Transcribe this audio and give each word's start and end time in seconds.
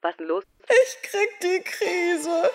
Was 0.00 0.12
ist 0.12 0.20
denn 0.20 0.28
los? 0.28 0.44
Ich 0.68 1.02
krieg 1.02 1.28
die 1.42 1.60
Krise. 1.64 2.50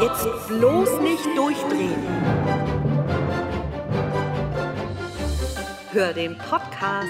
Jetzt 0.00 0.48
bloß 0.48 1.00
nicht 1.00 1.26
durchdrehen. 1.36 2.06
Hör 5.92 6.14
den 6.14 6.38
Podcast. 6.38 7.08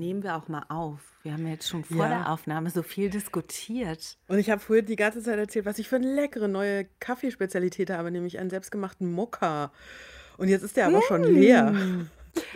Nehmen 0.00 0.22
wir 0.22 0.34
auch 0.36 0.48
mal 0.48 0.64
auf. 0.68 0.98
Wir 1.22 1.34
haben 1.34 1.46
jetzt 1.46 1.68
schon 1.68 1.84
vor 1.84 1.98
Ja. 2.06 2.08
der 2.08 2.32
Aufnahme 2.32 2.70
so 2.70 2.82
viel 2.82 3.10
diskutiert. 3.10 4.16
Und 4.28 4.38
ich 4.38 4.48
habe 4.50 4.60
vorhin 4.60 4.86
die 4.86 4.96
ganze 4.96 5.22
Zeit 5.22 5.38
erzählt, 5.38 5.66
was 5.66 5.78
ich 5.78 5.88
für 5.88 5.96
eine 5.96 6.12
leckere 6.12 6.48
neue 6.48 6.86
Kaffeespezialität 7.00 7.90
habe, 7.90 8.10
nämlich 8.10 8.38
einen 8.38 8.48
selbstgemachten 8.50 9.12
Mokka. 9.12 9.70
Und 10.38 10.48
jetzt 10.48 10.62
ist 10.62 10.76
der 10.78 10.86
aber 10.86 11.02
schon 11.02 11.22
leer. 11.22 11.74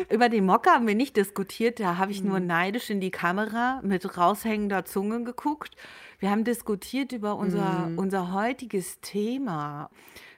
Über 0.09 0.29
den 0.31 0.47
Mokka 0.47 0.71
haben 0.73 0.87
wir 0.87 0.95
nicht 0.95 1.17
diskutiert, 1.17 1.81
da 1.81 1.99
habe 1.99 2.13
ich 2.13 2.23
nur 2.25 2.41
Mhm. 2.41 2.47
neidisch 2.47 2.89
in 2.91 3.01
die 3.01 3.11
Kamera 3.11 3.81
mit 3.83 4.17
raushängender 4.17 4.85
Zunge 4.87 5.23
geguckt. 5.25 5.77
Wir 6.21 6.31
haben 6.31 6.45
diskutiert 6.45 7.13
über 7.13 7.37
unser, 7.37 7.89
Mhm. 7.89 7.99
unser 7.99 8.33
heutiges 8.33 9.01
Thema. 9.03 9.91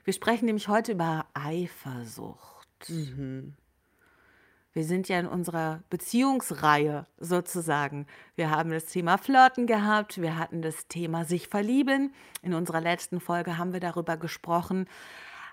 Wir 0.03 0.13
sprechen 0.13 0.45
nämlich 0.45 0.67
heute 0.67 0.91
über 0.93 1.27
Eifersucht. 1.33 2.89
Mhm. 2.89 3.53
Wir 4.77 4.83
sind 4.83 5.09
ja 5.09 5.19
in 5.19 5.25
unserer 5.25 5.81
Beziehungsreihe 5.89 7.07
sozusagen. 7.17 8.05
Wir 8.35 8.51
haben 8.51 8.69
das 8.69 8.85
Thema 8.85 9.17
Flirten 9.17 9.65
gehabt, 9.65 10.21
wir 10.21 10.37
hatten 10.37 10.61
das 10.61 10.87
Thema 10.87 11.25
sich 11.25 11.47
verlieben. 11.47 12.13
In 12.43 12.53
unserer 12.53 12.79
letzten 12.79 13.19
Folge 13.19 13.57
haben 13.57 13.73
wir 13.73 13.79
darüber 13.79 14.17
gesprochen, 14.17 14.87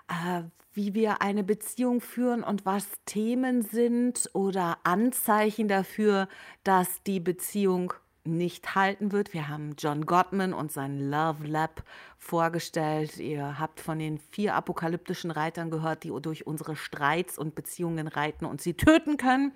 äh, 0.09 0.43
wie 0.75 0.93
wir 0.93 1.23
eine 1.23 1.43
Beziehung 1.43 2.01
führen 2.01 2.43
und 2.43 2.67
was 2.67 2.85
Themen 3.07 3.63
sind 3.63 4.29
oder 4.33 4.77
Anzeichen 4.83 5.67
dafür, 5.67 6.27
dass 6.63 7.01
die 7.01 7.19
Beziehung 7.19 7.95
nicht 8.25 8.75
halten 8.75 9.11
wird. 9.11 9.33
Wir 9.33 9.47
haben 9.47 9.75
John 9.77 10.05
Gottman 10.05 10.53
und 10.53 10.71
sein 10.71 11.09
Love 11.09 11.45
Lab 11.45 11.83
vorgestellt. 12.17 13.17
Ihr 13.17 13.59
habt 13.59 13.79
von 13.79 13.99
den 13.99 14.17
vier 14.17 14.55
apokalyptischen 14.55 15.31
Reitern 15.31 15.69
gehört, 15.69 16.03
die 16.03 16.11
durch 16.21 16.47
unsere 16.47 16.75
Streits 16.75 17.37
und 17.37 17.55
Beziehungen 17.55 18.07
reiten 18.07 18.45
und 18.45 18.61
sie 18.61 18.73
töten 18.73 19.17
können 19.17 19.53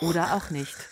oder 0.00 0.34
auch 0.34 0.50
nicht. 0.50 0.76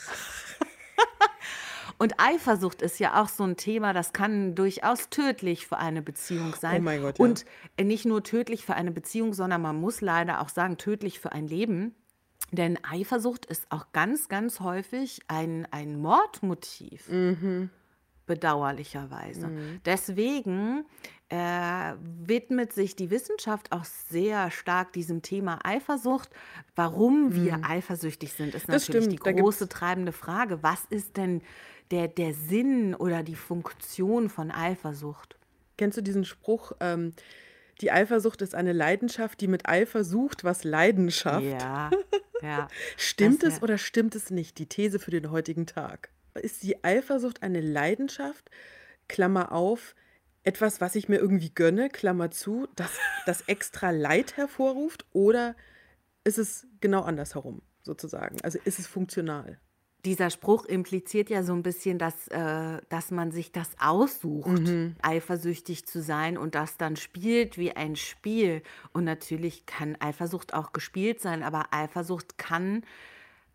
Und 1.99 2.19
Eifersucht 2.19 2.83
ist 2.83 2.99
ja 2.99 3.23
auch 3.23 3.29
so 3.29 3.45
ein 3.45 3.57
Thema, 3.57 3.93
das 3.93 4.13
kann 4.13 4.57
durchaus 4.57 5.09
tödlich 5.09 5.69
für 5.69 5.79
eine 5.79 6.03
Beziehung 6.03 6.53
sein. 6.61 6.81
Oh 6.81 6.85
mein 6.85 7.01
Gott, 7.01 7.21
ja. 7.21 7.25
Und 7.25 7.45
nicht 7.81 8.05
nur 8.07 8.25
tödlich 8.25 8.65
für 8.65 8.75
eine 8.75 8.91
Beziehung, 8.91 9.35
sondern 9.35 9.63
man 9.63 9.77
muss 9.77 10.01
leider 10.01 10.41
auch 10.41 10.49
sagen, 10.49 10.79
tödlich 10.79 11.21
für 11.21 11.31
ein 11.31 11.47
Leben. 11.47 11.95
Denn 12.53 12.79
Eifersucht 12.85 13.47
ist 13.47 13.67
auch 13.71 13.93
ganz, 13.93 14.29
ganz 14.29 14.61
häufig 14.61 15.21
ein, 15.27 15.67
ein 15.71 15.99
Mordmotiv. 15.99 17.09
Bedauerlicherweise. 18.27 19.51
Deswegen 19.85 20.85
äh, 21.29 21.95
widmet 22.25 22.73
sich 22.75 22.95
die 22.95 23.11
Wissenschaft 23.11 23.73
auch 23.73 23.85
sehr 23.85 24.51
stark 24.51 24.93
diesem 24.93 25.23
Thema 25.23 25.61
Eifersucht. 25.65 26.29
Warum 26.77 27.35
wir 27.35 27.61
eifersüchtig 27.65 28.35
sind, 28.35 28.55
ist 28.55 28.69
Das 28.69 28.87
natürlich 28.87 29.07
stimmt, 29.07 29.27
die 29.27 29.33
große 29.41 29.69
treibende 29.69 30.13
Frage. 30.13 30.63
Was 30.63 30.85
ist 30.91 31.17
denn 31.17 31.41
der, 31.91 32.09
der 32.09 32.35
Sinn 32.35 32.95
oder 32.95 33.23
die 33.23 33.35
Funktion 33.35 34.29
von 34.29 34.51
Eifersucht? 34.51 35.37
Kennst 35.79 35.97
du 35.97 36.03
diesen 36.03 36.27
Spruch, 36.27 36.73
ähm, 36.81 37.15
die 37.81 37.91
Eifersucht 37.91 38.43
ist 38.43 38.55
eine 38.55 38.73
Leidenschaft, 38.73 39.41
die 39.41 39.49
mit 39.49 39.69
Eifer 39.69 40.05
sucht, 40.05 40.45
was 40.45 40.65
Leidenschaft? 40.65 41.45
Ja, 41.45 41.91
ja. 42.43 42.69
Stimmt 42.97 43.43
Das 43.43 43.55
es 43.55 43.63
oder 43.63 43.79
stimmt 43.79 44.15
es 44.15 44.31
nicht? 44.31 44.59
Die 44.59 44.67
These 44.67 44.99
für 44.99 45.11
den 45.11 45.31
heutigen 45.31 45.67
Tag. 45.67 46.11
Ist 46.35 46.63
die 46.63 46.83
Eifersucht 46.85 47.43
eine 47.43 47.61
Leidenschaft, 47.61 48.51
Klammer 49.09 49.53
auf, 49.53 49.95
etwas, 50.45 50.81
was 50.81 50.95
ich 50.95 51.09
mir 51.09 51.19
irgendwie 51.19 51.51
gönne, 51.55 51.89
Klammer 51.89 52.31
zu, 52.31 52.69
das, 52.75 52.91
das 53.27 53.43
extra 53.43 53.91
Leid 53.91 54.37
hervorruft? 54.37 55.07
Oder 55.13 55.55
ist 56.25 56.39
es 56.39 56.67
genau 56.81 57.03
andersherum, 57.03 57.63
sozusagen? 57.83 58.41
Also 58.43 58.59
ist 58.65 58.79
es 58.79 58.87
funktional? 58.87 59.61
Dieser 60.05 60.31
Spruch 60.31 60.65
impliziert 60.65 61.31
ja 61.31 61.45
so 61.45 61.53
ein 61.53 61.63
bisschen, 61.63 61.99
dass, 61.99 62.27
äh, 62.29 62.81
dass 62.89 63.13
man 63.13 63.31
sich 63.31 63.53
das 63.53 63.71
aussucht, 63.79 64.61
eifersüchtig 65.01 65.87
zu 65.87 66.03
sein 66.03 66.37
und 66.37 66.57
das 66.57 66.77
dann 66.77 66.97
spielt 66.97 67.57
wie 67.57 67.77
ein 67.77 67.95
Spiel. 67.95 68.63
Und 68.93 69.05
natürlich 69.05 69.65
kann 69.65 69.97
Eifersucht 70.01 70.55
auch 70.55 70.73
gespielt 70.73 71.21
sein, 71.21 71.45
aber 71.45 71.67
Eifersucht 71.71 72.37
kann, 72.37 72.83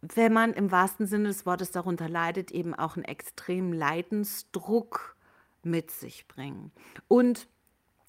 wenn 0.01 0.31
man 0.31 0.53
im 0.53 0.71
wahrsten 0.71 1.05
Sinne 1.05 1.27
des 1.29 1.45
Wortes 1.45 1.71
darunter 1.71 2.07
leidet, 2.07 2.51
eben 2.51 2.73
auch 2.73 2.95
einen 2.95 3.05
extremen 3.05 3.73
Leidensdruck 3.73 5.17
mit 5.63 5.91
sich 5.91 6.27
bringen. 6.29 6.71
Und 7.09 7.47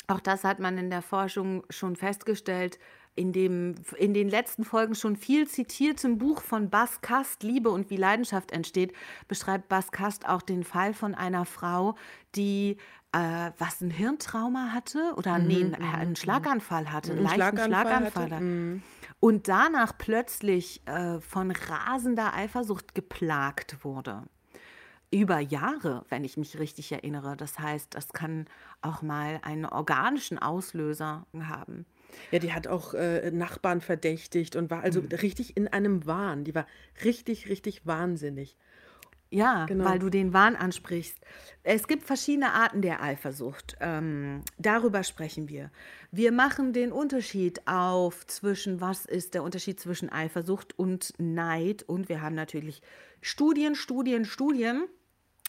auch 0.06 0.20
das 0.20 0.44
hat 0.44 0.58
man 0.58 0.78
in 0.78 0.90
der 0.90 1.02
Forschung 1.02 1.64
schon 1.70 1.96
festgestellt. 1.96 2.78
In, 3.14 3.32
dem, 3.32 3.74
in 3.96 4.14
den 4.14 4.28
letzten 4.28 4.64
Folgen 4.64 4.94
schon 4.94 5.16
viel 5.16 5.48
zitiertem 5.48 6.18
Buch 6.18 6.40
von 6.40 6.70
Bas 6.70 7.00
Kast, 7.00 7.42
Liebe 7.42 7.70
und 7.70 7.90
wie 7.90 7.96
Leidenschaft 7.96 8.52
entsteht, 8.52 8.92
beschreibt 9.26 9.68
Bas 9.68 9.90
Kast 9.90 10.28
auch 10.28 10.42
den 10.42 10.62
Fall 10.62 10.94
von 10.94 11.14
einer 11.14 11.44
Frau, 11.44 11.96
die 12.36 12.76
äh, 13.12 13.50
was 13.58 13.80
ein 13.80 13.90
Hirntrauma 13.90 14.72
hatte 14.72 15.14
oder 15.16 15.38
nee, 15.38 15.64
einen, 15.64 15.74
einen 15.74 16.16
Schlaganfall 16.16 16.92
hatte, 16.92 17.12
einen 17.12 17.22
leichten 17.22 17.38
Schlaganfall 17.38 17.68
Schlaganfall. 17.68 18.24
hatte, 18.24 18.34
hatte. 18.34 18.80
Und 19.20 19.48
danach 19.48 19.98
plötzlich 19.98 20.86
äh, 20.86 21.20
von 21.20 21.50
rasender 21.50 22.34
Eifersucht 22.34 22.94
geplagt 22.94 23.84
wurde 23.84 24.22
über 25.10 25.38
Jahre, 25.38 26.04
wenn 26.08 26.24
ich 26.24 26.36
mich 26.36 26.58
richtig 26.58 26.92
erinnere. 26.92 27.36
Das 27.36 27.58
heißt, 27.58 27.94
das 27.94 28.12
kann 28.12 28.46
auch 28.82 29.02
mal 29.02 29.40
einen 29.42 29.64
organischen 29.64 30.38
Auslöser 30.38 31.26
haben. 31.40 31.86
Ja, 32.30 32.38
die 32.38 32.52
hat 32.52 32.66
auch 32.66 32.94
äh, 32.94 33.30
Nachbarn 33.30 33.80
verdächtigt 33.80 34.56
und 34.56 34.70
war 34.70 34.82
also 34.82 35.00
richtig 35.22 35.56
in 35.56 35.68
einem 35.68 36.06
Wahn. 36.06 36.44
Die 36.44 36.54
war 36.54 36.66
richtig, 37.04 37.48
richtig 37.48 37.86
wahnsinnig. 37.86 38.56
Ja, 39.30 39.66
Genau. 39.66 39.84
weil 39.84 39.98
du 39.98 40.08
den 40.08 40.32
Wahn 40.32 40.56
ansprichst. 40.56 41.18
Es 41.62 41.86
gibt 41.86 42.04
verschiedene 42.04 42.52
Arten 42.52 42.80
der 42.80 43.02
Eifersucht. 43.02 43.76
Ähm, 43.80 44.42
darüber 44.56 45.04
sprechen 45.04 45.48
wir. 45.50 45.70
Wir 46.10 46.32
machen 46.32 46.72
den 46.72 46.92
Unterschied 46.92 47.60
auf 47.66 48.26
zwischen, 48.26 48.80
was 48.80 49.04
ist 49.04 49.34
der 49.34 49.42
Unterschied 49.42 49.78
zwischen 49.80 50.10
Eifersucht 50.10 50.78
und 50.78 51.12
Neid. 51.18 51.82
Und 51.82 52.08
wir 52.08 52.22
haben 52.22 52.34
natürlich 52.34 52.80
Studien, 53.20 53.74
Studien, 53.74 54.24
Studien. 54.24 54.86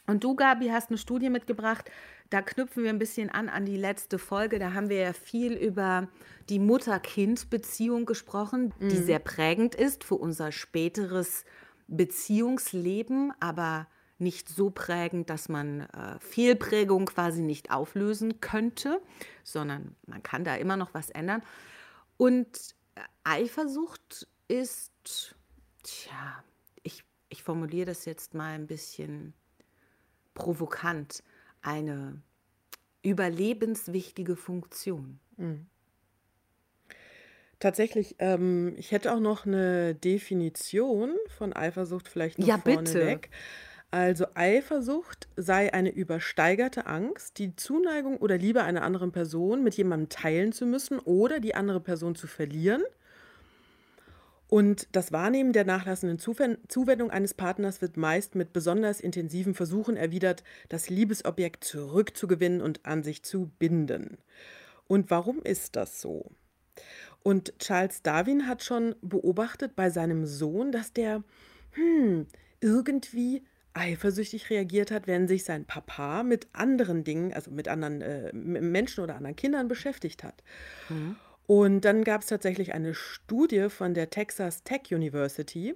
Und 0.07 0.23
du, 0.25 0.35
Gabi, 0.35 0.67
hast 0.69 0.89
eine 0.89 0.97
Studie 0.97 1.29
mitgebracht. 1.29 1.89
Da 2.29 2.41
knüpfen 2.43 2.83
wir 2.83 2.91
ein 2.91 2.99
bisschen 2.99 3.29
an 3.29 3.49
an 3.49 3.65
die 3.65 3.77
letzte 3.77 4.19
Folge. 4.19 4.59
Da 4.59 4.73
haben 4.73 4.89
wir 4.89 4.97
ja 4.97 5.13
viel 5.13 5.53
über 5.53 6.07
die 6.49 6.59
Mutter-Kind-Beziehung 6.59 8.05
gesprochen, 8.05 8.73
die 8.79 8.97
sehr 8.97 9.19
prägend 9.19 9.73
ist 9.73 10.03
für 10.03 10.15
unser 10.15 10.51
späteres 10.51 11.43
Beziehungsleben, 11.87 13.33
aber 13.39 13.87
nicht 14.19 14.49
so 14.49 14.69
prägend, 14.69 15.29
dass 15.29 15.49
man 15.49 15.81
äh, 15.81 16.19
Fehlprägung 16.19 17.05
quasi 17.05 17.41
nicht 17.41 17.71
auflösen 17.71 18.41
könnte, 18.41 19.01
sondern 19.43 19.95
man 20.05 20.21
kann 20.21 20.43
da 20.43 20.55
immer 20.55 20.77
noch 20.77 20.93
was 20.93 21.09
ändern. 21.09 21.41
Und 22.17 22.75
äh, 22.95 23.01
Eifersucht 23.23 24.27
ist, 24.49 25.35
tja, 25.83 26.43
ich, 26.83 27.03
ich 27.29 27.43
formuliere 27.43 27.85
das 27.85 28.05
jetzt 28.05 28.33
mal 28.33 28.53
ein 28.53 28.67
bisschen 28.67 29.33
provokant, 30.33 31.23
eine 31.61 32.21
überlebenswichtige 33.01 34.35
Funktion. 34.35 35.19
Tatsächlich, 37.59 38.15
ähm, 38.19 38.73
ich 38.77 38.91
hätte 38.91 39.13
auch 39.13 39.19
noch 39.19 39.45
eine 39.45 39.93
Definition 39.95 41.15
von 41.27 41.53
Eifersucht 41.53 42.07
vielleicht 42.07 42.39
noch 42.39 42.47
Ja, 42.47 42.57
bitte. 42.57 42.73
vorneweg. 42.75 43.29
Also 43.91 44.27
Eifersucht 44.35 45.27
sei 45.35 45.73
eine 45.73 45.89
übersteigerte 45.89 46.85
Angst, 46.85 47.39
die 47.39 47.55
Zuneigung 47.55 48.17
oder 48.17 48.37
Liebe 48.37 48.63
einer 48.63 48.83
anderen 48.83 49.11
Person 49.11 49.63
mit 49.63 49.75
jemandem 49.75 50.09
teilen 50.09 50.51
zu 50.51 50.65
müssen 50.67 50.99
oder 50.99 51.39
die 51.39 51.55
andere 51.55 51.79
Person 51.81 52.15
zu 52.15 52.27
verlieren. 52.27 52.83
Und 54.49 54.87
das 54.93 55.11
Wahrnehmen 55.11 55.53
der 55.53 55.63
nachlassenden 55.63 56.17
Zuwen- 56.17 56.57
Zuwendung 56.67 57.11
eines 57.11 57.35
Partners 57.35 57.81
wird 57.81 57.97
meist 57.97 58.33
mit 58.33 58.51
besonders 58.51 58.99
intensiven 58.99 59.53
Versuchen 59.53 59.95
erwidert, 59.95 60.43
das 60.69 60.89
Liebesobjekt 60.89 61.63
zurückzugewinnen 61.63 62.61
und 62.61 62.83
an 62.83 63.03
sich 63.03 63.23
zu 63.23 63.51
binden. 63.59 64.17
Und 64.87 65.11
warum 65.11 65.43
ist 65.43 65.75
das 65.75 66.01
so? 66.01 66.31
Und 67.21 67.59
Charles 67.59 68.01
Darwin 68.01 68.47
hat 68.47 68.63
schon 68.63 68.95
beobachtet 69.01 69.75
bei 69.75 69.91
seinem 69.91 70.25
Sohn, 70.25 70.71
dass 70.71 70.93
der 70.93 71.23
hm, 71.73 72.25
irgendwie 72.59 73.43
eifersüchtig 73.73 74.49
reagiert 74.49 74.89
hat, 74.89 75.05
wenn 75.05 75.27
sich 75.27 75.43
sein 75.43 75.65
Papa 75.65 76.23
mit 76.23 76.47
anderen 76.53 77.03
Dingen, 77.03 77.33
also 77.33 77.51
mit 77.51 77.67
anderen 77.67 78.01
äh, 78.01 78.33
Menschen 78.33 79.03
oder 79.03 79.15
anderen 79.15 79.35
Kindern 79.35 79.67
beschäftigt 79.67 80.23
hat. 80.23 80.43
Und 81.49 81.81
dann 81.81 82.03
gab 82.03 82.21
es 82.21 82.27
tatsächlich 82.27 82.75
eine 82.75 82.93
Studie 82.93 83.69
von 83.69 83.95
der 83.95 84.11
Texas 84.11 84.61
Tech 84.61 84.91
University, 84.91 85.73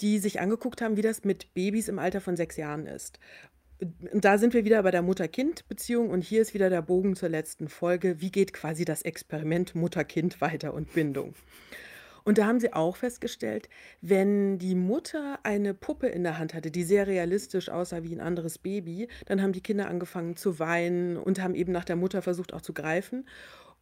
die 0.00 0.20
sich 0.20 0.38
angeguckt 0.38 0.80
haben, 0.80 0.96
wie 0.96 1.02
das 1.02 1.24
mit 1.24 1.52
Babys 1.52 1.88
im 1.88 1.98
Alter 1.98 2.20
von 2.20 2.36
sechs 2.36 2.56
Jahren 2.56 2.86
ist. 2.86 3.18
Und 4.12 4.24
da 4.24 4.38
sind 4.38 4.54
wir 4.54 4.64
wieder 4.64 4.80
bei 4.84 4.92
der 4.92 5.02
Mutter-Kind-Beziehung 5.02 6.10
und 6.10 6.22
hier 6.22 6.40
ist 6.40 6.54
wieder 6.54 6.70
der 6.70 6.80
Bogen 6.80 7.16
zur 7.16 7.28
letzten 7.28 7.68
Folge. 7.68 8.20
Wie 8.20 8.30
geht 8.30 8.52
quasi 8.52 8.84
das 8.84 9.02
Experiment 9.02 9.74
Mutter-Kind 9.74 10.40
weiter 10.40 10.72
und 10.72 10.92
Bindung? 10.94 11.34
Und 12.22 12.38
da 12.38 12.46
haben 12.46 12.60
sie 12.60 12.72
auch 12.72 12.96
festgestellt, 12.96 13.68
wenn 14.00 14.58
die 14.58 14.76
Mutter 14.76 15.40
eine 15.42 15.74
Puppe 15.74 16.06
in 16.06 16.22
der 16.22 16.38
Hand 16.38 16.54
hatte, 16.54 16.70
die 16.70 16.84
sehr 16.84 17.08
realistisch 17.08 17.68
aussah 17.68 18.04
wie 18.04 18.14
ein 18.14 18.20
anderes 18.20 18.58
Baby, 18.58 19.08
dann 19.26 19.42
haben 19.42 19.52
die 19.52 19.60
Kinder 19.60 19.88
angefangen 19.88 20.36
zu 20.36 20.60
weinen 20.60 21.16
und 21.16 21.42
haben 21.42 21.56
eben 21.56 21.72
nach 21.72 21.84
der 21.84 21.96
Mutter 21.96 22.22
versucht 22.22 22.54
auch 22.54 22.62
zu 22.62 22.72
greifen. 22.72 23.26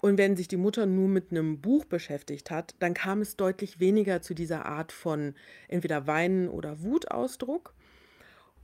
Und 0.02 0.18
wenn 0.18 0.36
sich 0.36 0.48
die 0.48 0.56
Mutter 0.56 0.84
nur 0.84 1.06
mit 1.06 1.30
einem 1.30 1.60
Buch 1.60 1.84
beschäftigt 1.84 2.50
hat, 2.50 2.74
dann 2.80 2.92
kam 2.92 3.20
es 3.20 3.36
deutlich 3.36 3.78
weniger 3.78 4.20
zu 4.20 4.34
dieser 4.34 4.66
Art 4.66 4.90
von 4.90 5.34
entweder 5.68 6.08
Weinen 6.08 6.48
oder 6.48 6.82
Wutausdruck. 6.82 7.72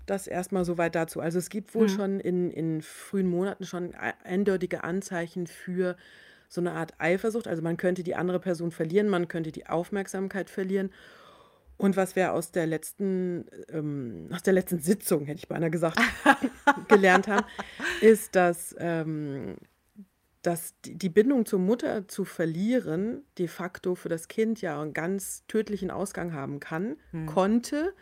Das 0.05 0.27
erstmal 0.27 0.65
soweit 0.65 0.97
dazu. 0.97 1.21
Also 1.21 1.39
es 1.39 1.49
gibt 1.49 1.77
wohl 1.77 1.87
mhm. 1.87 1.93
schon 1.93 2.21
in, 2.21 2.51
in 2.51 2.83
frühen 2.83 3.29
Monaten 3.29 3.65
schon 3.67 3.95
eindeutige 4.25 4.83
Anzeichen 4.83 5.47
für 5.47 5.97
so 6.49 6.61
eine 6.61 6.73
Art 6.73 6.95
Eifersucht. 6.99 7.47
Also 7.47 7.63
man 7.63 7.77
könnte 7.77 8.03
die 8.03 8.17
andere 8.17 8.41
Person 8.41 8.73
verlieren, 8.73 9.09
man 9.09 9.29
könnte 9.29 9.53
die 9.53 9.67
Aufmerksamkeit 9.69 10.51
verlieren. 10.51 10.91
Und 11.77 11.97
was 11.97 12.17
wir 12.17 12.33
aus 12.33 12.51
der 12.51 12.67
letzten, 12.67 13.45
ähm, 13.73 14.29
aus 14.33 14.43
der 14.43 14.55
letzten 14.55 14.81
Sitzung, 14.81 15.27
hätte 15.27 15.39
ich 15.39 15.47
beinahe 15.47 15.71
gesagt, 15.71 16.01
gelernt 16.89 17.29
haben, 17.29 17.47
ist, 18.01 18.35
dass 18.35 18.75
ähm, 18.81 19.55
dass 20.49 20.73
die 20.83 21.11
Bindung 21.11 21.45
zur 21.45 21.59
Mutter 21.59 22.09
zu 22.09 22.25
verlieren 22.25 23.23
de 23.37 23.49
facto 23.49 23.95
für 23.95 24.09
das 24.09 24.29
Kind 24.29 24.63
ja 24.63 24.81
einen 24.81 24.95
ganz 24.95 25.45
tödlichen 25.47 25.91
Ausgang 25.91 26.33
haben 26.33 26.59
kann, 26.59 26.97
hm. 27.11 27.27
konnte, 27.27 27.93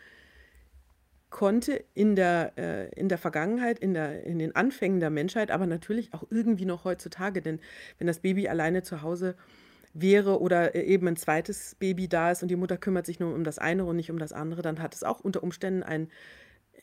konnte 1.29 1.83
in 1.93 2.15
der, 2.15 2.53
äh, 2.57 2.89
in 2.97 3.09
der 3.09 3.17
Vergangenheit, 3.17 3.79
in, 3.79 3.93
der, 3.93 4.23
in 4.23 4.39
den 4.39 4.55
Anfängen 4.55 5.01
der 5.01 5.09
Menschheit, 5.09 5.51
aber 5.51 5.67
natürlich 5.67 6.13
auch 6.13 6.23
irgendwie 6.29 6.63
noch 6.63 6.85
heutzutage. 6.85 7.41
Denn 7.41 7.59
wenn 7.97 8.07
das 8.07 8.19
Baby 8.19 8.47
alleine 8.47 8.81
zu 8.81 9.01
Hause 9.01 9.35
wäre 9.93 10.39
oder 10.39 10.73
äh, 10.73 10.83
eben 10.83 11.05
ein 11.05 11.17
zweites 11.17 11.75
Baby 11.75 12.07
da 12.07 12.31
ist 12.31 12.43
und 12.43 12.47
die 12.47 12.55
Mutter 12.55 12.77
kümmert 12.77 13.05
sich 13.05 13.19
nur 13.19 13.35
um 13.35 13.43
das 13.43 13.59
eine 13.59 13.83
und 13.83 13.97
nicht 13.97 14.09
um 14.09 14.19
das 14.19 14.31
andere, 14.31 14.61
dann 14.61 14.81
hat 14.81 14.95
es 14.95 15.03
auch 15.03 15.19
unter 15.19 15.43
Umständen 15.43 15.83
einen 15.83 16.09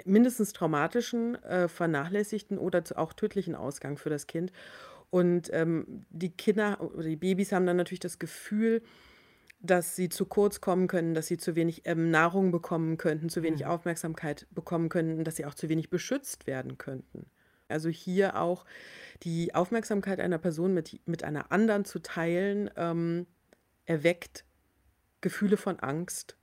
mindestens 0.05 0.53
traumatischen, 0.53 1.43
äh, 1.43 1.69
vernachlässigten 1.69 2.59
oder 2.59 2.83
auch 2.97 3.15
tödlichen 3.15 3.55
Ausgang 3.55 3.97
für 3.97 4.11
das 4.11 4.27
Kind. 4.27 4.53
Und 5.15 5.49
ähm, 5.53 6.05
die 6.11 6.31
Kinder 6.31 6.81
oder 6.81 7.05
die 7.05 7.15
Babys 7.15 7.53
haben 7.53 7.67
dann 7.67 7.77
natürlich 7.77 8.01
das 8.01 8.19
Gefühl, 8.19 8.83
dass 9.61 9.95
sie 9.95 10.09
zu 10.09 10.27
kurz 10.27 10.61
kommen 10.61 10.89
können, 10.89 11.15
dass 11.15 11.29
sie 11.29 11.39
zu 11.39 11.55
wenig 11.55 11.83
ähm, 11.85 12.11
Nahrung 12.11 12.51
bekommen 12.51 12.97
könnten, 12.97 13.29
zu 13.29 13.45
wenig 13.45 13.61
mhm. 13.61 13.69
Aufmerksamkeit 13.69 14.49
bekommen 14.51 14.89
könnten, 14.89 15.23
dass 15.23 15.37
sie 15.37 15.47
auch 15.47 15.55
zu 15.55 15.69
wenig 15.69 15.89
beschützt 15.89 16.49
werden 16.49 16.79
könnten. 16.79 17.27
Also 17.69 17.91
hier 17.91 18.41
auch 18.41 18.65
die 19.23 19.55
Aufmerksamkeit 19.55 20.19
einer 20.19 20.39
Person 20.39 20.75
mit, 20.75 20.99
mit 21.07 21.23
einer 21.23 21.53
anderen 21.53 21.85
zu 21.85 22.01
teilen, 22.01 22.69
ähm, 22.75 23.29
erweckt 23.85 24.45
Gefühle 25.21 25.57
von 25.57 25.79
Angst 25.79 26.37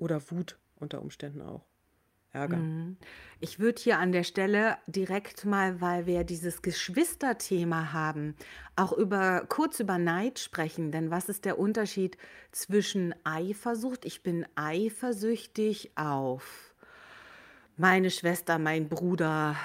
oder 0.00 0.20
Wut 0.32 0.58
unter 0.74 1.00
Umständen 1.00 1.40
auch. 1.40 1.64
Ärger. 2.36 2.58
Mhm. 2.58 2.96
Ich 3.40 3.58
würde 3.58 3.82
hier 3.82 3.98
an 3.98 4.12
der 4.12 4.22
Stelle 4.22 4.78
direkt 4.86 5.44
mal, 5.44 5.80
weil 5.80 6.06
wir 6.06 6.24
dieses 6.24 6.62
Geschwisterthema 6.62 7.92
haben, 7.92 8.34
auch 8.76 8.92
über 8.92 9.44
kurz 9.48 9.80
über 9.80 9.98
Neid 9.98 10.38
sprechen. 10.38 10.90
Denn 10.90 11.10
was 11.10 11.28
ist 11.28 11.44
der 11.44 11.58
Unterschied 11.58 12.16
zwischen 12.52 13.14
Eifersucht? 13.24 14.04
Ich 14.04 14.22
bin 14.22 14.46
eifersüchtig 14.54 15.90
auf 15.96 16.74
meine 17.76 18.10
Schwester, 18.10 18.58
mein 18.58 18.88
Bruder 18.88 19.56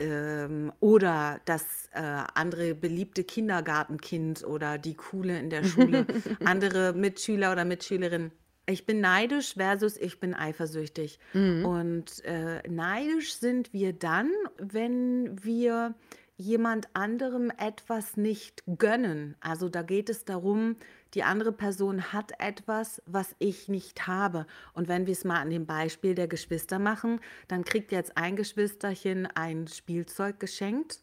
ähm, 0.00 0.72
oder 0.80 1.40
das 1.44 1.88
äh, 1.92 2.00
andere 2.00 2.74
beliebte 2.74 3.22
Kindergartenkind 3.22 4.44
oder 4.44 4.78
die 4.78 4.94
coole 4.94 5.38
in 5.38 5.50
der 5.50 5.62
Schule, 5.62 6.06
andere 6.44 6.92
Mitschüler 6.92 7.52
oder 7.52 7.64
Mitschülerin. 7.64 8.32
Ich 8.66 8.86
bin 8.86 9.00
neidisch 9.00 9.54
versus 9.54 9.96
ich 9.96 10.20
bin 10.20 10.34
eifersüchtig. 10.34 11.18
Mhm. 11.32 11.64
Und 11.64 12.24
äh, 12.24 12.62
neidisch 12.68 13.34
sind 13.34 13.72
wir 13.72 13.92
dann, 13.92 14.30
wenn 14.58 15.42
wir 15.44 15.94
jemand 16.36 16.88
anderem 16.94 17.52
etwas 17.58 18.16
nicht 18.16 18.62
gönnen. 18.78 19.36
Also 19.40 19.68
da 19.68 19.82
geht 19.82 20.08
es 20.08 20.24
darum, 20.24 20.76
die 21.14 21.22
andere 21.22 21.52
Person 21.52 22.12
hat 22.12 22.32
etwas, 22.38 23.02
was 23.06 23.34
ich 23.38 23.68
nicht 23.68 24.06
habe. 24.06 24.46
Und 24.72 24.88
wenn 24.88 25.06
wir 25.06 25.12
es 25.12 25.24
mal 25.24 25.40
an 25.40 25.50
dem 25.50 25.66
Beispiel 25.66 26.14
der 26.14 26.28
Geschwister 26.28 26.78
machen, 26.78 27.20
dann 27.48 27.64
kriegt 27.64 27.92
jetzt 27.92 28.16
ein 28.16 28.36
Geschwisterchen 28.36 29.26
ein 29.26 29.68
Spielzeug 29.68 30.40
geschenkt, 30.40 31.00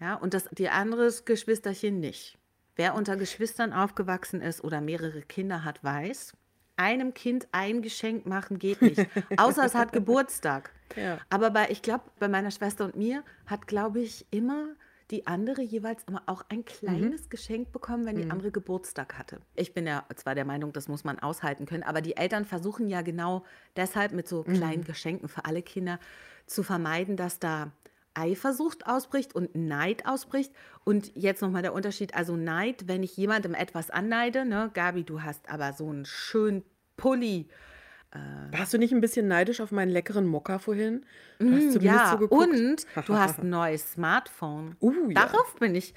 ja, 0.00 0.14
und 0.14 0.32
das 0.32 0.48
die 0.50 0.70
andere 0.70 1.12
Geschwisterchen 1.24 2.00
nicht. 2.00 2.38
Wer 2.74 2.94
unter 2.94 3.16
Geschwistern 3.16 3.74
aufgewachsen 3.74 4.40
ist 4.40 4.64
oder 4.64 4.80
mehrere 4.80 5.20
Kinder 5.20 5.64
hat, 5.64 5.84
weiß, 5.84 6.32
einem 6.80 7.12
Kind 7.14 7.46
ein 7.52 7.82
Geschenk 7.82 8.26
machen 8.26 8.58
geht 8.58 8.80
nicht. 8.80 9.06
Außer 9.36 9.64
es 9.64 9.74
hat 9.74 9.92
Geburtstag. 9.92 10.72
Ja. 10.96 11.18
Aber 11.28 11.50
bei, 11.50 11.68
ich 11.68 11.82
glaube, 11.82 12.04
bei 12.18 12.26
meiner 12.26 12.50
Schwester 12.50 12.84
und 12.86 12.96
mir 12.96 13.22
hat, 13.46 13.66
glaube 13.66 14.00
ich, 14.00 14.26
immer 14.30 14.74
die 15.10 15.26
andere 15.26 15.62
jeweils 15.62 16.04
immer 16.04 16.22
auch 16.26 16.44
ein 16.48 16.64
kleines 16.64 17.24
mhm. 17.24 17.30
Geschenk 17.30 17.72
bekommen, 17.72 18.06
wenn 18.06 18.16
die 18.16 18.24
mhm. 18.24 18.30
andere 18.30 18.50
Geburtstag 18.50 19.18
hatte. 19.18 19.40
Ich 19.56 19.74
bin 19.74 19.86
ja 19.86 20.04
zwar 20.14 20.34
der 20.34 20.44
Meinung, 20.44 20.72
das 20.72 20.88
muss 20.88 21.04
man 21.04 21.18
aushalten 21.18 21.66
können, 21.66 21.82
aber 21.82 22.00
die 22.00 22.16
Eltern 22.16 22.44
versuchen 22.44 22.88
ja 22.88 23.02
genau 23.02 23.44
deshalb 23.76 24.12
mit 24.12 24.28
so 24.28 24.42
kleinen 24.42 24.80
mhm. 24.80 24.84
Geschenken 24.84 25.28
für 25.28 25.44
alle 25.44 25.62
Kinder 25.62 25.98
zu 26.46 26.62
vermeiden, 26.62 27.16
dass 27.16 27.38
da 27.38 27.72
Eifersucht 28.14 28.86
ausbricht 28.86 29.34
und 29.34 29.54
Neid 29.54 30.06
ausbricht. 30.06 30.52
Und 30.84 31.14
jetzt 31.14 31.42
nochmal 31.42 31.62
der 31.62 31.72
Unterschied, 31.72 32.14
also 32.14 32.36
Neid, 32.36 32.86
wenn 32.86 33.02
ich 33.02 33.16
jemandem 33.16 33.54
etwas 33.54 33.90
anneide, 33.90 34.44
ne, 34.44 34.70
Gabi, 34.74 35.04
du 35.04 35.22
hast 35.22 35.48
aber 35.50 35.72
so 35.72 35.88
einen 35.88 36.04
schönen 36.04 36.64
Pulli. 36.96 37.48
Äh, 38.12 38.18
Warst 38.58 38.74
du 38.74 38.78
nicht 38.78 38.92
ein 38.92 39.00
bisschen 39.00 39.28
neidisch 39.28 39.60
auf 39.60 39.70
meinen 39.70 39.90
leckeren 39.90 40.26
Mokka 40.26 40.58
vorhin? 40.58 41.06
Mm, 41.38 41.70
ja, 41.80 42.18
so 42.18 42.26
und 42.26 42.84
du 43.06 43.16
hast 43.16 43.38
ein 43.38 43.50
neues 43.50 43.92
Smartphone. 43.92 44.76
Uh, 44.80 45.12
Darauf 45.12 45.54
ja. 45.54 45.58
bin 45.60 45.74
ich, 45.76 45.94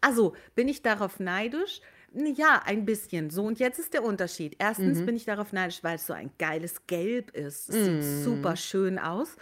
also 0.00 0.34
bin 0.54 0.68
ich 0.68 0.82
darauf 0.82 1.20
neidisch? 1.20 1.82
Ja, 2.14 2.62
ein 2.64 2.84
bisschen. 2.84 3.30
So, 3.30 3.44
und 3.44 3.58
jetzt 3.58 3.78
ist 3.78 3.92
der 3.94 4.04
Unterschied. 4.04 4.56
Erstens 4.58 5.00
mhm. 5.00 5.06
bin 5.06 5.16
ich 5.16 5.24
darauf 5.24 5.52
neidisch, 5.52 5.82
weil 5.82 5.96
es 5.96 6.06
so 6.06 6.12
ein 6.12 6.30
geiles 6.38 6.86
Gelb 6.86 7.30
ist. 7.32 7.68
Es 7.68 7.88
mhm. 7.88 8.02
sieht 8.02 8.24
super 8.24 8.56
schön 8.56 8.98
aus. 8.98 9.36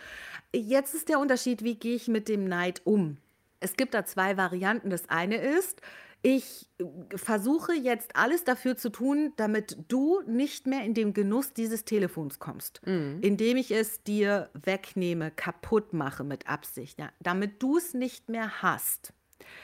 Jetzt 0.55 0.95
ist 0.95 1.09
der 1.09 1.19
Unterschied, 1.19 1.63
wie 1.63 1.77
gehe 1.77 1.95
ich 1.97 2.09
mit 2.09 2.29
dem 2.29 2.45
Neid 2.45 2.83
um? 2.85 3.19
Es 3.61 3.77
gibt 3.77 3.95
da 3.95 4.05
zwei 4.05 4.37
Varianten. 4.37 4.91
Das 4.91 5.09
eine 5.09 5.37
ist, 5.37 5.81
ich 6.23 6.69
äh, 6.79 6.85
versuche 7.17 7.75
jetzt 7.75 8.17
alles 8.17 8.45
dafür 8.45 8.77
zu 8.77 8.91
tun, 8.91 9.33
damit 9.37 9.77
du 9.89 10.23
nicht 10.27 10.67
mehr 10.67 10.85
in 10.85 10.95
den 10.95 11.13
Genuss 11.13 11.53
dieses 11.53 11.85
Telefons 11.85 12.39
kommst, 12.39 12.81
mhm. 12.87 13.19
indem 13.21 13.57
ich 13.57 13.73
es 13.73 14.03
dir 14.03 14.49
wegnehme, 14.55 15.31
kaputt 15.31 15.93
mache 15.93 16.25
mit 16.25 16.49
Absicht, 16.49 16.99
ja, 16.99 17.11
damit 17.21 17.63
du 17.63 17.77
es 17.77 17.93
nicht 17.93 18.29
mehr 18.29 18.63
hast. 18.63 19.13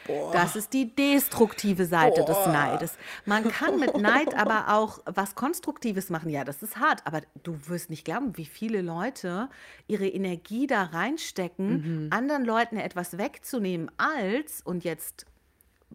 Boah. 0.06 0.32
Das 0.32 0.56
ist 0.56 0.72
die 0.72 0.94
destruktive 0.94 1.86
Seite 1.86 2.22
Boah. 2.22 2.26
des 2.26 2.46
Neides. 2.46 2.92
Man 3.26 3.48
kann 3.48 3.78
mit 3.78 3.96
Neid 3.96 4.34
aber 4.34 4.74
auch 4.74 5.00
was 5.04 5.34
Konstruktives 5.34 6.10
machen. 6.10 6.30
Ja, 6.30 6.44
das 6.44 6.62
ist 6.62 6.78
hart, 6.78 7.02
aber 7.06 7.22
du 7.42 7.58
wirst 7.66 7.90
nicht 7.90 8.04
glauben, 8.04 8.36
wie 8.36 8.46
viele 8.46 8.82
Leute 8.82 9.48
ihre 9.86 10.08
Energie 10.08 10.66
da 10.66 10.84
reinstecken, 10.84 12.06
mhm. 12.06 12.12
anderen 12.12 12.44
Leuten 12.44 12.76
etwas 12.76 13.18
wegzunehmen, 13.18 13.90
als, 13.98 14.62
und 14.62 14.84
jetzt 14.84 15.26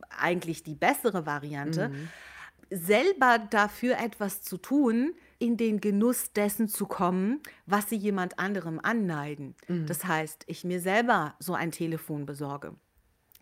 eigentlich 0.09 0.63
die 0.63 0.75
bessere 0.75 1.25
Variante, 1.25 1.89
mhm. 1.89 2.09
selber 2.69 3.39
dafür 3.49 3.97
etwas 3.99 4.41
zu 4.41 4.57
tun, 4.57 5.13
in 5.39 5.57
den 5.57 5.81
Genuss 5.81 6.31
dessen 6.31 6.69
zu 6.69 6.85
kommen, 6.85 7.41
was 7.65 7.89
sie 7.89 7.97
jemand 7.97 8.39
anderem 8.39 8.79
anneiden. 8.81 9.55
Mhm. 9.67 9.87
Das 9.87 10.05
heißt, 10.05 10.45
ich 10.47 10.63
mir 10.63 10.79
selber 10.79 11.35
so 11.39 11.53
ein 11.53 11.71
Telefon 11.71 12.25
besorge 12.25 12.73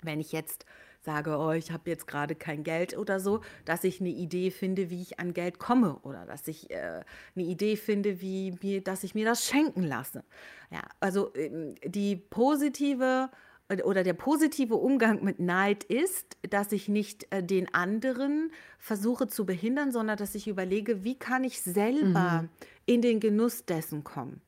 wenn 0.02 0.20
ich 0.20 0.32
jetzt 0.32 0.66
sage, 1.02 1.38
oh, 1.38 1.52
ich 1.52 1.72
habe 1.72 1.90
jetzt 1.90 2.06
gerade 2.06 2.36
kein 2.36 2.64
Geld 2.64 2.96
oder 2.98 3.20
so, 3.20 3.42
dass 3.66 3.84
ich 3.84 4.00
eine 4.00 4.10
Idee 4.10 4.52
finde, 4.52 4.90
wie 4.90 5.02
ich 5.02 5.20
an 5.20 5.34
Geld 5.34 5.58
komme 5.58 5.98
oder 6.04 6.26
dass 6.26 6.48
ich 6.48 6.70
äh, 6.70 7.02
eine 7.36 7.46
Idee 7.46 7.76
finde, 7.76 8.22
wie 8.22 8.54
mir, 8.62 8.84
dass 8.84 9.04
ich 9.04 9.16
mir 9.16 9.26
das 9.26 9.46
schenken 9.46 9.84
lasse. 9.84 10.24
Ja, 10.70 10.82
also 11.00 11.34
ähm, 11.36 11.76
die 11.86 12.16
positive 12.16 13.30
oder 13.86 14.04
der 14.04 14.14
positive 14.14 14.76
Umgang 14.76 15.24
mit 15.24 15.40
Neid 15.40 15.84
ist, 15.86 16.38
dass 16.50 16.72
ich 16.72 16.90
nicht 16.90 17.26
äh, 17.32 17.42
den 17.42 17.74
anderen 17.74 18.52
versuche 18.78 19.28
zu 19.28 19.46
behindern, 19.46 19.92
sondern 19.92 20.18
dass 20.18 20.36
ich 20.36 20.48
überlege, 20.48 21.04
wie 21.04 21.18
kann 21.18 21.44
ich 21.44 21.62
selber 21.62 22.44
mhm. 22.44 22.50
in 22.86 23.02
den 23.02 23.20
Genuss 23.20 23.66
dessen 23.66 24.04
kommen. 24.04 24.42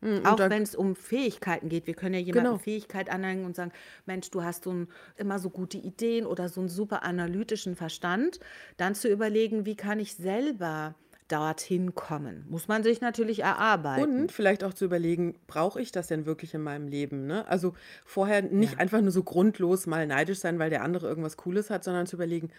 Mhm, 0.00 0.24
auch 0.24 0.38
wenn 0.38 0.62
es 0.62 0.74
um 0.74 0.96
Fähigkeiten 0.96 1.68
geht. 1.68 1.86
Wir 1.86 1.94
können 1.94 2.14
ja 2.14 2.20
jemandem 2.20 2.52
genau. 2.52 2.62
Fähigkeit 2.62 3.10
anhängen 3.10 3.44
und 3.44 3.56
sagen, 3.56 3.72
Mensch, 4.06 4.30
du 4.30 4.42
hast 4.42 4.64
so 4.64 4.72
ein, 4.72 4.88
immer 5.16 5.38
so 5.38 5.50
gute 5.50 5.78
Ideen 5.78 6.26
oder 6.26 6.48
so 6.48 6.60
einen 6.60 6.68
super 6.68 7.02
analytischen 7.02 7.76
Verstand. 7.76 8.40
Dann 8.76 8.94
zu 8.94 9.08
überlegen, 9.08 9.66
wie 9.66 9.76
kann 9.76 9.98
ich 10.00 10.14
selber 10.14 10.94
dorthin 11.30 11.94
kommen. 11.94 12.44
Muss 12.48 12.66
man 12.66 12.82
sich 12.82 13.00
natürlich 13.00 13.40
erarbeiten. 13.40 14.22
Und 14.22 14.32
vielleicht 14.32 14.64
auch 14.64 14.74
zu 14.74 14.84
überlegen, 14.84 15.38
brauche 15.46 15.80
ich 15.80 15.92
das 15.92 16.08
denn 16.08 16.26
wirklich 16.26 16.54
in 16.54 16.62
meinem 16.62 16.88
Leben? 16.88 17.26
Ne? 17.26 17.46
Also 17.46 17.74
vorher 18.04 18.42
nicht 18.42 18.72
ja. 18.72 18.78
einfach 18.78 19.00
nur 19.00 19.12
so 19.12 19.22
grundlos 19.22 19.86
mal 19.86 20.06
neidisch 20.06 20.40
sein, 20.40 20.58
weil 20.58 20.70
der 20.70 20.82
andere 20.82 21.06
irgendwas 21.06 21.36
Cooles 21.36 21.70
hat, 21.70 21.84
sondern 21.84 22.06
zu 22.06 22.16
überlegen, 22.16 22.50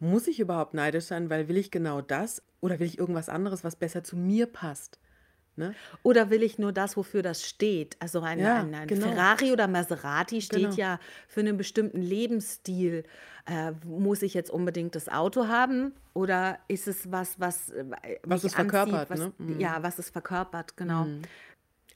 muss 0.00 0.26
ich 0.26 0.40
überhaupt 0.40 0.74
neidisch 0.74 1.04
sein, 1.04 1.30
weil 1.30 1.48
will 1.48 1.56
ich 1.56 1.70
genau 1.70 2.00
das 2.00 2.42
oder 2.60 2.78
will 2.78 2.86
ich 2.86 2.98
irgendwas 2.98 3.28
anderes, 3.28 3.64
was 3.64 3.76
besser 3.76 4.02
zu 4.02 4.16
mir 4.16 4.46
passt? 4.46 4.98
Ne? 5.58 5.74
Oder 6.02 6.30
will 6.30 6.42
ich 6.42 6.58
nur 6.58 6.72
das, 6.72 6.96
wofür 6.96 7.22
das 7.22 7.44
steht? 7.44 7.96
Also 8.00 8.20
ein, 8.20 8.38
ja, 8.38 8.60
ein, 8.60 8.74
ein 8.74 8.86
genau. 8.86 9.08
Ferrari 9.08 9.52
oder 9.52 9.68
Maserati 9.68 10.40
steht 10.40 10.60
genau. 10.60 10.74
ja 10.74 11.00
für 11.26 11.40
einen 11.40 11.56
bestimmten 11.56 12.00
Lebensstil. 12.00 13.04
Äh, 13.46 13.72
muss 13.86 14.22
ich 14.22 14.34
jetzt 14.34 14.50
unbedingt 14.50 14.94
das 14.94 15.08
Auto 15.08 15.48
haben? 15.48 15.92
Oder 16.14 16.58
ist 16.68 16.86
es 16.86 17.10
was, 17.10 17.40
was, 17.40 17.70
äh, 17.70 17.84
was 18.22 18.44
es 18.44 18.54
verkörpert? 18.54 19.10
Was, 19.10 19.18
ne? 19.18 19.32
mhm. 19.38 19.60
Ja, 19.60 19.82
was 19.82 19.98
es 19.98 20.10
verkörpert, 20.10 20.76
genau. 20.76 21.04
Mhm. 21.04 21.22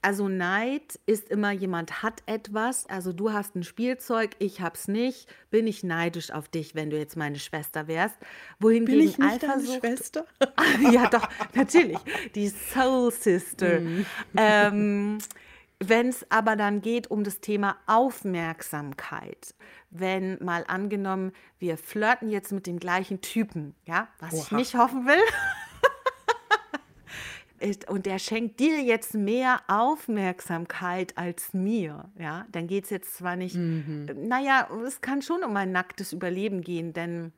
Also 0.03 0.27
Neid 0.27 0.99
ist 1.05 1.29
immer 1.29 1.51
jemand 1.51 2.03
hat 2.03 2.23
etwas. 2.25 2.85
Also 2.89 3.13
du 3.13 3.31
hast 3.31 3.55
ein 3.55 3.63
Spielzeug, 3.63 4.31
ich 4.37 4.59
hab's 4.59 4.89
nicht. 4.89 5.27
Bin 5.49 5.65
ich 5.65 5.81
neidisch 5.81 6.29
auf 6.31 6.49
dich, 6.49 6.75
wenn 6.75 6.89
du 6.89 6.97
jetzt 6.97 7.15
meine 7.15 7.39
Schwester 7.39 7.87
wärst? 7.87 8.17
Wohingegen 8.59 8.99
Bin 8.99 9.07
ich 9.07 9.17
nicht 9.17 9.43
Eifersucht, 9.45 9.81
deine 9.81 9.95
Schwester? 9.95 10.25
ja, 10.91 11.07
doch 11.07 11.27
natürlich 11.55 11.97
die 12.35 12.49
Soul 12.49 13.11
Sister. 13.11 13.79
Mm. 13.79 14.05
Ähm, 14.35 15.17
wenn 15.79 16.09
es 16.09 16.29
aber 16.29 16.57
dann 16.57 16.81
geht 16.81 17.09
um 17.09 17.23
das 17.23 17.39
Thema 17.39 17.77
Aufmerksamkeit, 17.87 19.55
wenn 19.89 20.37
mal 20.43 20.65
angenommen, 20.67 21.31
wir 21.59 21.77
flirten 21.77 22.29
jetzt 22.29 22.51
mit 22.51 22.67
dem 22.67 22.77
gleichen 22.77 23.21
Typen, 23.21 23.73
ja, 23.85 24.09
was 24.19 24.33
Oha. 24.33 24.41
ich 24.41 24.51
nicht 24.51 24.75
hoffen 24.75 25.05
will. 25.05 25.23
und 27.87 28.05
der 28.05 28.19
schenkt 28.19 28.59
dir 28.59 28.81
jetzt 28.81 29.13
mehr 29.13 29.61
Aufmerksamkeit 29.67 31.17
als 31.17 31.53
mir, 31.53 32.11
ja, 32.19 32.45
dann 32.51 32.67
geht 32.67 32.85
es 32.85 32.89
jetzt 32.89 33.15
zwar 33.15 33.35
nicht, 33.35 33.55
mhm. 33.55 34.07
naja, 34.27 34.67
es 34.85 35.01
kann 35.01 35.21
schon 35.21 35.43
um 35.43 35.55
ein 35.55 35.71
nacktes 35.71 36.13
Überleben 36.13 36.61
gehen, 36.61 36.93
denn 36.93 37.31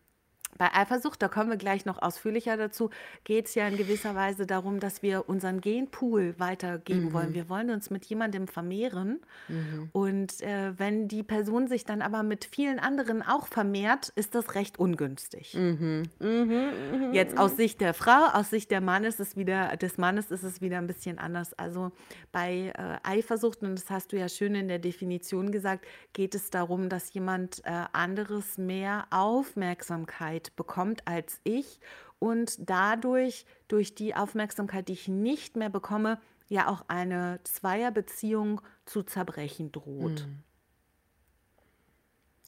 bei 0.58 0.74
Eifersucht, 0.74 1.22
da 1.22 1.28
kommen 1.28 1.50
wir 1.50 1.58
gleich 1.58 1.86
noch 1.86 2.02
ausführlicher 2.02 2.58
dazu, 2.58 2.90
geht 3.24 3.48
es 3.48 3.56
ja 3.56 3.68
in 3.68 3.78
gewisser 3.78 4.16
Weise 4.16 4.46
darum, 4.46 4.80
dass 4.80 5.02
wir 5.02 5.28
unseren 5.28 5.62
Genpool 5.62 6.36
weitergeben 6.38 7.06
mhm. 7.06 7.14
wollen. 7.14 7.34
Wir 7.34 7.50
wollen 7.50 7.70
uns 7.70 7.90
mit 7.90 8.06
jemandem 8.06 8.48
vermehren. 8.48 9.20
Mhm. 9.48 9.90
Und 9.92 10.42
äh, 10.42 10.78
wenn 10.78 11.08
die 11.08 11.24
Person 11.24 11.68
sich 11.68 11.86
dann 11.86 12.02
aber 12.02 12.24
mit 12.24 12.46
vielen 12.46 12.80
anderen 12.80 13.22
auch 13.22 13.48
vermehrt, 13.48 14.10
ist 14.16 14.36
das 14.36 14.56
recht 14.56 14.80
ungünstig. 14.80 15.54
Mhm. 15.54 16.04
mhm. 16.20 17.14
Jetzt 17.14 17.38
aus 17.38 17.56
Sicht 17.56 17.82
der 17.82 17.94
Frau, 17.94 18.28
aus 18.34 18.50
Sicht 18.50 18.72
der 18.72 18.82
Mann 18.82 19.04
ist 19.04 19.20
es 19.20 19.36
wieder, 19.36 19.76
des 19.78 19.98
Mannes 19.98 20.32
ist 20.32 20.44
es 20.44 20.62
wieder 20.62 20.78
ein 20.78 20.88
bisschen 20.88 21.20
anders. 21.20 21.54
Also 21.54 21.92
bei 22.32 22.74
äh, 22.78 22.98
Eifersucht, 23.04 23.62
und 23.62 23.76
das 23.76 23.90
hast 23.90 24.14
du 24.14 24.18
ja 24.18 24.30
schön 24.30 24.56
in 24.56 24.68
der 24.68 24.80
Definition 24.80 25.52
gesagt, 25.52 25.86
geht 26.14 26.36
es 26.36 26.50
darum, 26.50 26.90
dass 26.90 27.14
jemand 27.14 27.62
äh, 27.66 27.84
anderes 27.92 28.58
mehr 28.58 29.06
Aufmerksamkeit 29.10 29.66
Aufmerksamkeit 29.66 30.45
bekommt 30.56 31.08
als 31.08 31.40
ich 31.44 31.80
und 32.20 32.70
dadurch, 32.70 33.46
durch 33.68 33.96
die 33.96 34.16
Aufmerksamkeit, 34.16 34.88
die 34.88 34.94
ich 34.94 35.08
nicht 35.08 35.56
mehr 35.56 35.70
bekomme, 35.70 36.20
ja 36.48 36.68
auch 36.68 36.86
eine 36.88 37.40
Zweierbeziehung 37.44 38.62
zu 38.86 39.04
zerbrechen 39.04 39.72
droht. 39.72 40.25
Mhm. 40.25 40.44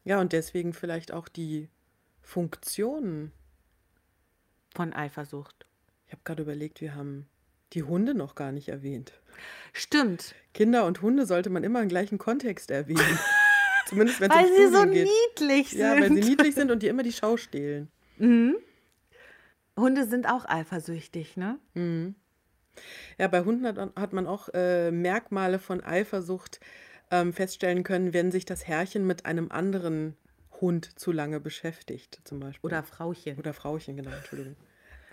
Ja, 0.04 0.22
und 0.22 0.32
deswegen 0.32 0.74
vielleicht 0.74 1.12
auch 1.12 1.28
die 1.28 1.70
Funktionen 2.22 3.32
von 4.74 4.94
Eifersucht. 4.94 5.66
Ich 6.06 6.14
habe 6.14 6.22
gerade 6.24 6.44
überlegt, 6.44 6.80
wir 6.80 6.96
haben 6.96 7.28
die 7.74 7.84
Hunde 7.84 8.14
noch 8.14 8.36
gar 8.36 8.52
nicht 8.52 8.70
erwähnt. 8.70 9.12
Stimmt. 9.74 10.34
Kinder 10.54 10.86
und 10.86 11.02
Hunde 11.02 11.26
sollte 11.26 11.50
man 11.50 11.64
immer 11.64 11.82
im 11.82 11.90
gleichen 11.90 12.18
Kontext 12.18 12.72
erwähnen. 12.72 13.20
Zumindest 13.88 14.20
wenn 14.20 14.30
Weil 14.30 14.48
sie 14.48 14.68
so 14.68 14.84
geht. 14.84 15.08
niedlich 15.08 15.70
sind. 15.70 15.80
Ja, 15.80 16.00
weil 16.00 16.14
sie 16.14 16.22
niedlich 16.22 16.56
sind 16.56 16.72
und 16.72 16.84
die 16.84 16.88
immer 16.88 17.04
die 17.04 17.14
Schau 17.14 17.38
stehlen. 17.38 17.90
Mhm. 18.18 18.56
Hunde 19.78 20.06
sind 20.06 20.28
auch 20.28 20.46
eifersüchtig, 20.46 21.38
ne? 21.38 21.60
Mhm. 21.74 22.16
Ja, 23.18 23.28
bei 23.28 23.44
Hunden 23.44 23.66
hat, 23.66 23.78
hat 23.96 24.14
man 24.14 24.28
auch 24.28 24.50
äh, 24.54 24.92
Merkmale 24.92 25.60
von 25.60 25.84
Eifersucht 25.84 26.60
ähm, 27.12 27.34
feststellen 27.34 27.84
können, 27.84 28.14
wenn 28.14 28.32
sich 28.32 28.46
das 28.46 28.68
Herrchen 28.68 29.08
mit 29.08 29.26
einem 29.26 29.52
anderen 29.52 30.16
Hund 30.62 31.00
zu 31.00 31.12
lange 31.12 31.40
beschäftigt, 31.40 32.22
zum 32.24 32.40
Beispiel. 32.40 32.68
Oder 32.68 32.84
Frauchen. 32.84 33.38
Oder 33.38 33.54
Frauchen, 33.54 33.96
genau, 33.96 34.12
Entschuldigung. 34.12 34.56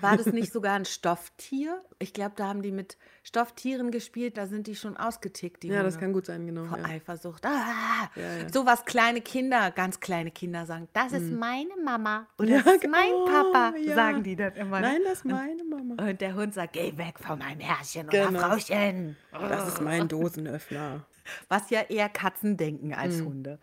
War 0.04 0.16
das 0.18 0.26
nicht 0.32 0.52
sogar 0.52 0.74
ein 0.74 0.84
Stofftier? 0.84 1.82
Ich 1.98 2.12
glaube, 2.12 2.32
da 2.36 2.48
haben 2.48 2.62
die 2.62 2.72
mit 2.72 2.98
Stofftieren 3.22 3.90
gespielt, 3.90 4.36
da 4.36 4.46
sind 4.46 4.66
die 4.66 4.76
schon 4.76 4.96
ausgetickt. 4.96 5.62
Die 5.62 5.68
ja, 5.68 5.76
Hunde. 5.76 5.86
das 5.86 5.98
kann 5.98 6.12
gut 6.12 6.26
sein, 6.26 6.46
genau. 6.46 6.64
Vor 6.66 6.78
ja. 6.78 6.84
Eifersucht. 6.84 7.46
Ah, 7.46 8.10
ja, 8.14 8.22
ja. 8.22 8.52
So 8.52 8.66
was 8.66 8.84
kleine 8.84 9.22
Kinder, 9.22 9.70
ganz 9.70 10.00
kleine 10.00 10.30
Kinder 10.30 10.66
sagen, 10.66 10.88
das 10.92 11.12
ist 11.12 11.30
hm. 11.30 11.38
meine 11.38 11.76
Mama 11.82 12.26
und 12.36 12.50
das 12.50 12.66
ist 12.66 12.86
mein 12.88 13.12
oh, 13.12 13.24
Papa, 13.24 13.72
sagen 13.94 14.22
die 14.22 14.36
dann 14.36 14.54
immer. 14.54 14.80
Ne? 14.80 14.88
Nein, 14.88 15.00
das 15.04 15.18
ist 15.18 15.24
meine 15.24 15.64
Mama. 15.64 16.02
Und 16.02 16.20
der 16.20 16.34
Hund 16.34 16.52
sagt, 16.52 16.74
geh 16.74 16.96
weg 16.98 17.18
von 17.18 17.38
meinem 17.38 17.60
Herrchen 17.60 18.08
genau. 18.08 18.28
oder 18.28 18.58
Frauchen. 18.58 19.16
Das 19.32 19.68
ist 19.68 19.80
mein 19.80 20.06
Dosenöffner. 20.06 21.06
Was 21.48 21.70
ja 21.70 21.80
eher 21.80 22.10
Katzen 22.10 22.58
denken 22.58 22.92
als 22.92 23.18
hm. 23.18 23.26
Hunde. 23.26 23.58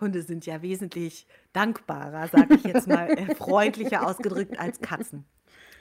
Hunde 0.00 0.22
sind 0.22 0.46
ja 0.46 0.62
wesentlich 0.62 1.26
dankbarer, 1.52 2.28
sage 2.28 2.54
ich 2.54 2.64
jetzt 2.64 2.88
mal, 2.88 3.10
äh, 3.18 3.34
freundlicher 3.34 4.06
ausgedrückt 4.06 4.58
als 4.58 4.80
Katzen. 4.80 5.26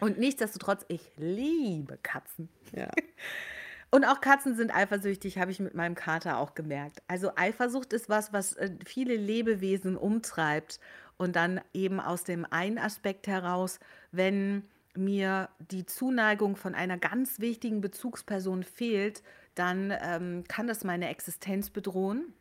Und 0.01 0.17
nichtsdestotrotz, 0.17 0.84
ich 0.88 1.12
liebe 1.15 1.98
Katzen. 2.01 2.50
Ja. 2.75 2.89
Und 3.91 4.05
auch 4.05 4.20
Katzen 4.20 4.55
sind 4.55 4.74
eifersüchtig, 4.74 5.38
habe 5.38 5.51
ich 5.51 5.60
mit 5.60 5.75
meinem 5.75 5.96
Kater 5.96 6.38
auch 6.38 6.55
gemerkt. 6.55 7.03
Also 7.08 7.36
Eifersucht 7.36 7.93
ist 7.93 8.10
was, 8.10 8.34
was 8.34 8.53
äh, 8.53 8.72
viele 8.86 9.15
Lebewesen 9.15 9.96
umtreibt. 9.98 10.79
Und 11.17 11.36
dann 11.36 11.62
eben 11.74 12.00
aus 12.00 12.24
dem 12.24 12.48
einen 12.50 12.79
Aspekt 12.79 13.27
heraus, 13.27 13.79
wenn 14.12 14.63
mir 14.96 15.50
die 15.60 15.86
Zuneigung 15.86 16.55
von 16.55 16.74
einer 16.74 16.98
ganz 16.98 17.39
wichtigen 17.39 17.81
Bezugsperson 17.81 18.63
fehlt, 18.63 19.22
dann 19.53 19.93
ähm, 20.01 20.46
kann 20.48 20.67
das 20.67 20.84
meine 20.84 21.10
Existenz 21.10 21.70
bedrohen. 21.70 22.34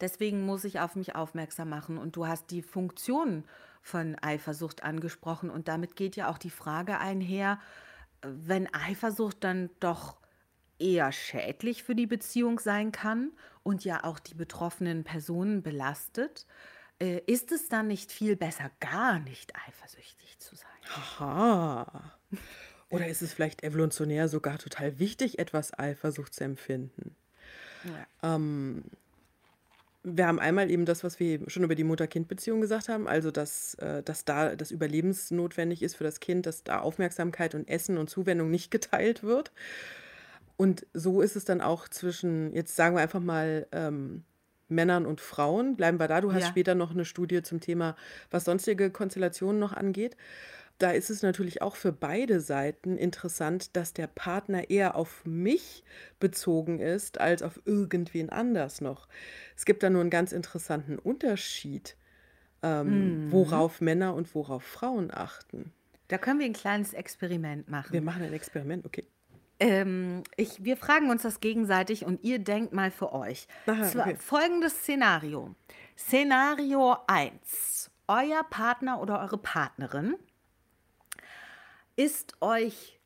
Deswegen 0.00 0.44
muss 0.44 0.64
ich 0.64 0.80
auf 0.80 0.96
mich 0.96 1.14
aufmerksam 1.14 1.68
machen. 1.68 1.98
Und 1.98 2.16
du 2.16 2.26
hast 2.26 2.50
die 2.50 2.62
Funktion 2.62 3.44
von 3.82 4.16
Eifersucht 4.16 4.82
angesprochen. 4.82 5.50
Und 5.50 5.68
damit 5.68 5.96
geht 5.96 6.16
ja 6.16 6.28
auch 6.28 6.38
die 6.38 6.50
Frage 6.50 6.98
einher, 6.98 7.58
wenn 8.22 8.72
Eifersucht 8.74 9.44
dann 9.44 9.70
doch 9.80 10.18
eher 10.78 11.12
schädlich 11.12 11.82
für 11.82 11.94
die 11.94 12.06
Beziehung 12.06 12.58
sein 12.60 12.92
kann 12.92 13.32
und 13.62 13.84
ja 13.84 14.04
auch 14.04 14.18
die 14.18 14.34
betroffenen 14.34 15.04
Personen 15.04 15.62
belastet, 15.62 16.46
äh, 17.00 17.20
ist 17.26 17.52
es 17.52 17.68
dann 17.68 17.88
nicht 17.88 18.12
viel 18.12 18.36
besser, 18.36 18.70
gar 18.80 19.18
nicht 19.20 19.52
eifersüchtig 19.66 20.38
zu 20.38 20.56
sein? 20.56 20.68
Aha. 20.94 22.18
Oder 22.90 23.08
ist 23.08 23.22
es 23.22 23.32
vielleicht 23.32 23.62
evolutionär 23.62 24.28
sogar 24.28 24.58
total 24.58 24.98
wichtig, 24.98 25.38
etwas 25.38 25.78
Eifersucht 25.78 26.34
zu 26.34 26.44
empfinden? 26.44 27.14
Ja. 27.84 28.34
Ähm, 28.34 28.84
wir 30.16 30.26
haben 30.26 30.38
einmal 30.38 30.70
eben 30.70 30.84
das, 30.84 31.04
was 31.04 31.20
wir 31.20 31.40
schon 31.48 31.64
über 31.64 31.74
die 31.74 31.84
Mutter-Kind-Beziehung 31.84 32.60
gesagt 32.60 32.88
haben, 32.88 33.08
also 33.08 33.30
dass, 33.30 33.74
äh, 33.74 34.02
dass 34.02 34.24
da 34.24 34.56
das 34.56 34.70
Überlebensnotwendig 34.70 35.82
ist 35.82 35.96
für 35.96 36.04
das 36.04 36.20
Kind, 36.20 36.46
dass 36.46 36.64
da 36.64 36.80
Aufmerksamkeit 36.80 37.54
und 37.54 37.68
Essen 37.68 37.98
und 37.98 38.08
Zuwendung 38.08 38.50
nicht 38.50 38.70
geteilt 38.70 39.22
wird. 39.22 39.52
Und 40.56 40.86
so 40.92 41.20
ist 41.20 41.36
es 41.36 41.44
dann 41.44 41.60
auch 41.60 41.88
zwischen, 41.88 42.52
jetzt 42.52 42.74
sagen 42.74 42.96
wir 42.96 43.02
einfach 43.02 43.20
mal, 43.20 43.66
ähm, 43.72 44.24
Männern 44.68 45.06
und 45.06 45.20
Frauen. 45.20 45.76
Bleiben 45.76 45.98
wir 45.98 46.08
da. 46.08 46.20
Du 46.20 46.32
hast 46.32 46.42
ja. 46.42 46.48
später 46.48 46.74
noch 46.74 46.90
eine 46.90 47.06
Studie 47.06 47.42
zum 47.42 47.60
Thema, 47.60 47.96
was 48.30 48.44
sonstige 48.44 48.90
Konstellationen 48.90 49.58
noch 49.58 49.72
angeht 49.72 50.14
da 50.78 50.92
ist 50.92 51.10
es 51.10 51.22
natürlich 51.22 51.60
auch 51.60 51.76
für 51.76 51.92
beide 51.92 52.40
Seiten 52.40 52.96
interessant, 52.96 53.76
dass 53.76 53.92
der 53.92 54.06
Partner 54.06 54.70
eher 54.70 54.94
auf 54.94 55.24
mich 55.24 55.82
bezogen 56.20 56.78
ist 56.78 57.20
als 57.20 57.42
auf 57.42 57.60
irgendwen 57.64 58.30
anders 58.30 58.80
noch. 58.80 59.08
Es 59.56 59.64
gibt 59.64 59.82
da 59.82 59.90
nur 59.90 60.00
einen 60.00 60.10
ganz 60.10 60.32
interessanten 60.32 60.98
Unterschied, 60.98 61.96
ähm, 62.62 63.26
mhm. 63.26 63.32
worauf 63.32 63.80
Männer 63.80 64.14
und 64.14 64.34
worauf 64.34 64.62
Frauen 64.62 65.10
achten. 65.12 65.72
Da 66.06 66.16
können 66.16 66.38
wir 66.38 66.46
ein 66.46 66.54
kleines 66.54 66.94
Experiment 66.94 67.68
machen. 67.68 67.92
Wir 67.92 68.00
machen 68.00 68.22
ein 68.22 68.32
Experiment, 68.32 68.86
okay. 68.86 69.04
Ähm, 69.60 70.22
ich, 70.36 70.62
wir 70.62 70.76
fragen 70.76 71.10
uns 71.10 71.22
das 71.22 71.40
gegenseitig 71.40 72.04
und 72.04 72.22
ihr 72.22 72.38
denkt 72.38 72.72
mal 72.72 72.92
für 72.92 73.12
euch. 73.12 73.48
Aha, 73.66 73.88
okay. 73.88 74.16
Folgendes 74.16 74.74
Szenario. 74.78 75.56
Szenario 75.96 76.96
1. 77.08 77.90
Euer 78.06 78.44
Partner 78.48 79.02
oder 79.02 79.20
eure 79.20 79.36
Partnerin 79.36 80.14
ist 81.98 82.40
euch 82.40 83.00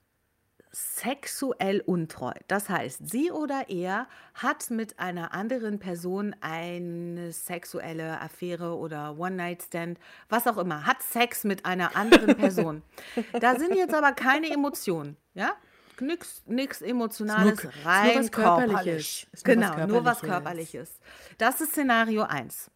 sexuell 0.71 1.81
untreu. 1.81 2.33
Das 2.47 2.69
heißt, 2.69 3.09
sie 3.09 3.31
oder 3.31 3.69
er 3.69 4.07
hat 4.35 4.71
mit 4.71 4.99
einer 4.99 5.33
anderen 5.33 5.79
Person 5.79 6.37
eine 6.41 7.33
sexuelle 7.33 8.21
Affäre 8.21 8.77
oder 8.77 9.19
One-Night-Stand, 9.19 9.99
was 10.29 10.47
auch 10.47 10.59
immer, 10.59 10.87
hat 10.87 11.03
Sex 11.03 11.45
mit 11.45 11.65
einer 11.65 11.97
anderen 11.97 12.37
Person. 12.37 12.83
da 13.41 13.59
sind 13.59 13.75
jetzt 13.75 13.95
aber 13.95 14.13
keine 14.13 14.51
Emotionen, 14.51 15.17
ja? 15.35 15.53
Nix, 16.01 16.43
nix 16.47 16.83
Emotionales, 16.83 17.63
nur, 17.63 17.73
rein 17.85 18.21
nur. 18.23 18.31
Körperliches. 18.31 19.27
Genau, 19.45 19.77
was 19.77 19.89
nur 19.89 20.05
was 20.05 20.21
Körperliches. 20.21 20.21
Körperliches. 20.21 21.01
Das 21.39 21.61
ist 21.61 21.73
Szenario 21.73 22.23
1. 22.23 22.71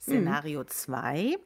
Szenario 0.00 0.64
2. 0.64 1.36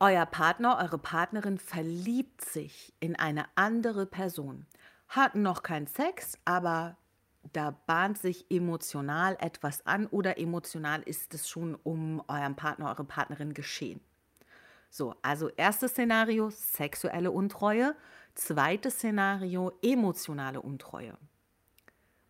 Euer 0.00 0.26
Partner, 0.26 0.78
eure 0.80 0.98
Partnerin 0.98 1.58
verliebt 1.58 2.44
sich 2.44 2.94
in 3.00 3.16
eine 3.16 3.46
andere 3.56 4.06
Person. 4.06 4.64
Hat 5.08 5.34
noch 5.34 5.64
keinen 5.64 5.88
Sex, 5.88 6.38
aber 6.44 6.96
da 7.52 7.72
bahnt 7.86 8.16
sich 8.16 8.48
emotional 8.48 9.36
etwas 9.40 9.84
an 9.86 10.06
oder 10.06 10.38
emotional 10.38 11.02
ist 11.02 11.34
es 11.34 11.48
schon 11.48 11.74
um 11.74 12.22
euren 12.28 12.54
Partner, 12.54 12.90
eure 12.90 13.02
Partnerin 13.02 13.54
geschehen. 13.54 14.00
So, 14.88 15.16
also 15.22 15.48
erstes 15.48 15.92
Szenario, 15.92 16.50
sexuelle 16.50 17.32
Untreue. 17.32 17.96
Zweites 18.36 18.94
Szenario, 18.94 19.72
emotionale 19.82 20.62
Untreue. 20.62 21.18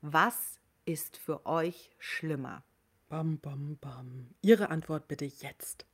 Was 0.01 0.59
ist 0.87 1.19
für 1.19 1.45
euch 1.45 1.91
schlimmer? 1.99 2.63
Bam, 3.11 3.39
bam, 3.39 3.77
bam. 3.79 4.31
Ihre 4.41 4.71
Antwort 4.71 5.07
bitte 5.07 5.27
jetzt. 5.27 5.85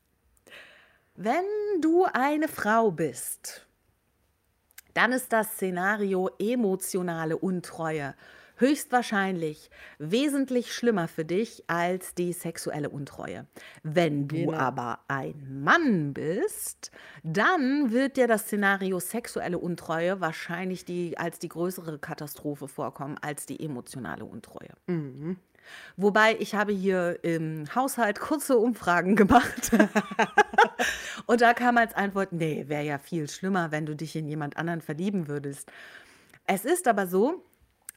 Wenn 1.17 1.45
du 1.81 2.05
eine 2.13 2.49
Frau 2.49 2.91
bist, 2.91 3.67
dann 4.95 5.13
ist 5.13 5.33
das 5.33 5.55
Szenario 5.55 6.31
emotionale 6.39 7.37
Untreue 7.37 8.15
höchstwahrscheinlich 8.57 9.69
wesentlich 9.99 10.73
schlimmer 10.73 11.09
für 11.09 11.25
dich 11.25 11.65
als 11.69 12.15
die 12.15 12.33
sexuelle 12.33 12.89
Untreue. 12.89 13.49
Wenn 13.83 14.29
du 14.29 14.47
Genau. 14.47 14.53
aber 14.53 15.01
ein 15.09 15.63
Mann 15.65 16.15
bist, 16.15 16.93
dann 17.25 17.91
wird 17.91 18.17
dir 18.17 18.29
das 18.29 18.43
Szenario 18.43 19.01
sexuelle 19.01 19.59
Untreue 19.59 20.21
wahrscheinlich 20.21 20.85
die, 20.85 21.19
als 21.19 21.41
die 21.41 21.49
größere 21.49 21.99
Katastrophe 21.99 22.69
vorkommen 22.69 23.19
als 23.21 23.47
die 23.47 23.59
emotionale 23.59 24.25
Untreue. 24.25 24.71
Wobei 25.97 26.37
ich 26.39 26.55
habe 26.55 26.73
hier 26.73 27.19
im 27.23 27.65
Haushalt 27.75 28.21
kurze 28.21 28.59
Umfragen 28.59 29.17
gemacht. 29.17 29.71
Und 31.27 31.41
da 31.41 31.55
kam 31.55 31.79
als 31.79 31.95
Antwort, 31.95 32.33
nee, 32.33 32.65
wäre 32.69 32.85
ja 32.85 32.99
viel 32.99 33.29
schlimmer, 33.29 33.71
wenn 33.71 33.87
du 33.87 33.95
dich 33.95 34.17
in 34.17 34.29
jemand 34.29 34.57
anderen 34.57 34.81
verlieben 34.81 35.29
würdest. 35.29 35.71
Es 36.47 36.65
ist 36.65 36.89
aber 36.89 37.07
so, 37.07 37.43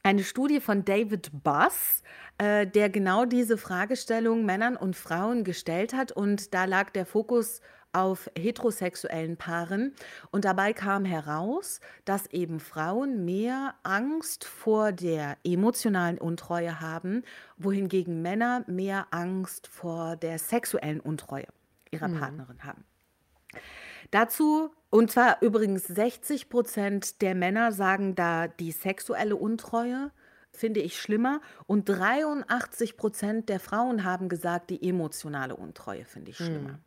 eine 0.02 0.24
Studie 0.24 0.60
von 0.60 0.84
David 0.84 1.30
Buss, 1.42 2.02
äh, 2.38 2.66
der 2.66 2.88
genau 2.88 3.24
diese 3.24 3.58
Fragestellung 3.58 4.44
Männern 4.44 4.76
und 4.76 4.96
Frauen 4.96 5.44
gestellt 5.44 5.92
hat. 5.92 6.12
Und 6.12 6.54
da 6.54 6.64
lag 6.64 6.90
der 6.90 7.04
Fokus 7.04 7.60
auf 7.92 8.30
heterosexuellen 8.36 9.36
Paaren. 9.36 9.94
Und 10.30 10.44
dabei 10.44 10.72
kam 10.72 11.04
heraus, 11.04 11.80
dass 12.04 12.26
eben 12.26 12.60
Frauen 12.60 13.24
mehr 13.24 13.74
Angst 13.82 14.44
vor 14.44 14.92
der 14.92 15.36
emotionalen 15.44 16.18
Untreue 16.18 16.80
haben, 16.80 17.22
wohingegen 17.56 18.22
Männer 18.22 18.64
mehr 18.66 19.06
Angst 19.10 19.66
vor 19.66 20.16
der 20.16 20.38
sexuellen 20.38 21.00
Untreue 21.00 21.46
ihrer 21.90 22.08
Partnerin 22.08 22.64
haben. 22.64 22.84
Dazu, 24.10 24.70
und 24.90 25.10
zwar 25.10 25.42
übrigens 25.42 25.86
60 25.86 26.48
Prozent 26.48 27.20
der 27.20 27.34
Männer 27.34 27.72
sagen 27.72 28.14
da 28.14 28.48
die 28.48 28.72
sexuelle 28.72 29.36
Untreue 29.36 30.10
finde 30.50 30.80
ich 30.80 31.00
schlimmer 31.00 31.40
und 31.66 31.88
83 31.88 32.96
Prozent 32.96 33.48
der 33.48 33.60
Frauen 33.60 34.04
haben 34.04 34.28
gesagt, 34.28 34.70
die 34.70 34.88
emotionale 34.88 35.56
Untreue 35.56 36.04
finde 36.04 36.30
ich 36.30 36.38
schlimmer. 36.38 36.80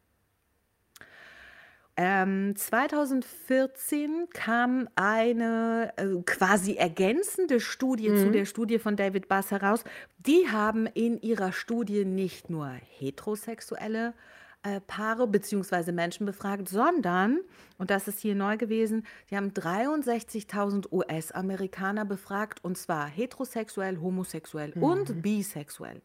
Ähm, 2.04 2.56
2014 2.56 4.28
kam 4.34 4.90
eine 4.96 5.94
äh, 5.98 6.08
quasi 6.26 6.74
ergänzende 6.74 7.60
Studie 7.60 8.08
zu 8.08 8.32
der 8.32 8.46
Studie 8.46 8.80
von 8.80 8.96
David 8.96 9.28
Bass 9.28 9.52
heraus. 9.52 9.84
Die 10.18 10.50
haben 10.50 10.88
in 10.88 11.22
ihrer 11.22 11.52
Studie 11.52 12.04
nicht 12.04 12.50
nur 12.50 12.72
heterosexuelle 12.98 14.16
äh, 14.64 14.82
Paare 14.82 15.28
bzw. 15.28 15.92
Menschen 15.92 16.26
befragt, 16.26 16.70
sondern, 16.70 17.42
und 17.78 17.92
das 17.92 18.08
ist 18.08 18.20
hier 18.20 18.34
neu 18.34 18.58
gewesen, 18.58 19.06
die 19.30 19.38
haben 19.38 19.52
63.000 19.52 20.92
US-Amerikaner 20.92 22.06
befragt, 22.06 22.64
und 22.64 22.80
zwar 22.80 23.06
heterosexuell, 23.06 24.00
homosexuell 24.00 24.74
und 24.74 25.22
bisexuell. 25.22 26.02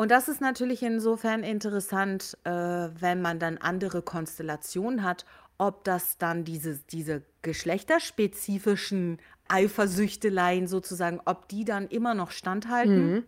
Und 0.00 0.12
das 0.12 0.28
ist 0.28 0.40
natürlich 0.40 0.84
insofern 0.84 1.42
interessant, 1.42 2.38
äh, 2.44 2.50
wenn 2.50 3.20
man 3.20 3.40
dann 3.40 3.58
andere 3.58 4.00
Konstellationen 4.00 5.02
hat, 5.02 5.26
ob 5.58 5.82
das 5.82 6.18
dann 6.18 6.44
diese, 6.44 6.78
diese 6.90 7.22
geschlechterspezifischen 7.42 9.18
Eifersüchteleien 9.48 10.68
sozusagen, 10.68 11.20
ob 11.24 11.48
die 11.48 11.64
dann 11.64 11.88
immer 11.88 12.14
noch 12.14 12.30
standhalten. 12.30 13.24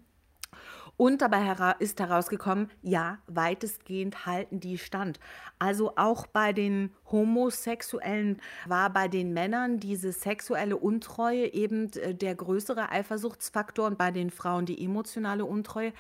Und 1.01 1.23
dabei 1.23 1.75
ist 1.79 1.99
herausgekommen, 1.99 2.69
ja, 2.83 3.21
weitestgehend 3.27 4.27
halten 4.27 4.61
die 4.61 4.77
stand. 4.77 5.19
Also 5.59 5.97
auch 5.97 6.27
bei 6.27 6.53
den 6.53 6.93
Homosexuellen 7.11 8.39
war 8.67 8.91
bei 8.91 9.09
den 9.09 9.33
Männern 9.33 9.81
diese 9.81 10.13
sexuelle 10.13 10.77
Untreue 10.77 11.55
eben 11.55 11.91
äh, 11.95 12.15
der 12.15 12.35
größere 12.35 12.93
Eifersuchtsfaktor 12.93 13.87
und 13.87 13.97
bei 13.97 14.11
den 14.11 14.29
Frauen 14.29 14.67
die 14.67 14.85
emotionale 14.85 15.47
Untreue. 15.47 15.95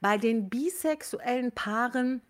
Bei 0.00 0.16
den 0.16 0.48
bisexuellen 0.48 1.52
Paaren 1.52 2.22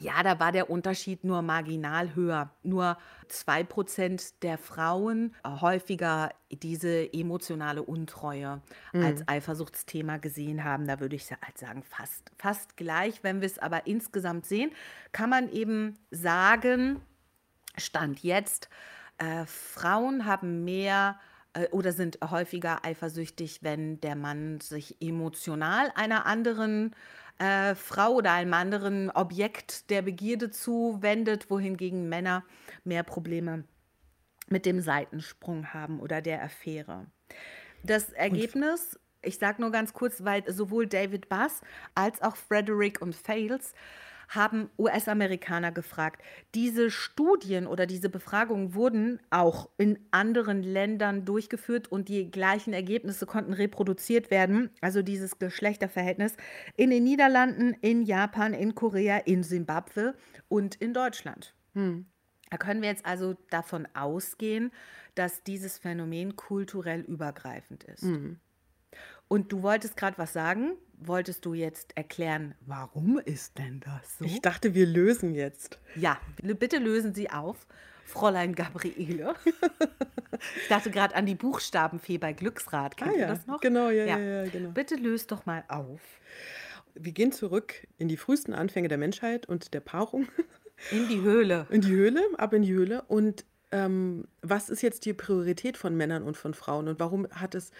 ja, 0.00 0.22
da 0.22 0.40
war 0.40 0.52
der 0.52 0.70
Unterschied 0.70 1.24
nur 1.24 1.42
marginal 1.42 2.14
höher. 2.14 2.50
Nur 2.62 2.96
2% 3.30 4.34
der 4.42 4.58
Frauen 4.58 5.34
äh, 5.44 5.48
häufiger 5.60 6.30
diese 6.50 7.12
emotionale 7.12 7.82
Untreue 7.82 8.62
als 8.92 9.26
Eifersuchtsthema 9.26 10.18
gesehen 10.18 10.62
haben. 10.62 10.86
Da 10.86 11.00
würde 11.00 11.16
ich 11.16 11.28
halt 11.30 11.58
sagen, 11.58 11.82
fast, 11.82 12.30
fast 12.38 12.76
gleich. 12.76 13.24
Wenn 13.24 13.40
wir 13.40 13.46
es 13.46 13.58
aber 13.58 13.88
insgesamt 13.88 14.46
sehen, 14.46 14.70
kann 15.10 15.30
man 15.30 15.50
eben 15.50 15.98
sagen, 16.12 17.00
Stand 17.76 18.22
jetzt, 18.22 18.68
äh, 19.18 19.44
Frauen 19.46 20.26
haben 20.26 20.64
mehr 20.64 21.18
äh, 21.54 21.68
oder 21.68 21.92
sind 21.92 22.18
häufiger 22.30 22.84
eifersüchtig, 22.84 23.62
wenn 23.62 24.00
der 24.00 24.16
Mann 24.16 24.60
sich 24.60 25.00
emotional 25.00 25.90
einer 25.94 26.26
anderen 26.26 26.94
äh, 27.38 27.74
Frau 27.74 28.14
oder 28.14 28.32
einem 28.32 28.54
anderen 28.54 29.10
Objekt 29.10 29.90
der 29.90 30.02
Begierde 30.02 30.50
zuwendet, 30.50 31.50
wohingegen 31.50 32.08
Männer 32.08 32.44
mehr 32.84 33.02
Probleme 33.02 33.64
mit 34.48 34.66
dem 34.66 34.80
Seitensprung 34.80 35.72
haben 35.72 36.00
oder 36.00 36.20
der 36.20 36.42
Affäre. 36.42 37.06
Das 37.82 38.10
Ergebnis, 38.12 38.98
ich 39.22 39.38
sage 39.38 39.60
nur 39.60 39.70
ganz 39.70 39.92
kurz, 39.92 40.24
weil 40.24 40.50
sowohl 40.50 40.86
David 40.86 41.28
Bass 41.28 41.60
als 41.94 42.22
auch 42.22 42.36
Frederick 42.36 43.00
und 43.02 43.14
Fales 43.14 43.74
haben 44.28 44.70
US-Amerikaner 44.78 45.72
gefragt. 45.72 46.22
Diese 46.54 46.90
Studien 46.90 47.66
oder 47.66 47.86
diese 47.86 48.08
Befragungen 48.08 48.74
wurden 48.74 49.20
auch 49.30 49.68
in 49.78 49.98
anderen 50.10 50.62
Ländern 50.62 51.24
durchgeführt 51.24 51.90
und 51.90 52.08
die 52.08 52.30
gleichen 52.30 52.72
Ergebnisse 52.72 53.26
konnten 53.26 53.52
reproduziert 53.52 54.30
werden. 54.30 54.70
Also 54.80 55.02
dieses 55.02 55.38
Geschlechterverhältnis 55.38 56.36
in 56.76 56.90
den 56.90 57.04
Niederlanden, 57.04 57.74
in 57.80 58.02
Japan, 58.02 58.54
in 58.54 58.74
Korea, 58.74 59.18
in 59.18 59.42
Simbabwe 59.42 60.14
und 60.48 60.74
in 60.76 60.92
Deutschland. 60.94 61.54
Da 62.50 62.56
können 62.58 62.82
wir 62.82 62.88
jetzt 62.88 63.04
also 63.06 63.34
davon 63.50 63.88
ausgehen, 63.94 64.70
dass 65.16 65.42
dieses 65.42 65.78
Phänomen 65.78 66.36
kulturell 66.36 67.00
übergreifend 67.00 67.84
ist. 67.84 68.12
Und 69.28 69.52
du 69.52 69.62
wolltest 69.62 69.96
gerade 69.96 70.18
was 70.18 70.32
sagen. 70.32 70.72
Wolltest 70.96 71.44
du 71.44 71.54
jetzt 71.54 71.96
erklären, 71.96 72.54
warum 72.60 73.18
ist 73.18 73.58
denn 73.58 73.80
das 73.80 74.18
so? 74.18 74.24
Ich 74.24 74.40
dachte, 74.40 74.74
wir 74.74 74.86
lösen 74.86 75.34
jetzt. 75.34 75.78
ja, 75.96 76.18
bitte 76.40 76.78
lösen 76.78 77.14
Sie 77.14 77.30
auf, 77.30 77.66
Fräulein 78.06 78.54
Gabriele. 78.54 79.34
ich 80.62 80.68
dachte 80.68 80.90
gerade 80.90 81.14
an 81.16 81.26
die 81.26 81.34
Buchstabenfee 81.34 82.18
bei 82.18 82.32
Glücksrad. 82.32 82.96
Kennt 82.96 83.10
Ah 83.10 83.14
ihr 83.14 83.20
ja, 83.20 83.26
das 83.28 83.46
noch? 83.46 83.60
genau, 83.60 83.90
ja, 83.90 84.04
ja, 84.04 84.18
ja, 84.18 84.44
genau. 84.48 84.70
Bitte 84.70 84.94
löst 84.94 85.32
doch 85.32 85.46
mal 85.46 85.64
auf. 85.68 86.00
Wir 86.94 87.12
gehen 87.12 87.32
zurück 87.32 87.86
in 87.98 88.08
die 88.08 88.16
frühesten 88.16 88.54
Anfänge 88.54 88.88
der 88.88 88.98
Menschheit 88.98 89.46
und 89.46 89.74
der 89.74 89.80
Paarung. 89.80 90.28
In 90.90 91.08
die 91.08 91.20
Höhle. 91.20 91.66
In 91.70 91.80
die 91.80 91.90
Höhle, 91.90 92.22
ab 92.38 92.52
in 92.52 92.62
die 92.62 92.72
Höhle. 92.72 93.02
Und 93.08 93.44
ähm, 93.72 94.28
was 94.42 94.70
ist 94.70 94.82
jetzt 94.82 95.04
die 95.06 95.12
Priorität 95.12 95.76
von 95.76 95.96
Männern 95.96 96.22
und 96.22 96.36
von 96.36 96.54
Frauen? 96.54 96.88
Und 96.88 97.00
warum 97.00 97.26
hat 97.30 97.54
es, 97.54 97.72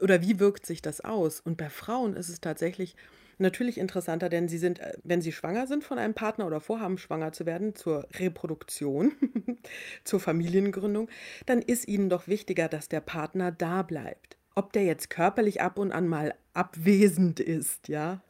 oder 0.00 0.22
wie 0.22 0.38
wirkt 0.38 0.66
sich 0.66 0.82
das 0.82 1.00
aus? 1.00 1.40
Und 1.40 1.56
bei 1.56 1.68
Frauen 1.68 2.14
ist 2.14 2.28
es 2.28 2.40
tatsächlich 2.40 2.96
Natürlich 3.38 3.76
interessanter, 3.76 4.30
denn 4.30 4.48
sie 4.48 4.56
sind, 4.56 4.78
äh, 4.78 4.94
wenn 5.04 5.20
sie 5.20 5.32
schwanger 5.32 5.66
sind 5.66 5.84
von 5.84 5.98
einem 5.98 6.14
Partner 6.14 6.46
oder 6.46 6.60
vorhaben, 6.60 6.96
schwanger 6.96 7.32
zu 7.32 7.44
werden, 7.44 7.74
zur 7.74 8.08
Reproduktion, 8.18 9.12
zur 10.04 10.20
Familiengründung, 10.20 11.08
dann 11.44 11.60
ist 11.60 11.86
ihnen 11.86 12.08
doch 12.08 12.28
wichtiger, 12.28 12.68
dass 12.68 12.88
der 12.88 13.00
Partner 13.00 13.52
da 13.52 13.82
bleibt. 13.82 14.38
Ob 14.54 14.72
der 14.72 14.84
jetzt 14.84 15.10
körperlich 15.10 15.60
ab 15.60 15.78
und 15.78 15.92
an 15.92 16.08
mal 16.08 16.34
abwesend 16.54 17.40
ist, 17.40 17.88
ja, 17.88 18.22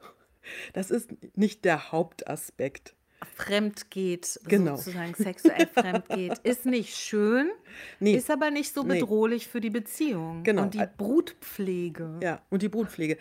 das 0.73 0.91
ist 0.91 1.11
nicht 1.37 1.65
der 1.65 1.93
Hauptaspekt 1.93 2.96
fremd 3.35 3.91
geht, 3.91 4.41
Genau. 4.47 4.77
sozusagen 4.77 5.15
sexuell 5.15 5.67
fremd 5.67 6.09
geht, 6.09 6.39
ist 6.43 6.67
nicht 6.67 6.97
schön, 6.97 7.51
Nee, 8.01 8.15
ist 8.15 8.31
aber 8.31 8.51
nicht 8.51 8.73
so 8.73 8.83
nee. 8.83 8.95
bedrohlich 8.95 9.49
für 9.49 9.61
die 9.61 9.71
Beziehung. 9.71 10.43
Genau. 10.43 10.63
Und 10.63 10.75
die 10.75 10.83
Brutpflege. 10.97 12.19
Ja, 12.23 12.43
und 12.51 12.63
die 12.63 12.69
Brutpflege. 12.69 13.17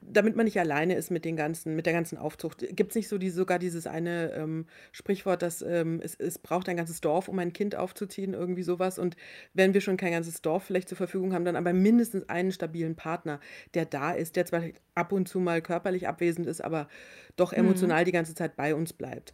Damit 0.00 0.36
man 0.36 0.44
nicht 0.44 0.58
alleine 0.58 0.94
ist 0.94 1.10
mit 1.10 1.24
den 1.24 1.36
ganzen, 1.36 1.76
mit 1.76 1.86
der 1.86 1.92
ganzen 1.92 2.18
Aufzucht. 2.18 2.64
Gibt 2.70 2.90
es 2.90 2.96
nicht 2.96 3.08
so 3.08 3.18
die, 3.18 3.30
sogar 3.30 3.58
dieses 3.58 3.86
eine 3.86 4.32
ähm, 4.32 4.66
Sprichwort, 4.92 5.42
dass 5.42 5.62
ähm, 5.62 6.00
es, 6.02 6.14
es 6.14 6.38
braucht 6.38 6.68
ein 6.68 6.76
ganzes 6.76 7.00
Dorf, 7.00 7.28
um 7.28 7.38
ein 7.38 7.52
Kind 7.52 7.76
aufzuziehen, 7.76 8.34
irgendwie 8.34 8.62
sowas. 8.62 8.98
Und 8.98 9.16
wenn 9.54 9.74
wir 9.74 9.80
schon 9.80 9.96
kein 9.96 10.12
ganzes 10.12 10.42
Dorf 10.42 10.64
vielleicht 10.64 10.88
zur 10.88 10.96
Verfügung 10.96 11.32
haben, 11.32 11.44
dann 11.44 11.56
aber 11.56 11.72
mindestens 11.72 12.28
einen 12.28 12.52
stabilen 12.52 12.96
Partner, 12.96 13.40
der 13.74 13.84
da 13.84 14.12
ist, 14.12 14.36
der 14.36 14.46
zwar 14.46 14.62
ab 14.94 15.12
und 15.12 15.28
zu 15.28 15.40
mal 15.40 15.62
körperlich 15.62 16.08
abwesend 16.08 16.46
ist, 16.46 16.62
aber 16.62 16.88
doch 17.36 17.52
emotional 17.52 18.04
die 18.04 18.12
ganze 18.12 18.34
Zeit 18.34 18.56
bei 18.56 18.74
uns 18.74 18.92
bleibt. 18.92 19.32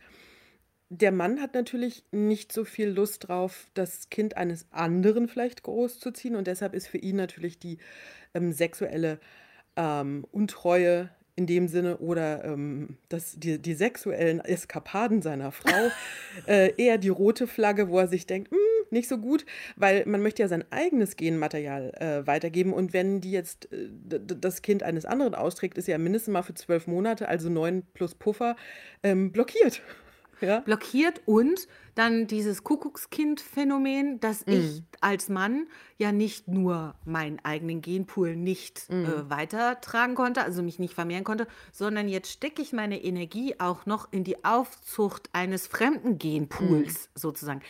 Der 0.89 1.11
Mann 1.11 1.41
hat 1.41 1.55
natürlich 1.55 2.05
nicht 2.13 2.53
so 2.53 2.65
viel 2.65 2.89
Lust 2.89 3.27
drauf, 3.29 3.67
das 3.75 4.09
Kind 4.09 4.37
eines 4.37 4.67
anderen 4.71 5.27
vielleicht 5.27 5.65
großzuziehen 5.65 6.37
und 6.37 6.47
deshalb 6.47 6.75
ist 6.75 6.87
für 6.87 6.99
ihn 6.99 7.17
natürlich 7.17 7.59
die 7.59 7.79
ähm, 8.35 8.53
sexuelle 8.53 9.19
ähm, 9.75 10.25
Untreue 10.31 11.11
in 11.35 11.47
dem 11.47 11.67
Sinne 11.67 11.99
oder 11.99 12.45
ähm, 12.45 12.99
das, 13.09 13.35
die, 13.37 13.59
die 13.61 13.75
sexuellen 13.75 14.41
Eskapaden 14.41 15.23
seiner 15.23 15.51
Frau 15.51 15.91
äh, 16.47 16.73
eher 16.77 16.99
die 16.99 17.09
rote 17.09 17.49
Flagge, 17.49 17.89
wo 17.89 17.99
er 17.99 18.07
sich 18.07 18.27
denkt, 18.27 18.53
"Hm, 18.53 18.59
nicht 18.91 19.09
so 19.09 19.19
gut, 19.19 19.45
weil 19.75 20.07
man 20.07 20.23
möchte 20.23 20.43
ja 20.43 20.49
sein 20.49 20.65
eigenes 20.71 21.17
Genmaterial 21.17 21.93
äh, 21.97 22.27
weitergeben 22.29 22.73
und 22.73 22.93
wenn 22.93 23.21
die 23.21 23.33
jetzt 23.33 23.73
äh, 23.73 23.89
das 24.21 24.63
Kind 24.63 24.85
eines 24.85 25.05
anderen 25.05 25.35
austrägt, 25.35 25.79
ist 25.79 25.89
ja 25.89 25.99
mindestens 25.99 26.33
mal 26.33 26.43
für 26.43 26.55
zwölf 26.55 26.87
Monate, 26.87 27.29
also 27.29 27.51
neun 27.51 27.83
plus 27.93 28.15
Puffer, 28.15 28.55
ähm, 29.03 29.33
blockiert. 29.33 29.83
Ja? 30.41 30.61
blockiert 30.61 31.23
und 31.25 31.67
dann 31.97 32.27
dieses 32.29 32.63
Kuckuckskind-Phänomen, 32.63 34.21
dass 34.21 34.43
ich 34.47 34.83
als 35.01 35.29
Mann 35.29 35.67
ja 35.99 36.13
nicht 36.13 36.47
nur 36.47 36.95
meinen 37.05 37.39
eigenen 37.43 37.81
Genpool 37.81 38.37
nicht 38.37 38.89
äh, 38.91 39.29
weitertragen 39.31 40.15
konnte, 40.15 40.43
also 40.43 40.63
mich 40.63 40.79
nicht 40.79 40.95
vermehren 40.95 41.25
konnte, 41.25 41.47
sondern 41.73 42.09
jetzt 42.09 42.31
stecke 42.31 42.61
ich 42.63 42.73
meine 42.73 43.03
Energie 43.03 43.55
auch 43.59 43.87
noch 43.87 44.13
in 44.13 44.25
die 44.25 44.45
Aufzucht 44.45 45.31
eines 45.33 45.67
fremden 45.67 46.19
Genpools 46.19 47.09
sozusagen. 47.15 47.61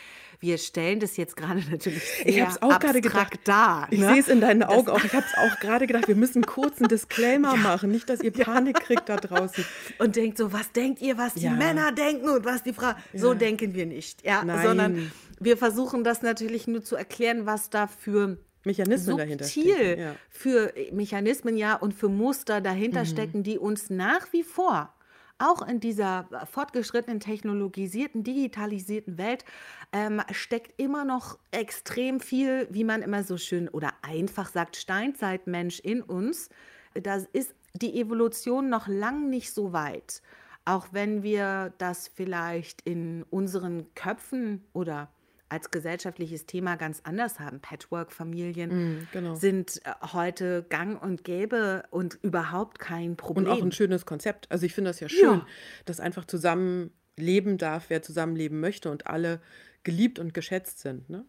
Wir 0.40 0.58
stellen 0.58 1.00
das 1.00 1.16
jetzt 1.16 1.36
gerade 1.36 1.60
natürlich 1.70 2.02
sehr 2.02 2.26
Ich 2.26 2.40
habe 2.40 2.50
es 2.50 2.60
auch 2.62 2.78
gerade 2.80 3.00
gedacht. 3.00 3.38
dar. 3.44 3.86
Ich 3.90 4.00
ne? 4.00 4.10
sehe 4.12 4.20
es 4.20 4.28
in 4.28 4.40
deinen 4.40 4.62
Augen 4.64 4.88
auch. 4.88 5.02
Ich 5.04 5.14
habe 5.14 5.24
es 5.24 5.38
auch 5.38 5.60
gerade 5.60 5.86
gedacht, 5.86 6.08
wir 6.08 6.16
müssen 6.16 6.44
kurz 6.44 6.78
einen 6.78 6.88
Disclaimer 6.96 7.56
machen, 7.56 7.90
nicht, 7.90 8.08
dass 8.10 8.20
ihr 8.20 8.32
Panik 8.32 8.80
kriegt 8.80 9.08
da 9.08 9.16
draußen. 9.16 9.64
und 9.98 10.16
denkt 10.16 10.36
so, 10.38 10.52
was 10.52 10.72
denkt 10.72 11.00
ihr, 11.00 11.16
was 11.16 11.34
die 11.34 11.44
Ja. 11.44 11.52
Männer 11.52 11.92
denken 11.92 12.28
und 12.28 12.44
was 12.44 12.62
die 12.64 12.72
Frauen. 12.72 12.96
So 13.14 13.34
denken 13.34 13.74
wir 13.74 13.86
nicht, 13.86 14.15
ja, 14.22 14.44
Nein. 14.44 14.66
sondern 14.66 15.12
wir 15.40 15.56
versuchen 15.56 16.04
das 16.04 16.22
natürlich 16.22 16.66
nur 16.66 16.82
zu 16.82 16.96
erklären, 16.96 17.46
was 17.46 17.70
da 17.70 17.86
für 17.86 18.38
Mechanismen 18.64 19.16
dahinter 19.16 19.44
subtil 19.44 19.74
stecken. 19.74 20.00
Ja. 20.00 20.16
für 20.28 20.72
Mechanismen 20.92 21.56
ja 21.56 21.74
und 21.76 21.94
für 21.94 22.08
Muster 22.08 22.60
dahinter 22.60 23.02
Mhm. 23.02 23.06
stecken, 23.06 23.42
die 23.42 23.58
uns 23.58 23.90
nach 23.90 24.32
wie 24.32 24.42
vor 24.42 24.92
auch 25.38 25.66
in 25.68 25.80
dieser 25.80 26.28
fortgeschrittenen, 26.50 27.20
technologisierten, 27.20 28.24
digitalisierten 28.24 29.18
Welt 29.18 29.44
ähm, 29.92 30.22
steckt 30.32 30.80
immer 30.80 31.04
noch 31.04 31.38
extrem 31.50 32.20
viel, 32.20 32.66
wie 32.70 32.84
man 32.84 33.02
immer 33.02 33.22
so 33.22 33.36
schön 33.36 33.68
oder 33.68 33.92
einfach 34.02 34.48
sagt, 34.50 34.76
Steinzeitmensch 34.76 35.78
in 35.80 36.00
uns. 36.00 36.48
Da 36.94 37.16
ist 37.34 37.54
die 37.74 38.00
Evolution 38.00 38.70
noch 38.70 38.88
lang 38.88 39.28
nicht 39.28 39.52
so 39.52 39.74
weit. 39.74 40.22
Auch 40.66 40.88
wenn 40.92 41.22
wir 41.22 41.72
das 41.78 42.08
vielleicht 42.08 42.82
in 42.82 43.22
unseren 43.30 43.86
Köpfen 43.94 44.62
oder 44.74 45.10
als 45.48 45.70
gesellschaftliches 45.70 46.44
Thema 46.46 46.74
ganz 46.74 47.00
anders 47.04 47.38
haben. 47.38 47.60
Patchwork-Familien 47.60 49.06
genau. 49.12 49.36
sind 49.36 49.80
äh, 49.84 49.92
heute 50.12 50.64
gang 50.68 51.00
und 51.00 51.22
gäbe 51.22 51.84
und 51.90 52.18
überhaupt 52.22 52.80
kein 52.80 53.10
Und 53.10 53.16
Problem. 53.16 53.46
auch 53.52 53.62
ein 53.62 53.70
schönes 53.70 54.04
Konzept. 54.06 54.50
Also 54.50 54.66
ich 54.66 54.74
finde 54.74 54.90
das 54.90 54.98
ja 54.98 55.08
schön, 55.08 55.20
Ja. 55.38 55.46
dass 55.84 56.00
einfach 56.00 56.24
zusammen 56.24 56.90
leben 57.16 57.58
darf, 57.58 57.84
wer 57.90 58.02
zusammenleben 58.02 58.58
möchte 58.58 58.90
und 58.90 59.06
alle 59.06 59.40
geliebt 59.84 60.18
und 60.18 60.34
geschätzt 60.34 60.80
sind. 60.80 61.08
Ne? 61.08 61.24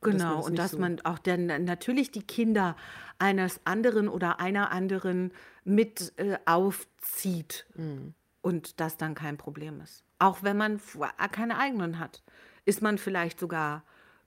dass 0.00 0.10
man 0.10 0.18
Genau, 0.18 0.36
das 0.38 0.46
und 0.48 0.58
dass 0.58 0.70
so- 0.72 0.78
man 0.78 1.00
auch 1.04 1.20
dann 1.20 1.46
natürlich 1.64 2.10
die 2.10 2.24
Kinder 2.24 2.74
eines 3.20 3.60
anderen 3.64 4.08
oder 4.08 4.40
einer 4.40 4.72
anderen 4.72 5.30
mit 5.62 6.12
äh, 6.16 6.38
aufzieht 6.44 7.66
Mhm. 7.76 8.14
Und 8.42 8.80
das 8.80 8.96
dann 8.98 9.14
kein 9.14 9.38
Problem 9.38 9.80
ist. 9.80 10.04
Auch 10.18 10.42
wenn 10.42 10.56
man 10.56 10.76
f- 10.76 10.98
keine 11.32 11.58
eigenen 11.58 11.98
hat, 11.98 12.22
ist 12.64 12.82
man 12.82 12.98
vielleicht 12.98 13.40
sogar 13.40 13.82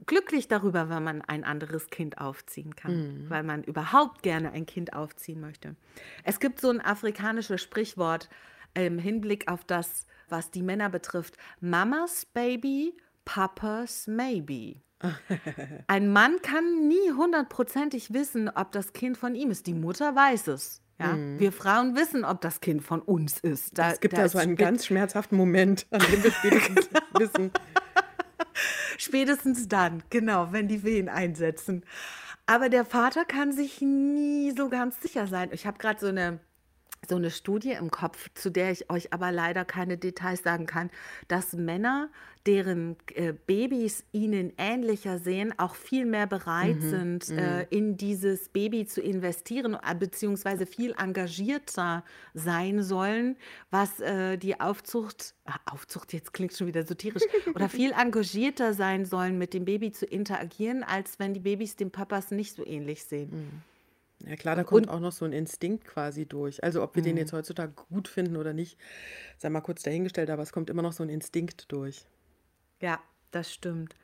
glücklich 0.06 0.48
darüber, 0.50 0.90
wenn 0.90 1.04
man 1.04 1.22
ein 1.22 1.44
anderes 1.46 1.90
Kind 1.90 2.18
aufziehen 2.18 2.76
kann, 2.76 3.24
Mhm. 3.26 3.30
weil 3.30 3.44
man 3.44 3.64
überhaupt 3.64 4.24
gerne 4.24 4.52
ein 4.52 4.66
Kind 4.66 4.94
aufziehen 4.94 5.40
möchte. 5.40 5.76
Es 6.24 6.40
gibt 6.40 6.60
so 6.60 6.70
ein 6.70 6.82
afrikanisches 6.82 7.62
Sprichwort 7.62 8.30
im 8.74 8.98
Hinblick 9.00 9.50
auf 9.50 9.64
das, 9.64 10.06
was 10.28 10.52
die 10.52 10.64
Männer 10.64 10.90
betrifft. 10.90 11.38
Mamas 11.62 12.26
Baby, 12.26 12.98
Papas 13.24 14.08
Maybe. 14.08 14.82
Ein 15.88 16.12
Mann 16.12 16.42
kann 16.42 16.88
nie 16.88 17.12
hundertprozentig 17.16 18.14
wissen, 18.14 18.50
ob 18.50 18.72
das 18.72 18.92
Kind 18.94 19.18
von 19.18 19.36
ihm 19.36 19.52
ist. 19.52 19.68
Die 19.68 19.74
Mutter 19.74 20.16
weiß 20.16 20.48
es. 20.48 20.82
Ja? 21.00 21.18
Wir 21.18 21.52
Frauen 21.52 21.96
wissen, 21.96 22.24
ob 22.24 22.42
das 22.42 22.62
Kind 22.62 22.84
von 22.84 23.02
uns 23.02 23.40
ist. 23.40 23.78
Da, 23.78 23.92
Es 23.92 24.00
gibt 24.00 24.18
da 24.18 24.24
da 24.24 24.30
so 24.30 24.38
einen 24.38 24.56
ganz 24.56 24.86
schmerzhaften 24.86 25.38
Moment, 25.38 25.86
an 25.92 26.02
dem 26.12 26.24
wir 26.24 26.32
spätestens 26.40 26.90
wissen. 27.18 27.52
Spätestens 28.98 29.68
dann, 29.68 30.04
genau, 30.10 30.52
wenn 30.52 30.68
die 30.68 30.84
Wehen 30.84 31.10
einsetzen. 31.10 31.84
Aber 32.46 32.70
der 32.70 32.86
Vater 32.86 33.26
kann 33.26 33.52
sich 33.52 33.82
nie 33.82 34.54
so 34.56 34.70
ganz 34.70 35.02
sicher 35.02 35.28
sein. 35.28 35.50
Ich 35.52 35.66
habe 35.66 35.78
gerade 35.78 36.00
so 36.00 36.08
eine, 36.08 36.40
so 37.08 37.16
eine 37.16 37.32
Studie 37.32 37.72
im 37.72 37.92
Kopf, 37.92 38.30
zu 38.34 38.50
der 38.50 38.72
ich 38.72 38.90
euch 38.90 39.14
aber 39.14 39.32
leider 39.32 39.66
keine 39.66 39.98
Details 39.98 40.44
sagen 40.44 40.66
kann, 40.66 40.90
dass 41.28 41.54
Männer, 41.54 42.10
deren 42.46 42.96
äh, 43.16 43.34
Babys 43.34 44.04
ihnen 44.12 44.54
ähnlicher 44.58 45.18
sehen, 45.18 45.54
auch 45.58 45.76
viel 45.76 46.06
mehr 46.06 46.28
bereit 46.28 46.82
sind, 46.82 47.30
äh, 47.30 47.64
in 47.70 47.98
dieses 47.98 48.50
Baby 48.50 48.86
zu 48.86 49.02
investieren, 49.02 49.74
äh, 49.76 49.96
beziehungsweise 49.96 50.66
viel 50.66 50.94
engagierter 50.98 52.04
sein 52.34 52.84
sollen, 52.84 53.36
was 53.72 54.00
äh, 54.00 54.38
die 54.38 54.60
Aufzucht, 54.60 55.34
ah, 55.46 55.60
Aufzucht 55.66 56.14
jetzt 56.14 56.34
klingt 56.34 56.54
schon 56.54 56.68
wieder 56.68 56.82
esoterisch, 56.82 57.24
oder 57.56 57.68
viel 57.68 57.92
engagierter 57.92 58.74
sein 58.74 59.06
sollen, 59.06 59.38
mit 59.38 59.54
dem 59.54 59.66
Baby 59.66 59.92
zu 59.92 60.06
interagieren, 60.06 60.84
als 60.84 61.18
wenn 61.20 61.34
die 61.34 61.40
Babys 61.40 61.76
den 61.76 61.92
Papas 61.92 62.32
nicht 62.32 62.56
so 62.56 62.66
ähnlich 62.66 63.06
sehen. 63.06 63.64
Ja 64.20 64.36
klar, 64.38 64.56
da 64.56 64.64
kommt 64.64 64.88
Und- 64.88 64.90
auch 64.94 65.00
noch 65.00 65.12
so 65.12 65.26
ein 65.26 65.34
Instinkt 65.34 65.86
quasi 65.86 66.26
durch. 66.26 66.64
Also 66.64 66.82
ob 66.82 66.96
wir 66.96 67.02
Mhm. 67.02 67.08
den 67.08 67.18
jetzt 67.18 67.34
heutzutage 67.34 67.74
gut 67.74 68.08
finden 68.08 68.38
oder 68.38 68.54
nicht, 68.54 68.78
sei 69.38 69.50
mal 69.50 69.62
kurz 69.62 69.84
dahingestellt, 69.84 70.30
aber 70.30 70.42
es 70.44 70.52
kommt 70.54 70.70
immer 70.70 70.82
noch 70.82 70.94
so 70.94 71.04
ein 71.04 71.10
Instinkt 71.10 71.72
durch. 71.72 72.06
Ja, 72.82 73.00
das 73.32 73.52
stimmt. 73.54 73.96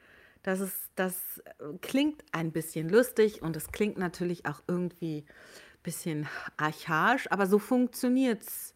Das 0.44 0.60
ist, 0.60 0.76
das 0.96 1.38
äh, 1.60 1.78
klingt 1.82 2.24
ein 2.32 2.52
bisschen 2.52 2.90
lustig 2.90 3.42
und 3.42 3.56
es 3.56 3.72
klingt 3.72 3.98
natürlich 3.98 4.46
auch 4.46 4.62
irgendwie 4.68 5.20
ein 5.28 5.84
bisschen 5.84 6.28
archaisch, 6.58 7.32
aber 7.32 7.48
so 7.48 7.58
funktioniert 7.60 8.42
es 8.44 8.74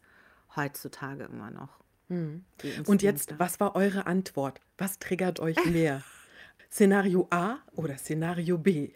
heutzutage 0.54 1.24
immer 1.24 1.50
noch. 1.50 1.80
Mhm. 2.08 2.44
Und 2.86 3.02
jetzt, 3.02 3.38
was 3.38 3.58
war 3.60 3.74
eure 3.76 4.06
Antwort? 4.06 4.60
Was 4.78 4.98
triggert 4.98 5.40
euch 5.40 5.56
mehr? 5.66 6.02
Szenario 6.70 7.26
A 7.30 7.58
oder 7.72 7.96
Szenario 7.98 8.58
B? 8.58 8.92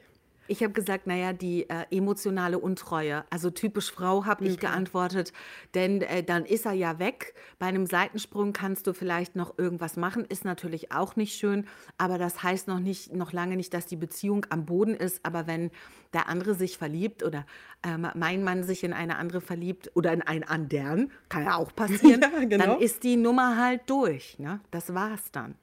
Ich 0.50 0.64
habe 0.64 0.72
gesagt, 0.72 1.06
naja, 1.06 1.32
die 1.32 1.70
äh, 1.70 1.84
emotionale 1.92 2.58
Untreue. 2.58 3.24
Also 3.30 3.50
typisch 3.50 3.92
Frau 3.92 4.24
habe 4.24 4.44
ich 4.44 4.58
geantwortet, 4.58 5.32
denn 5.74 6.02
äh, 6.02 6.24
dann 6.24 6.44
ist 6.44 6.66
er 6.66 6.72
ja 6.72 6.98
weg. 6.98 7.34
Bei 7.60 7.66
einem 7.66 7.86
Seitensprung 7.86 8.52
kannst 8.52 8.88
du 8.88 8.92
vielleicht 8.92 9.36
noch 9.36 9.58
irgendwas 9.58 9.96
machen, 9.96 10.24
ist 10.24 10.44
natürlich 10.44 10.90
auch 10.90 11.14
nicht 11.14 11.38
schön, 11.38 11.68
aber 11.98 12.18
das 12.18 12.42
heißt 12.42 12.66
noch 12.66 12.80
nicht, 12.80 13.14
noch 13.14 13.32
lange 13.32 13.54
nicht, 13.56 13.72
dass 13.72 13.86
die 13.86 13.94
Beziehung 13.94 14.44
am 14.50 14.66
Boden 14.66 14.96
ist. 14.96 15.20
Aber 15.22 15.46
wenn 15.46 15.70
der 16.12 16.28
andere 16.28 16.54
sich 16.54 16.78
verliebt 16.78 17.22
oder 17.22 17.46
ähm, 17.84 18.08
mein 18.16 18.42
Mann 18.42 18.64
sich 18.64 18.82
in 18.82 18.92
eine 18.92 19.18
andere 19.18 19.40
verliebt 19.40 19.92
oder 19.94 20.12
in 20.12 20.22
einen 20.22 20.42
anderen, 20.42 21.12
kann 21.28 21.44
ja 21.44 21.54
auch 21.54 21.72
passieren, 21.74 22.20
Ja, 22.32 22.44
genau. 22.44 22.64
dann 22.64 22.80
ist 22.80 23.04
die 23.04 23.16
Nummer 23.16 23.56
halt 23.56 23.82
durch. 23.86 24.40
Ne? 24.40 24.58
Das 24.72 24.94
war's 24.94 25.30
dann. 25.30 25.54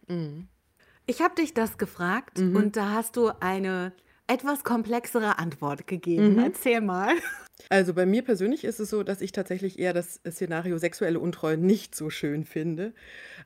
Ich 1.06 1.22
habe 1.22 1.36
dich 1.36 1.54
das 1.54 1.78
gefragt 1.78 2.40
und 2.40 2.78
da 2.78 2.92
hast 2.92 3.18
du 3.18 3.32
eine 3.42 3.92
etwas 4.28 4.64
komplexere 4.64 5.40
Antwort 5.40 5.88
gegeben. 5.88 6.34
Mhm. 6.34 6.40
Erzähl 6.40 6.82
mal. 6.82 7.16
Also 7.70 7.94
bei 7.94 8.06
mir 8.06 8.24
persönlich 8.24 8.64
ist 8.64 8.80
es 8.80 8.90
so, 8.90 9.04
dass 9.04 9.22
ich 9.22 9.32
tatsächlich 9.32 9.80
eher 9.80 9.94
das 9.94 10.22
Szenario 10.30 10.78
sexuelle 10.78 11.20
Untreue 11.20 11.58
nicht 11.58 11.96
so 11.96 12.10
schön 12.10 12.46
finde. 12.46 12.94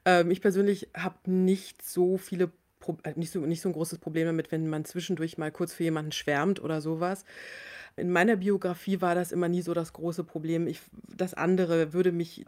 Ähm, 0.05 0.31
ich 0.31 0.41
persönlich 0.41 0.89
habe 0.95 1.31
nicht 1.31 1.81
so 1.81 2.17
viele 2.17 2.51
Pro 2.79 2.97
äh, 3.03 3.13
nicht 3.15 3.31
so, 3.31 3.39
nicht 3.39 3.61
so 3.61 3.69
ein 3.69 3.73
großes 3.73 3.99
Problem 3.99 4.25
damit, 4.25 4.51
wenn 4.51 4.67
man 4.67 4.83
zwischendurch 4.85 5.37
mal 5.37 5.51
kurz 5.51 5.73
für 5.73 5.83
jemanden 5.83 6.11
schwärmt 6.11 6.61
oder 6.61 6.81
sowas. 6.81 7.23
In 7.95 8.11
meiner 8.11 8.37
Biografie 8.37 9.01
war 9.01 9.15
das 9.15 9.31
immer 9.31 9.47
nie 9.47 9.61
so 9.61 9.73
das 9.73 9.93
große 9.93 10.23
Problem. 10.23 10.67
Ich, 10.67 10.81
das 11.15 11.33
andere 11.33 11.93
würde 11.93 12.11
mich, 12.11 12.45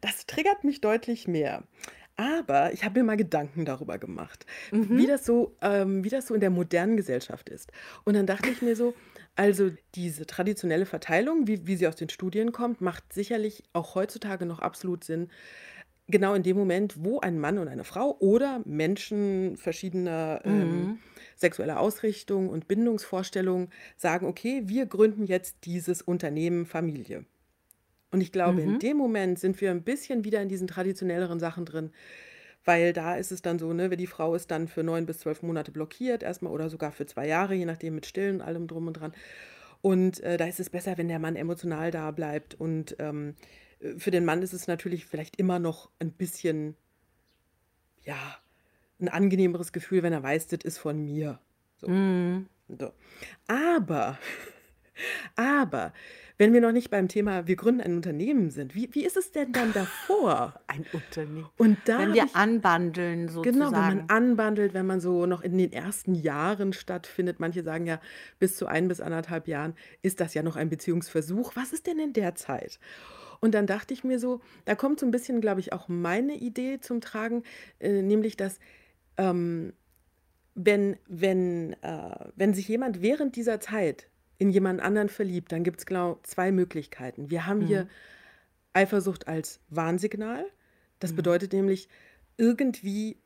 das 0.00 0.26
triggert 0.26 0.64
mich 0.64 0.80
deutlich 0.80 1.26
mehr. 1.26 1.64
Aber 2.20 2.72
ich 2.74 2.84
habe 2.84 3.00
mir 3.00 3.04
mal 3.06 3.16
Gedanken 3.16 3.64
darüber 3.64 3.96
gemacht, 3.98 4.44
Mhm. 4.72 4.86
wie 4.92 5.06
das 5.06 5.24
so, 5.24 5.56
ähm, 5.62 6.04
wie 6.04 6.10
das 6.10 6.26
so 6.26 6.34
in 6.34 6.40
der 6.40 6.50
modernen 6.50 6.96
Gesellschaft 6.98 7.48
ist. 7.48 7.72
Und 8.04 8.14
dann 8.14 8.26
dachte 8.26 8.50
ich 8.50 8.60
mir 8.60 8.76
so, 8.76 8.94
also 9.36 9.70
diese 9.94 10.26
traditionelle 10.26 10.84
Verteilung, 10.84 11.46
wie, 11.46 11.66
wie 11.66 11.76
sie 11.76 11.88
aus 11.88 11.96
den 11.96 12.10
Studien 12.10 12.52
kommt, 12.52 12.82
macht 12.82 13.12
sicherlich 13.12 13.62
auch 13.72 13.94
heutzutage 13.94 14.44
noch 14.44 14.58
absolut 14.58 15.04
Sinn. 15.04 15.30
Genau 16.08 16.34
in 16.34 16.42
dem 16.42 16.56
Moment, 16.58 17.04
wo 17.04 17.20
ein 17.20 17.38
Mann 17.38 17.58
und 17.58 17.68
eine 17.68 17.84
Frau 17.84 18.16
oder 18.20 18.62
Menschen 18.66 19.56
verschiedener 19.56 20.42
ähm, 20.44 20.90
Mhm. 20.90 21.00
sexueller 21.36 21.80
Ausrichtung 21.80 22.48
und 22.50 22.68
Bindungsvorstellungen 22.68 23.70
sagen, 23.96 24.26
okay, 24.26 24.62
wir 24.66 24.86
gründen 24.86 25.24
jetzt 25.26 25.58
dieses 25.66 26.02
Unternehmen 26.02 26.66
Familie. 26.66 27.24
Und 28.10 28.20
ich 28.20 28.32
glaube, 28.32 28.60
in 28.60 28.74
Mhm. 28.74 28.78
dem 28.80 28.96
Moment 28.96 29.38
sind 29.38 29.60
wir 29.60 29.70
ein 29.70 29.82
bisschen 29.82 30.24
wieder 30.24 30.42
in 30.42 30.48
diesen 30.48 30.66
traditionelleren 30.66 31.38
Sachen 31.38 31.64
drin, 31.64 31.92
weil 32.64 32.92
da 32.92 33.16
ist 33.16 33.32
es 33.32 33.42
dann 33.42 33.58
so, 33.58 33.72
ne, 33.72 33.90
wenn 33.90 33.98
die 33.98 34.06
Frau 34.06 34.34
ist 34.34 34.50
dann 34.50 34.68
für 34.68 34.82
neun 34.82 35.06
bis 35.06 35.20
zwölf 35.20 35.42
Monate 35.42 35.70
blockiert 35.70 36.22
erstmal 36.22 36.52
oder 36.52 36.68
sogar 36.68 36.92
für 36.92 37.06
zwei 37.06 37.26
Jahre, 37.26 37.54
je 37.54 37.64
nachdem 37.64 37.94
mit 37.94 38.06
Stillen 38.06 38.36
und 38.36 38.42
allem 38.42 38.66
drum 38.66 38.86
und 38.86 38.94
dran. 38.94 39.12
Und 39.82 40.20
äh, 40.20 40.36
da 40.36 40.46
ist 40.46 40.60
es 40.60 40.70
besser, 40.70 40.98
wenn 40.98 41.08
der 41.08 41.18
Mann 41.18 41.36
emotional 41.36 41.90
da 41.90 42.10
bleibt. 42.10 42.54
Und 42.54 42.96
ähm, 42.98 43.34
äh, 43.80 43.98
für 43.98 44.10
den 44.10 44.24
Mann 44.24 44.42
ist 44.42 44.52
es 44.52 44.66
natürlich 44.66 45.06
vielleicht 45.06 45.36
immer 45.36 45.58
noch 45.58 45.90
ein 46.00 46.12
bisschen, 46.12 46.76
ja, 48.04 48.36
ein 49.00 49.08
angenehmeres 49.08 49.72
Gefühl, 49.72 50.02
wenn 50.02 50.12
er 50.12 50.22
weiß, 50.22 50.48
das 50.48 50.60
ist 50.64 50.78
von 50.78 51.02
mir. 51.02 51.38
So. 51.78 51.88
Mhm. 51.88 52.46
So. 52.68 52.92
Aber, 53.46 54.18
aber, 55.36 55.92
wenn 56.40 56.54
wir 56.54 56.62
noch 56.62 56.72
nicht 56.72 56.88
beim 56.88 57.06
Thema, 57.06 57.46
wir 57.46 57.54
gründen 57.54 57.82
ein 57.82 57.96
Unternehmen 57.96 58.48
sind, 58.48 58.74
wie, 58.74 58.88
wie 58.94 59.04
ist 59.04 59.18
es 59.18 59.30
denn 59.30 59.52
dann 59.52 59.74
davor? 59.74 60.58
Ein 60.68 60.86
Unternehmen. 60.94 61.46
Und 61.58 61.76
da 61.84 61.98
Wenn 61.98 62.14
wir 62.14 62.24
ich, 62.24 62.34
anbandeln, 62.34 63.26
genau, 63.26 63.44
wenn 63.44 63.58
man 63.58 63.68
sozusagen. 63.68 64.04
anbandelt, 64.08 64.72
wenn 64.72 64.86
man 64.86 65.00
so 65.00 65.26
noch 65.26 65.42
in 65.42 65.58
den 65.58 65.70
ersten 65.70 66.14
Jahren 66.14 66.72
stattfindet, 66.72 67.40
manche 67.40 67.62
sagen 67.62 67.84
ja, 67.84 68.00
bis 68.38 68.56
zu 68.56 68.64
ein 68.64 68.88
bis 68.88 69.02
anderthalb 69.02 69.48
Jahren 69.48 69.74
ist 70.00 70.18
das 70.18 70.32
ja 70.32 70.42
noch 70.42 70.56
ein 70.56 70.70
Beziehungsversuch. 70.70 71.56
Was 71.56 71.74
ist 71.74 71.86
denn 71.86 71.98
in 71.98 72.14
der 72.14 72.34
Zeit? 72.36 72.80
Und 73.40 73.52
dann 73.52 73.66
dachte 73.66 73.92
ich 73.92 74.02
mir 74.02 74.18
so, 74.18 74.40
da 74.64 74.74
kommt 74.74 74.98
so 74.98 75.04
ein 75.04 75.10
bisschen, 75.10 75.42
glaube 75.42 75.60
ich, 75.60 75.74
auch 75.74 75.88
meine 75.88 76.36
Idee 76.36 76.80
zum 76.80 77.02
Tragen, 77.02 77.42
äh, 77.80 78.00
nämlich, 78.00 78.38
dass 78.38 78.60
ähm, 79.18 79.74
wenn, 80.54 80.96
wenn, 81.06 81.74
äh, 81.82 82.30
wenn 82.34 82.54
sich 82.54 82.66
jemand 82.66 83.02
während 83.02 83.36
dieser 83.36 83.60
Zeit 83.60 84.08
in 84.40 84.50
jemand 84.50 84.80
anderen 84.80 85.08
verliebt, 85.08 85.52
dann 85.52 85.62
gibt 85.62 85.80
es 85.80 85.86
genau 85.86 86.18
zwei 86.24 86.50
Möglichkeiten. 86.50 87.30
Wir 87.30 87.46
haben 87.46 87.60
hier 87.60 87.84
Mhm. 87.84 87.88
Eifersucht 88.72 89.28
als 89.28 89.60
Warnsignal. 89.68 90.44
Das 90.98 91.12
Mhm. 91.12 91.16
bedeutet 91.16 91.52
nämlich, 91.52 91.88
irgendwie 92.36 93.18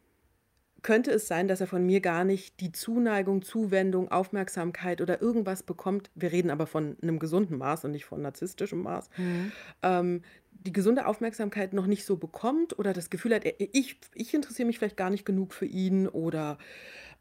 könnte 0.82 1.12
es 1.12 1.28
sein, 1.28 1.48
dass 1.48 1.62
er 1.62 1.66
von 1.66 1.86
mir 1.86 2.00
gar 2.00 2.24
nicht 2.24 2.60
die 2.60 2.72
Zuneigung, 2.72 3.40
Zuwendung, 3.42 4.10
Aufmerksamkeit 4.10 5.00
oder 5.00 5.22
irgendwas 5.22 5.62
bekommt. 5.62 6.10
Wir 6.14 6.30
reden 6.30 6.50
aber 6.50 6.66
von 6.66 6.98
einem 7.00 7.18
gesunden 7.18 7.56
Maß 7.56 7.86
und 7.86 7.92
nicht 7.92 8.04
von 8.04 8.20
narzisstischem 8.20 8.82
Maß. 8.82 9.08
Mhm. 9.16 9.52
Ähm, 9.82 10.22
die 10.52 10.72
gesunde 10.72 11.06
Aufmerksamkeit 11.06 11.72
noch 11.72 11.86
nicht 11.86 12.04
so 12.04 12.16
bekommt 12.16 12.78
oder 12.78 12.92
das 12.92 13.08
Gefühl 13.10 13.34
hat, 13.34 13.44
ich, 13.58 13.98
ich 14.14 14.34
interessiere 14.34 14.66
mich 14.66 14.78
vielleicht 14.78 14.96
gar 14.96 15.10
nicht 15.10 15.24
genug 15.24 15.54
für 15.54 15.66
ihn 15.66 16.06
oder 16.08 16.58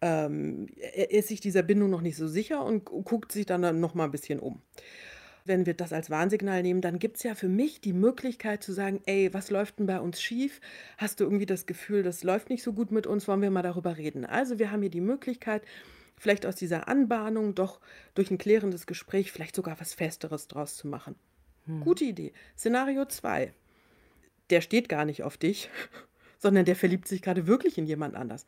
ähm, 0.03 0.67
er 0.93 1.11
ist 1.11 1.29
sich 1.29 1.39
dieser 1.39 1.63
Bindung 1.63 1.89
noch 1.89 2.01
nicht 2.01 2.17
so 2.17 2.27
sicher 2.27 2.63
und 2.65 2.83
gu- 2.85 3.01
guckt 3.03 3.31
sich 3.31 3.45
dann, 3.45 3.79
noch 3.79 3.93
mal 3.93 4.03
ein 4.05 4.11
bisschen 4.11 4.39
um. 4.39 4.61
Wenn 5.45 5.65
wir 5.65 5.73
das 5.73 5.93
als 5.93 6.09
Warnsignal 6.09 6.61
nehmen, 6.61 6.81
dann 6.81 6.99
gibt 6.99 7.17
es 7.17 7.23
ja 7.23 7.35
für 7.35 7.47
mich 7.47 7.79
die 7.79 7.93
Möglichkeit 7.93 8.63
zu 8.63 8.73
sagen, 8.73 9.01
ey, 9.05 9.33
was 9.33 9.49
läuft 9.49 9.79
denn 9.79 9.85
bei 9.85 9.99
uns 9.99 10.21
schief? 10.21 10.59
Hast 10.97 11.19
du 11.19 11.23
irgendwie 11.23 11.45
das 11.45 11.65
Gefühl, 11.65 12.03
das 12.03 12.23
läuft 12.23 12.49
nicht 12.49 12.63
so 12.63 12.73
gut 12.73 12.91
mit 12.91 13.07
uns, 13.07 13.27
wollen 13.27 13.41
wir 13.41 13.49
mal 13.51 13.61
darüber 13.61 13.97
reden? 13.97 14.25
Also 14.25 14.59
wir 14.59 14.71
haben 14.71 14.81
hier 14.81 14.91
die 14.91 15.01
Möglichkeit, 15.01 15.63
vielleicht 16.17 16.45
aus 16.45 16.55
dieser 16.55 16.87
Anbahnung 16.87 17.55
doch 17.55 17.79
durch 18.13 18.29
ein 18.31 18.37
klärendes 18.37 18.85
Gespräch 18.85 19.31
vielleicht 19.31 19.55
sogar 19.55 19.79
was 19.79 19.93
Festeres 19.93 20.47
draus 20.47 20.75
zu 20.75 20.87
machen. 20.87 21.15
Gute 21.81 22.03
Idee. 22.03 22.33
Szenario 22.57 23.05
2. 23.05 23.53
Der 24.49 24.59
steht 24.61 24.89
gar 24.89 25.05
nicht 25.05 25.23
auf 25.23 25.37
dich, 25.37 25.69
sondern 26.39 26.65
der 26.65 26.75
verliebt 26.75 27.07
sich 27.07 27.21
gerade 27.21 27.47
wirklich 27.47 27.77
in 27.77 27.85
jemand 27.85 28.15
anders. 28.15 28.45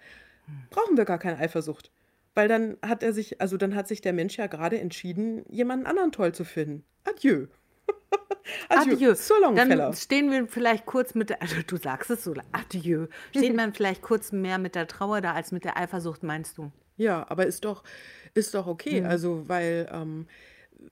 Brauchen 0.69 0.97
wir 0.97 1.05
gar 1.05 1.19
keine 1.19 1.37
Eifersucht. 1.37 1.91
Weil 2.33 2.47
dann 2.49 2.77
hat 2.85 3.01
er 3.01 3.13
sich, 3.13 3.39
also 3.39 3.55
dann 3.55 3.75
hat 3.75 3.87
sich 3.87 4.01
der 4.01 4.11
Mensch 4.13 4.37
ja 4.37 4.47
gerade 4.47 4.79
entschieden, 4.79 5.45
jemanden 5.49 5.85
anderen 5.85 6.11
toll 6.11 6.33
zu 6.33 6.43
finden. 6.43 6.83
Adieu. 7.05 7.47
Adieu. 8.69 9.13
So 9.15 9.33
long, 9.41 9.55
Dann 9.55 9.93
stehen 9.93 10.29
wir 10.31 10.47
vielleicht 10.47 10.85
kurz 10.85 11.15
mit 11.15 11.29
der, 11.29 11.41
also 11.41 11.55
du 11.65 11.77
sagst 11.77 12.09
es 12.11 12.23
so, 12.23 12.33
adieu. 12.51 13.07
Stehen 13.31 13.55
wir 13.55 13.73
vielleicht 13.73 14.01
kurz 14.01 14.31
mehr 14.31 14.57
mit 14.57 14.75
der 14.75 14.87
Trauer 14.87 15.21
da 15.21 15.33
als 15.33 15.51
mit 15.51 15.63
der 15.63 15.77
Eifersucht, 15.77 16.23
meinst 16.23 16.57
du? 16.57 16.71
Ja, 16.97 17.25
aber 17.29 17.45
ist 17.45 17.65
doch, 17.65 17.83
ist 18.33 18.53
doch 18.53 18.67
okay. 18.67 19.01
Mhm. 19.01 19.07
Also, 19.07 19.49
weil, 19.49 19.89
ähm, 19.91 20.27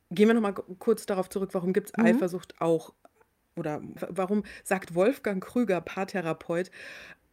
gehen 0.10 0.28
wir 0.28 0.34
nochmal 0.34 0.54
kurz 0.54 1.06
darauf 1.06 1.30
zurück, 1.30 1.50
warum 1.54 1.74
gibt 1.74 1.88
es 1.90 1.98
Mhm. 1.98 2.06
Eifersucht 2.06 2.60
auch, 2.60 2.94
oder 3.56 3.82
warum 4.10 4.44
sagt 4.64 4.96
Wolfgang 4.96 5.44
Krüger, 5.44 5.82
Paartherapeut, 5.82 6.72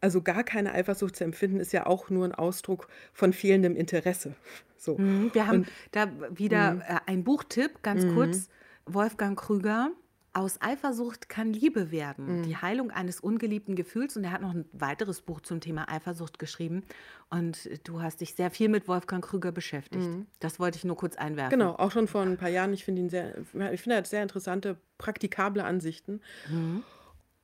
also 0.01 0.21
gar 0.21 0.43
keine 0.43 0.73
Eifersucht 0.73 1.15
zu 1.15 1.23
empfinden, 1.23 1.59
ist 1.59 1.71
ja 1.73 1.85
auch 1.85 2.09
nur 2.09 2.25
ein 2.25 2.33
Ausdruck 2.35 2.87
von 3.13 3.33
fehlendem 3.33 3.75
Interesse. 3.75 4.33
So. 4.77 4.97
Mhm. 4.97 5.29
Wir 5.33 5.47
haben 5.47 5.59
Und 5.59 5.67
da 5.91 6.09
wieder 6.31 6.73
Mhm. 6.73 6.81
äh, 6.81 6.99
ein 7.05 7.23
Buchtipp, 7.23 7.81
ganz 7.83 8.05
kurz. 8.13 8.49
Wolfgang 8.85 9.39
Krüger. 9.39 9.91
Aus 10.33 10.61
Eifersucht 10.61 11.27
kann 11.27 11.51
Liebe 11.51 11.91
werden. 11.91 12.39
Mhm. 12.39 12.43
Die 12.43 12.55
Heilung 12.55 12.89
eines 12.89 13.19
ungeliebten 13.19 13.75
Gefühls. 13.75 14.15
Und 14.15 14.23
er 14.23 14.31
hat 14.31 14.41
noch 14.41 14.53
ein 14.53 14.63
weiteres 14.71 15.21
Buch 15.21 15.41
zum 15.41 15.59
Thema 15.59 15.89
Eifersucht 15.91 16.39
geschrieben. 16.39 16.83
Und 17.29 17.69
du 17.83 18.01
hast 18.01 18.21
dich 18.21 18.33
sehr 18.33 18.49
viel 18.49 18.69
mit 18.69 18.87
Wolfgang 18.87 19.23
Krüger 19.23 19.51
beschäftigt. 19.51 20.07
Das 20.39 20.57
wollte 20.57 20.77
ich 20.77 20.85
nur 20.85 20.95
kurz 20.95 21.17
einwerfen. 21.17 21.51
Genau, 21.59 21.73
auch 21.75 21.91
schon 21.91 22.07
vor 22.07 22.21
ein 22.21 22.37
paar 22.37 22.47
Jahren. 22.49 22.71
Ich 22.73 22.85
finde 22.85 23.01
ihn 23.01 23.09
sehr, 23.09 23.37
ich 23.39 23.81
finde, 23.81 23.95
er 23.95 23.97
hat 23.97 24.07
sehr 24.07 24.23
interessante, 24.23 24.77
praktikable 24.97 25.65
Ansichten. 25.65 26.21
Mhm. 26.49 26.83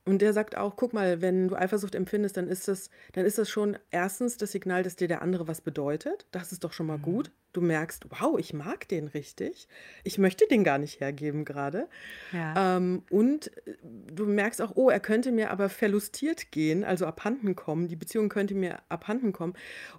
Und 0.08 0.22
der 0.22 0.32
sagt 0.32 0.56
auch, 0.56 0.74
guck 0.76 0.94
mal, 0.94 1.20
wenn 1.20 1.48
du 1.48 1.54
Eifersucht 1.54 1.94
empfindest, 1.94 2.38
dann 2.38 2.48
ist 2.48 2.66
das, 2.66 2.88
dann 3.12 3.26
ist 3.26 3.36
das 3.36 3.50
schon 3.50 3.76
erstens 3.90 4.38
das 4.38 4.52
Signal, 4.52 4.82
dass 4.82 4.96
dir 4.96 5.06
der 5.06 5.20
andere 5.20 5.46
was 5.48 5.60
bedeutet. 5.60 6.26
Das 6.30 6.50
ist 6.50 6.64
doch 6.64 6.72
schon 6.72 6.86
mal 6.86 6.96
Mhm. 6.96 7.02
gut. 7.02 7.30
Du 7.52 7.60
merkst, 7.60 8.06
wow, 8.08 8.38
ich 8.38 8.54
mag 8.54 8.88
den 8.88 9.08
richtig. 9.08 9.68
Ich 10.04 10.16
möchte 10.16 10.46
den 10.46 10.64
gar 10.64 10.78
nicht 10.78 11.00
hergeben 11.00 11.44
gerade. 11.44 11.88
Ja. 12.32 12.76
Ähm, 12.78 13.02
und 13.10 13.54
äh, 13.66 13.74
du 13.82 14.24
merkst 14.24 14.62
auch, 14.62 14.72
oh, 14.76 14.88
er 14.88 15.00
könnte 15.00 15.30
mir 15.30 15.50
aber 15.50 15.68
verlustiert 15.68 16.52
gehen, 16.52 16.84
also 16.84 17.04
abhanden 17.04 17.54
kommen. 17.54 17.88
Die 17.88 17.96
Beziehung 17.96 18.30
könnte 18.30 18.54
mir 18.54 18.78
abhanden 18.88 19.32
kommen. 19.32 19.52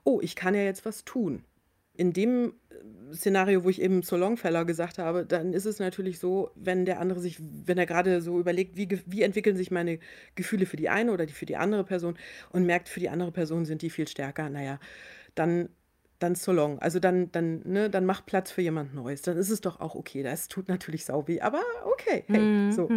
Oh, 0.06 0.20
ich 0.24 0.36
kann 0.36 0.56
ja 0.56 0.62
jetzt 0.64 0.86
was 0.86 1.06
tun. 1.06 1.44
In 2.00 2.14
dem 2.14 2.54
äh, 2.70 3.14
Szenario, 3.14 3.66
wo 3.66 3.70
ich 3.70 3.82
eben 3.82 4.04
zur 4.04 4.20
Longfellow 4.20 4.66
gesagt 4.66 5.00
habe, 5.00 5.26
dann 5.26 5.52
ist 5.52 5.66
es 5.66 5.80
natürlich 5.80 6.18
so, 6.18 6.52
wenn 6.56 6.86
der 6.86 7.02
andere 7.02 7.20
sich, 7.20 7.40
wenn 7.66 7.78
er 7.78 7.86
gerade 7.86 8.22
so 8.22 8.40
überlegt, 8.40 8.78
wie, 8.78 8.88
wie 9.06 9.22
entwickeln 9.24 9.58
sich 9.58 9.70
meine 9.70 10.00
Gefühle 10.36 10.66
für 10.66 10.78
die 10.78 10.88
eine 10.88 11.12
oder 11.12 11.26
die 11.26 11.34
für 11.34 11.46
die 11.46 11.58
andere 11.58 11.84
Person 11.84 12.18
und 12.52 12.66
merkt, 12.66 12.88
für 12.88 13.02
die 13.02 13.10
andere 13.10 13.32
Person 13.34 13.66
sind 13.66 13.82
die 13.82 13.90
viel 13.90 14.08
stärker, 14.08 14.50
naja, 14.50 14.80
dann, 15.36 15.68
dann 16.20 16.36
so 16.36 16.54
long. 16.54 16.80
Also 16.80 17.00
dann, 17.00 17.32
dann, 17.34 17.62
ne, 17.66 17.90
dann 17.90 18.06
mach 18.06 18.26
Platz 18.26 18.50
für 18.52 18.62
jemand 18.62 18.94
Neues. 18.96 19.22
Dann 19.22 19.36
ist 19.38 19.50
es 19.50 19.60
doch 19.60 19.82
auch 19.82 19.96
okay. 19.96 20.24
Das 20.24 20.48
tut 20.48 20.70
natürlich 20.70 21.04
sau 21.04 21.28
weh, 21.28 21.42
aber 21.42 21.62
okay, 21.86 22.24
hey, 22.28 22.40
Mhm. 22.40 22.72
so. 22.72 22.90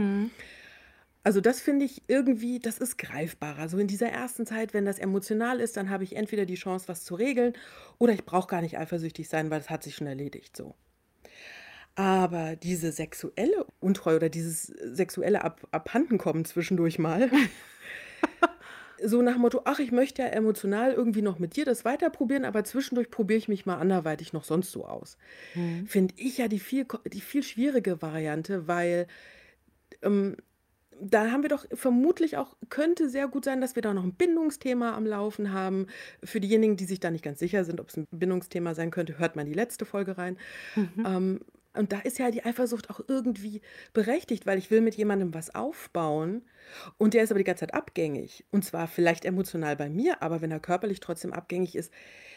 Also 1.24 1.40
das 1.40 1.60
finde 1.60 1.84
ich 1.84 2.02
irgendwie, 2.08 2.58
das 2.58 2.78
ist 2.78 2.98
greifbarer. 2.98 3.68
So 3.68 3.78
in 3.78 3.86
dieser 3.86 4.08
ersten 4.08 4.44
Zeit, 4.44 4.74
wenn 4.74 4.84
das 4.84 4.98
emotional 4.98 5.60
ist, 5.60 5.76
dann 5.76 5.88
habe 5.88 6.04
ich 6.04 6.16
entweder 6.16 6.46
die 6.46 6.56
Chance, 6.56 6.88
was 6.88 7.04
zu 7.04 7.14
regeln, 7.14 7.52
oder 7.98 8.12
ich 8.12 8.24
brauche 8.24 8.48
gar 8.48 8.60
nicht 8.60 8.78
eifersüchtig 8.78 9.28
sein, 9.28 9.50
weil 9.50 9.60
das 9.60 9.70
hat 9.70 9.84
sich 9.84 9.94
schon 9.94 10.08
erledigt. 10.08 10.56
So. 10.56 10.74
Aber 11.94 12.56
diese 12.56 12.90
sexuelle 12.90 13.66
Untreue 13.78 14.16
oder 14.16 14.28
dieses 14.30 14.64
sexuelle 14.64 15.44
Ab 15.44 15.66
Abhandenkommen 15.70 16.44
zwischendurch 16.44 16.98
mal, 16.98 17.30
so 19.04 19.22
nach 19.22 19.34
dem 19.34 19.42
Motto, 19.42 19.62
ach, 19.64 19.78
ich 19.78 19.92
möchte 19.92 20.22
ja 20.22 20.28
emotional 20.28 20.92
irgendwie 20.92 21.22
noch 21.22 21.38
mit 21.38 21.54
dir 21.54 21.64
das 21.64 21.84
weiterprobieren, 21.84 22.44
aber 22.44 22.64
zwischendurch 22.64 23.10
probiere 23.10 23.38
ich 23.38 23.48
mich 23.48 23.66
mal 23.66 23.76
anderweitig 23.76 24.32
noch 24.32 24.44
sonst 24.44 24.72
so 24.72 24.86
aus. 24.86 25.18
Finde 25.86 26.14
ich 26.16 26.38
ja 26.38 26.48
die 26.48 26.60
viel, 26.60 26.86
die 27.12 27.20
viel 27.20 27.42
schwierige 27.42 28.00
Variante, 28.00 28.66
weil 28.66 29.06
ähm, 30.02 30.36
da 31.04 31.30
haben 31.30 31.42
wir 31.42 31.48
doch 31.48 31.66
vermutlich 31.72 32.36
auch, 32.36 32.56
könnte 32.68 33.08
sehr 33.08 33.28
gut 33.28 33.44
sein, 33.44 33.60
dass 33.60 33.74
wir 33.74 33.82
da 33.82 33.92
noch 33.92 34.04
ein 34.04 34.14
Bindungsthema 34.14 34.94
am 34.94 35.06
Laufen 35.06 35.52
haben. 35.52 35.86
Für 36.22 36.40
diejenigen, 36.40 36.76
die 36.76 36.84
sich 36.84 37.00
da 37.00 37.10
nicht 37.10 37.24
ganz 37.24 37.38
sicher 37.38 37.64
sind, 37.64 37.80
ob 37.80 37.88
es 37.88 37.96
ein 37.96 38.06
Bindungsthema 38.10 38.74
sein 38.74 38.90
könnte, 38.90 39.18
hört 39.18 39.36
man 39.36 39.46
die 39.46 39.54
letzte 39.54 39.84
Folge 39.84 40.18
rein. 40.18 40.38
Mhm. 40.76 41.04
Ähm, 41.06 41.40
und 41.74 41.92
da 41.92 42.00
ist 42.00 42.18
ja 42.18 42.30
die 42.30 42.44
Eifersucht 42.44 42.90
auch 42.90 43.00
irgendwie 43.08 43.62
berechtigt, 43.92 44.46
weil 44.46 44.58
ich 44.58 44.70
will 44.70 44.82
mit 44.82 44.94
jemandem 44.94 45.32
was 45.32 45.54
aufbauen 45.54 46.42
und 46.98 47.14
der 47.14 47.22
ist 47.22 47.30
aber 47.30 47.38
die 47.38 47.44
ganze 47.44 47.60
Zeit 47.60 47.74
abgängig. 47.74 48.44
Und 48.50 48.64
zwar 48.64 48.86
vielleicht 48.86 49.24
emotional 49.24 49.76
bei 49.76 49.88
mir, 49.88 50.22
aber 50.22 50.42
wenn 50.42 50.50
er 50.50 50.60
körperlich 50.60 51.00
trotzdem 51.00 51.32
abgängig 51.32 51.74
ist, 51.74 51.92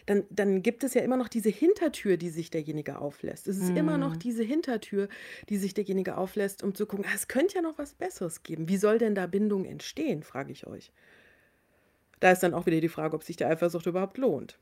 dann, 0.05 0.23
dann 0.29 0.61
gibt 0.61 0.83
es 0.83 0.93
ja 0.93 1.01
immer 1.01 1.17
noch 1.17 1.27
diese 1.27 1.49
Hintertür, 1.49 2.15
die 2.17 2.29
sich 2.29 2.49
derjenige 2.49 2.99
auflässt. 2.99 3.47
Es 3.47 3.57
ist 3.57 3.73
mm. 3.73 3.77
immer 3.77 3.97
noch 3.97 4.13
mhm. 4.13 4.19
diese 4.19 4.43
Hintertür, 4.43 5.09
die 5.49 5.57
sich 5.57 5.73
derjenige 5.73 6.15
auflässt, 6.15 6.63
um 6.63 6.75
zu 6.75 6.85
gucken, 6.85 7.05
ah, 7.07 7.15
es 7.15 7.27
könnte 7.27 7.55
ja 7.55 7.61
noch 7.61 7.77
was 7.77 7.95
Besseres 7.95 8.43
geben. 8.43 8.69
Wie 8.69 8.77
soll 8.77 8.99
denn 8.99 9.15
da 9.15 9.25
Bindung 9.25 9.65
entstehen, 9.65 10.21
frage 10.21 10.51
ich 10.51 10.67
euch. 10.67 10.91
Da 12.19 12.31
ist 12.31 12.43
dann 12.43 12.53
auch 12.53 12.67
wieder 12.67 12.79
die 12.79 12.89
Frage, 12.89 13.15
ob 13.15 13.23
sich 13.23 13.35
der 13.35 13.49
Eifersucht 13.49 13.87
überhaupt 13.87 14.17
lohnt 14.17 14.59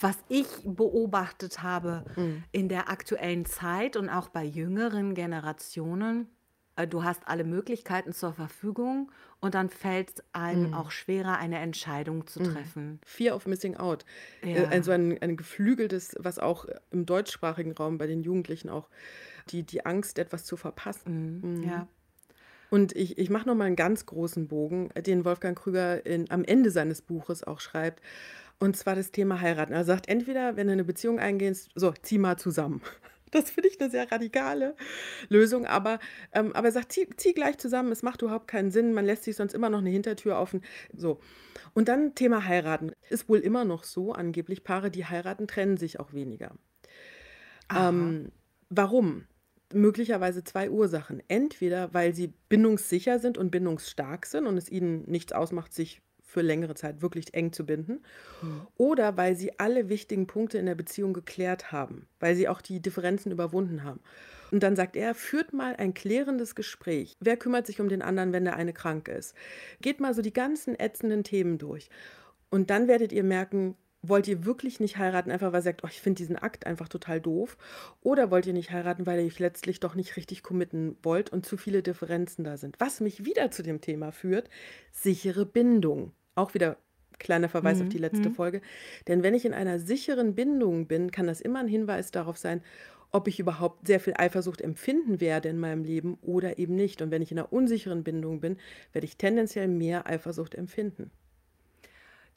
was 0.00 0.16
ich 0.28 0.46
beobachtet 0.64 1.62
habe 1.62 2.04
mhm. 2.16 2.44
in 2.52 2.68
der 2.68 2.90
aktuellen 2.90 3.46
Zeit 3.46 3.96
und 3.96 4.08
auch 4.08 4.28
bei 4.28 4.44
jüngeren 4.44 5.14
Generationen, 5.14 6.28
äh, 6.76 6.86
du 6.86 7.04
hast 7.04 7.26
alle 7.26 7.44
Möglichkeiten 7.44 8.12
zur 8.12 8.32
Verfügung 8.32 9.10
und 9.40 9.54
dann 9.54 9.68
fällt 9.68 10.10
es 10.10 10.24
einem 10.32 10.68
mhm. 10.68 10.74
auch 10.74 10.90
schwerer, 10.90 11.38
eine 11.38 11.58
Entscheidung 11.58 12.26
zu 12.26 12.40
mhm. 12.40 12.52
treffen. 12.52 13.00
Fear 13.04 13.34
of 13.34 13.46
Missing 13.46 13.76
Out. 13.76 14.04
Ja. 14.42 14.64
Also 14.64 14.92
ein, 14.92 15.20
ein 15.20 15.36
geflügeltes, 15.36 16.14
was 16.18 16.38
auch 16.38 16.66
im 16.90 17.06
deutschsprachigen 17.06 17.72
Raum 17.72 17.98
bei 17.98 18.06
den 18.06 18.22
Jugendlichen 18.22 18.68
auch 18.68 18.88
die, 19.48 19.62
die 19.62 19.86
Angst, 19.86 20.18
etwas 20.18 20.44
zu 20.44 20.56
verpassen. 20.56 21.40
Mhm. 21.40 21.56
mhm. 21.56 21.62
Ja. 21.64 21.88
Und 22.68 22.96
ich, 22.96 23.16
ich 23.16 23.30
mache 23.30 23.46
nochmal 23.46 23.68
einen 23.68 23.76
ganz 23.76 24.06
großen 24.06 24.48
Bogen, 24.48 24.88
den 25.06 25.24
Wolfgang 25.24 25.56
Krüger 25.56 26.04
in, 26.04 26.28
am 26.32 26.42
Ende 26.42 26.72
seines 26.72 27.00
Buches 27.00 27.44
auch 27.44 27.60
schreibt. 27.60 28.02
Und 28.58 28.76
zwar 28.76 28.94
das 28.94 29.10
Thema 29.10 29.40
heiraten. 29.40 29.72
Er 29.72 29.84
sagt, 29.84 30.08
entweder, 30.08 30.56
wenn 30.56 30.66
du 30.66 30.72
eine 30.72 30.84
Beziehung 30.84 31.18
eingehst, 31.18 31.70
so, 31.74 31.92
zieh 32.02 32.18
mal 32.18 32.36
zusammen. 32.36 32.80
Das 33.32 33.50
finde 33.50 33.68
ich 33.68 33.80
eine 33.80 33.90
sehr 33.90 34.10
radikale 34.10 34.76
Lösung, 35.28 35.66
aber, 35.66 35.98
ähm, 36.32 36.52
aber 36.54 36.68
er 36.68 36.72
sagt, 36.72 36.92
zieh, 36.92 37.08
zieh, 37.16 37.34
gleich 37.34 37.58
zusammen, 37.58 37.90
es 37.90 38.04
macht 38.04 38.22
überhaupt 38.22 38.46
keinen 38.46 38.70
Sinn, 38.70 38.94
man 38.94 39.04
lässt 39.04 39.24
sich 39.24 39.34
sonst 39.34 39.52
immer 39.52 39.68
noch 39.68 39.80
eine 39.80 39.90
Hintertür 39.90 40.38
offen. 40.38 40.62
So. 40.96 41.18
Und 41.74 41.88
dann 41.88 42.14
Thema 42.14 42.46
heiraten. 42.46 42.92
Ist 43.10 43.28
wohl 43.28 43.40
immer 43.40 43.64
noch 43.64 43.82
so, 43.82 44.12
angeblich 44.12 44.62
Paare, 44.62 44.92
die 44.92 45.04
heiraten, 45.04 45.48
trennen 45.48 45.76
sich 45.76 45.98
auch 45.98 46.12
weniger. 46.12 46.52
Ähm, 47.74 48.30
warum? 48.70 49.24
Möglicherweise 49.72 50.44
zwei 50.44 50.70
Ursachen. 50.70 51.20
Entweder, 51.26 51.92
weil 51.92 52.14
sie 52.14 52.32
bindungssicher 52.48 53.18
sind 53.18 53.36
und 53.36 53.50
bindungsstark 53.50 54.24
sind 54.24 54.46
und 54.46 54.56
es 54.56 54.70
ihnen 54.70 55.02
nichts 55.10 55.32
ausmacht, 55.32 55.74
sich 55.74 56.00
für 56.36 56.42
längere 56.42 56.74
Zeit 56.74 57.00
wirklich 57.00 57.32
eng 57.32 57.50
zu 57.50 57.64
binden. 57.64 58.02
Mhm. 58.42 58.66
Oder 58.76 59.16
weil 59.16 59.36
sie 59.36 59.58
alle 59.58 59.88
wichtigen 59.88 60.26
Punkte 60.26 60.58
in 60.58 60.66
der 60.66 60.74
Beziehung 60.74 61.14
geklärt 61.14 61.72
haben, 61.72 62.06
weil 62.20 62.36
sie 62.36 62.46
auch 62.46 62.60
die 62.60 62.82
Differenzen 62.82 63.32
überwunden 63.32 63.84
haben. 63.84 64.00
Und 64.50 64.62
dann 64.62 64.76
sagt 64.76 64.96
er, 64.96 65.14
führt 65.14 65.54
mal 65.54 65.76
ein 65.76 65.94
klärendes 65.94 66.54
Gespräch. 66.54 67.16
Wer 67.20 67.38
kümmert 67.38 67.66
sich 67.66 67.80
um 67.80 67.88
den 67.88 68.02
anderen, 68.02 68.34
wenn 68.34 68.44
der 68.44 68.56
eine 68.56 68.74
krank 68.74 69.08
ist? 69.08 69.34
Geht 69.80 69.98
mal 69.98 70.12
so 70.12 70.20
die 70.20 70.34
ganzen 70.34 70.78
ätzenden 70.78 71.24
Themen 71.24 71.56
durch. 71.56 71.88
Und 72.50 72.68
dann 72.68 72.86
werdet 72.86 73.12
ihr 73.12 73.24
merken, 73.24 73.74
wollt 74.02 74.28
ihr 74.28 74.44
wirklich 74.44 74.80
nicht 74.80 74.98
heiraten, 74.98 75.30
einfach 75.30 75.52
weil 75.52 75.60
ihr 75.60 75.64
sagt, 75.64 75.84
oh, 75.84 75.88
ich 75.88 76.00
finde 76.00 76.18
diesen 76.18 76.36
Akt 76.36 76.66
einfach 76.66 76.88
total 76.88 77.20
doof? 77.20 77.56
Oder 78.02 78.30
wollt 78.30 78.46
ihr 78.46 78.52
nicht 78.52 78.70
heiraten, 78.70 79.06
weil 79.06 79.20
ihr 79.20 79.26
euch 79.26 79.38
letztlich 79.38 79.80
doch 79.80 79.94
nicht 79.94 80.16
richtig 80.16 80.42
committen 80.42 80.96
wollt 81.02 81.30
und 81.30 81.46
zu 81.46 81.56
viele 81.56 81.82
Differenzen 81.82 82.44
da 82.44 82.56
sind? 82.56 82.76
Was 82.78 83.00
mich 83.00 83.24
wieder 83.24 83.50
zu 83.50 83.62
dem 83.62 83.80
Thema 83.80 84.12
führt, 84.12 84.48
sichere 84.92 85.46
Bindung. 85.46 86.12
Auch 86.36 86.54
wieder 86.54 86.76
kleiner 87.18 87.48
Verweis 87.48 87.78
mhm. 87.78 87.84
auf 87.84 87.88
die 87.88 87.98
letzte 87.98 88.28
mhm. 88.28 88.34
Folge. 88.34 88.60
Denn 89.08 89.24
wenn 89.24 89.34
ich 89.34 89.44
in 89.44 89.54
einer 89.54 89.80
sicheren 89.80 90.34
Bindung 90.34 90.86
bin, 90.86 91.10
kann 91.10 91.26
das 91.26 91.40
immer 91.40 91.58
ein 91.58 91.68
Hinweis 91.68 92.12
darauf 92.12 92.36
sein, 92.36 92.62
ob 93.10 93.28
ich 93.28 93.40
überhaupt 93.40 93.86
sehr 93.86 94.00
viel 94.00 94.14
Eifersucht 94.16 94.60
empfinden 94.60 95.20
werde 95.20 95.48
in 95.48 95.58
meinem 95.58 95.84
Leben 95.84 96.18
oder 96.22 96.58
eben 96.58 96.74
nicht. 96.74 97.02
Und 97.02 97.10
wenn 97.10 97.22
ich 97.22 97.32
in 97.32 97.38
einer 97.38 97.52
unsicheren 97.52 98.04
Bindung 98.04 98.40
bin, 98.40 98.58
werde 98.92 99.06
ich 99.06 99.16
tendenziell 99.16 99.68
mehr 99.68 100.06
Eifersucht 100.06 100.54
empfinden. 100.54 101.10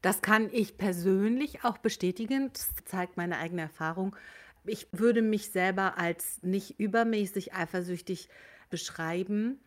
Das 0.02 0.22
kann 0.22 0.50
ich 0.54 0.78
persönlich 0.78 1.66
auch 1.66 1.78
bestätigen. 1.78 2.52
Das 2.54 2.70
zeigt 2.86 3.18
meine 3.18 3.38
eigene 3.38 3.64
Erfahrung. 3.64 4.16
Ich 4.66 4.88
würde 4.92 5.22
mich 5.22 5.52
selber 5.52 5.98
als 5.98 6.42
nicht 6.42 6.80
übermäßig 6.80 7.54
eifersüchtig 7.54 8.30
beschreiben. 8.70 9.60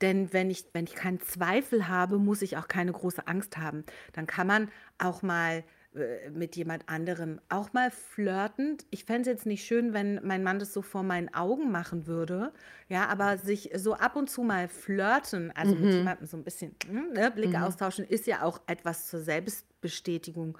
Denn 0.00 0.32
wenn 0.32 0.50
ich, 0.50 0.66
wenn 0.72 0.84
ich 0.84 0.94
keinen 0.94 1.20
Zweifel 1.20 1.88
habe, 1.88 2.18
muss 2.18 2.42
ich 2.42 2.56
auch 2.56 2.68
keine 2.68 2.92
große 2.92 3.26
Angst 3.26 3.56
haben. 3.56 3.84
Dann 4.12 4.26
kann 4.26 4.46
man 4.46 4.68
auch 4.98 5.22
mal 5.22 5.64
äh, 5.96 6.30
mit 6.30 6.56
jemand 6.56 6.88
anderem 6.88 7.40
auch 7.48 7.72
mal 7.72 7.90
flirten. 7.90 8.76
Ich 8.90 9.04
fände 9.04 9.22
es 9.22 9.26
jetzt 9.26 9.46
nicht 9.46 9.64
schön, 9.64 9.94
wenn 9.94 10.20
mein 10.22 10.42
Mann 10.42 10.58
das 10.58 10.72
so 10.72 10.82
vor 10.82 11.02
meinen 11.02 11.32
Augen 11.32 11.70
machen 11.70 12.06
würde. 12.06 12.52
Ja, 12.88 13.06
aber 13.06 13.38
sich 13.38 13.70
so 13.74 13.94
ab 13.94 14.16
und 14.16 14.28
zu 14.28 14.42
mal 14.42 14.68
flirten, 14.68 15.52
also 15.52 15.74
mhm. 15.74 15.80
mit 15.80 15.94
jemandem 15.94 16.26
so 16.26 16.36
ein 16.36 16.44
bisschen 16.44 16.74
hm, 16.86 17.12
ne, 17.14 17.30
Blicke 17.30 17.58
mhm. 17.58 17.64
austauschen, 17.64 18.04
ist 18.04 18.26
ja 18.26 18.42
auch 18.42 18.60
etwas 18.66 19.06
zur 19.06 19.20
Selbstbestätigung, 19.20 20.58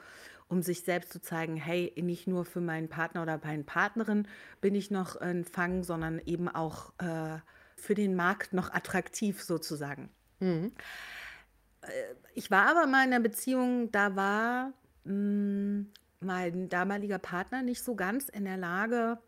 um 0.49 0.63
sich 0.63 0.83
selbst 0.83 1.13
zu 1.13 1.21
zeigen, 1.21 1.57
hey, 1.57 1.93
nicht 2.01 2.27
nur 2.27 2.45
für 2.45 2.61
meinen 2.61 2.89
Partner 2.89 3.23
oder 3.23 3.39
meine 3.43 3.65
Partnerin 3.65 4.27
bin 4.61 4.75
ich 4.75 4.91
noch 4.91 5.17
ein 5.17 5.45
Fang, 5.45 5.83
sondern 5.83 6.21
eben 6.25 6.49
auch 6.49 6.93
äh, 6.99 7.39
für 7.77 7.95
den 7.95 8.17
Markt 8.17 8.53
noch 8.53 8.73
attraktiv 8.73 9.43
sozusagen. 9.43 10.11
Mhm. 10.41 10.73
Äh, 11.83 11.89
ich 12.35 12.51
war 12.51 12.69
aber 12.69 12.87
mal 12.87 13.07
in 13.07 13.13
einer 13.13 13.21
Beziehung, 13.21 13.91
da 13.93 14.17
war 14.17 14.73
mh, 15.05 15.13
hm, 15.13 15.93
mein 16.21 16.69
damaliger 16.69 17.19
Partner 17.19 17.63
nicht 17.63 17.83
so 17.83 17.95
ganz 17.95 18.29
in 18.29 18.45
der 18.45 18.57
Lage, 18.57 19.19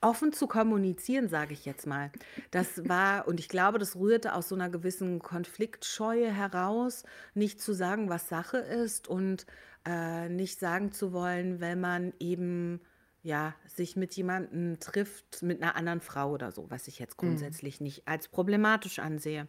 offen 0.00 0.32
zu 0.32 0.46
kommunizieren, 0.46 1.28
sage 1.28 1.54
ich 1.54 1.64
jetzt 1.64 1.86
mal. 1.86 2.10
Das 2.50 2.66
war, 2.88 3.26
und 3.26 3.40
ich 3.40 3.48
glaube, 3.48 3.78
das 3.78 3.96
rührte 3.96 4.34
aus 4.34 4.48
so 4.48 4.54
einer 4.54 4.68
gewissen 4.68 5.18
Konfliktscheue 5.20 6.30
heraus, 6.30 7.04
nicht 7.34 7.60
zu 7.60 7.72
sagen, 7.72 8.08
was 8.08 8.28
Sache 8.28 8.58
ist 8.58 9.08
und 9.08 9.46
äh, 9.86 10.28
nicht 10.28 10.60
sagen 10.60 10.92
zu 10.92 11.12
wollen, 11.12 11.60
wenn 11.60 11.80
man 11.80 12.12
eben 12.18 12.80
ja, 13.24 13.54
sich 13.66 13.96
mit 13.96 14.14
jemandem 14.14 14.78
trifft, 14.78 15.42
mit 15.42 15.62
einer 15.62 15.76
anderen 15.76 16.02
Frau 16.02 16.30
oder 16.30 16.52
so, 16.52 16.70
was 16.70 16.86
ich 16.86 16.98
jetzt 16.98 17.20
mhm. 17.20 17.28
grundsätzlich 17.28 17.80
mhm. 17.80 17.84
nicht 17.84 18.06
als 18.06 18.28
problematisch 18.28 19.00
ansehe. 19.00 19.48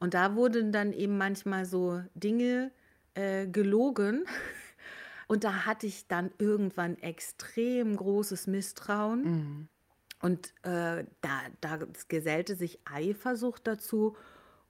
Und 0.00 0.14
da 0.14 0.34
wurden 0.34 0.72
dann 0.72 0.92
eben 0.92 1.18
manchmal 1.18 1.66
so 1.66 2.02
Dinge 2.14 2.72
äh, 3.14 3.46
gelogen. 3.46 4.24
Und 5.28 5.44
da 5.44 5.66
hatte 5.66 5.86
ich 5.86 6.08
dann 6.08 6.30
irgendwann 6.38 6.98
extrem 6.98 7.96
großes 7.96 8.46
Misstrauen. 8.46 9.22
Mhm. 9.22 9.68
Und 10.20 10.48
äh, 10.62 11.04
da, 11.20 11.40
da 11.60 11.78
gesellte 12.08 12.56
sich 12.56 12.80
Eifersucht 12.84 13.66
dazu. 13.66 14.16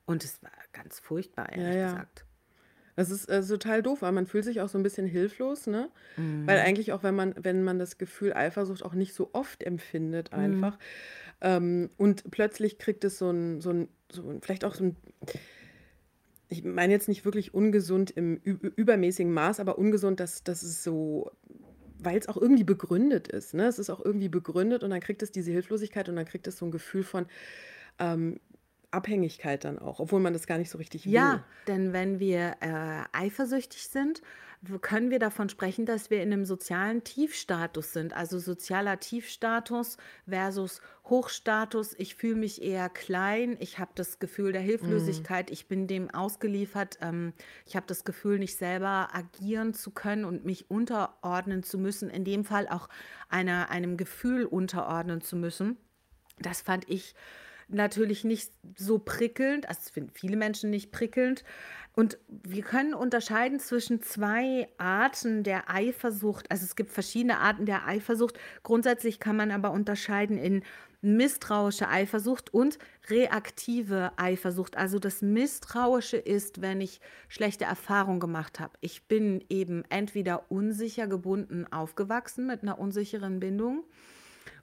Und 0.04 0.24
es 0.24 0.42
war 0.42 0.50
ganz 0.72 0.98
furchtbar, 0.98 1.50
ehrlich 1.50 1.74
ja, 1.74 1.80
ja. 1.80 1.92
gesagt. 1.92 2.26
Das 2.94 3.10
ist 3.10 3.28
äh, 3.28 3.42
total 3.42 3.82
doof, 3.82 4.02
weil 4.02 4.12
man 4.12 4.26
fühlt 4.26 4.44
sich 4.44 4.60
auch 4.60 4.68
so 4.68 4.78
ein 4.78 4.82
bisschen 4.82 5.06
hilflos, 5.06 5.66
ne? 5.66 5.88
Mhm. 6.16 6.46
Weil 6.46 6.58
eigentlich 6.58 6.92
auch, 6.92 7.02
wenn 7.02 7.14
man, 7.14 7.34
wenn 7.40 7.62
man 7.62 7.78
das 7.78 7.96
Gefühl 7.96 8.34
Eifersucht 8.34 8.84
auch 8.84 8.94
nicht 8.94 9.14
so 9.14 9.30
oft 9.32 9.62
empfindet, 9.62 10.30
mhm. 10.32 10.38
einfach. 10.38 10.74
Mhm. 10.74 10.78
Ähm, 11.40 11.90
und 11.96 12.30
plötzlich 12.30 12.78
kriegt 12.78 13.04
es 13.04 13.18
so 13.18 13.30
ein, 13.30 13.60
so 13.60 13.70
ein, 13.70 13.88
so 14.10 14.28
ein, 14.28 14.40
vielleicht 14.42 14.64
auch 14.64 14.74
so 14.74 14.84
ein, 14.84 14.96
ich 16.48 16.64
meine 16.64 16.92
jetzt 16.92 17.08
nicht 17.08 17.24
wirklich 17.24 17.54
ungesund 17.54 18.10
im 18.10 18.36
übermäßigen 18.36 19.32
Maß, 19.32 19.58
aber 19.58 19.78
ungesund, 19.78 20.20
dass, 20.20 20.44
dass 20.44 20.62
es 20.62 20.84
so, 20.84 21.30
weil 21.98 22.18
es 22.18 22.28
auch 22.28 22.36
irgendwie 22.36 22.64
begründet 22.64 23.28
ist. 23.28 23.54
Ne? 23.54 23.66
Es 23.66 23.78
ist 23.78 23.88
auch 23.88 24.04
irgendwie 24.04 24.28
begründet 24.28 24.84
und 24.84 24.90
dann 24.90 25.00
kriegt 25.00 25.22
es 25.22 25.32
diese 25.32 25.50
Hilflosigkeit 25.50 26.10
und 26.10 26.16
dann 26.16 26.26
kriegt 26.26 26.46
es 26.46 26.58
so 26.58 26.66
ein 26.66 26.70
Gefühl 26.70 27.04
von, 27.04 27.26
ähm, 27.98 28.38
Abhängigkeit 28.92 29.64
dann 29.64 29.78
auch, 29.78 30.00
obwohl 30.00 30.20
man 30.20 30.32
das 30.32 30.46
gar 30.46 30.58
nicht 30.58 30.70
so 30.70 30.78
richtig 30.78 31.06
will. 31.06 31.12
Ja, 31.12 31.44
denn 31.66 31.92
wenn 31.92 32.20
wir 32.20 32.56
äh, 32.60 33.02
eifersüchtig 33.12 33.88
sind, 33.88 34.22
können 34.80 35.10
wir 35.10 35.18
davon 35.18 35.48
sprechen, 35.48 35.86
dass 35.86 36.10
wir 36.10 36.22
in 36.22 36.32
einem 36.32 36.44
sozialen 36.44 37.02
Tiefstatus 37.02 37.92
sind. 37.92 38.12
Also 38.12 38.38
sozialer 38.38 39.00
Tiefstatus 39.00 39.96
versus 40.28 40.80
Hochstatus. 41.06 41.94
Ich 41.98 42.14
fühle 42.14 42.36
mich 42.36 42.62
eher 42.62 42.88
klein. 42.88 43.56
Ich 43.58 43.80
habe 43.80 43.90
das 43.96 44.20
Gefühl 44.20 44.52
der 44.52 44.60
Hilflosigkeit. 44.60 45.50
Mm. 45.50 45.52
Ich 45.52 45.66
bin 45.66 45.88
dem 45.88 46.10
ausgeliefert. 46.10 46.98
Ähm, 47.00 47.32
ich 47.66 47.74
habe 47.74 47.86
das 47.88 48.04
Gefühl, 48.04 48.38
nicht 48.38 48.56
selber 48.56 49.08
agieren 49.12 49.74
zu 49.74 49.90
können 49.90 50.24
und 50.24 50.44
mich 50.44 50.70
unterordnen 50.70 51.64
zu 51.64 51.76
müssen. 51.76 52.08
In 52.08 52.24
dem 52.24 52.44
Fall 52.44 52.68
auch 52.68 52.88
einer, 53.28 53.68
einem 53.70 53.96
Gefühl 53.96 54.44
unterordnen 54.44 55.22
zu 55.22 55.34
müssen. 55.34 55.76
Das 56.38 56.62
fand 56.62 56.88
ich 56.88 57.16
natürlich 57.72 58.24
nicht 58.24 58.52
so 58.76 58.98
prickelnd, 58.98 59.68
also 59.68 59.90
finden 59.92 60.10
viele 60.12 60.36
Menschen 60.36 60.70
nicht 60.70 60.92
prickelnd. 60.92 61.44
Und 61.94 62.18
wir 62.28 62.62
können 62.62 62.94
unterscheiden 62.94 63.60
zwischen 63.60 64.00
zwei 64.00 64.68
Arten 64.78 65.42
der 65.42 65.68
Eifersucht. 65.68 66.50
Also 66.50 66.64
es 66.64 66.74
gibt 66.74 66.90
verschiedene 66.90 67.38
Arten 67.38 67.66
der 67.66 67.86
Eifersucht. 67.86 68.38
Grundsätzlich 68.62 69.20
kann 69.20 69.36
man 69.36 69.50
aber 69.50 69.72
unterscheiden 69.72 70.38
in 70.38 70.62
misstrauische 71.02 71.88
Eifersucht 71.88 72.54
und 72.54 72.78
reaktive 73.10 74.12
Eifersucht. 74.16 74.76
Also 74.76 74.98
das 74.98 75.20
Misstrauische 75.20 76.16
ist, 76.16 76.62
wenn 76.62 76.80
ich 76.80 77.00
schlechte 77.28 77.64
Erfahrungen 77.64 78.20
gemacht 78.20 78.60
habe. 78.60 78.72
Ich 78.80 79.02
bin 79.08 79.44
eben 79.50 79.84
entweder 79.90 80.50
unsicher 80.50 81.08
gebunden 81.08 81.66
aufgewachsen 81.70 82.46
mit 82.46 82.62
einer 82.62 82.78
unsicheren 82.78 83.40
Bindung 83.40 83.84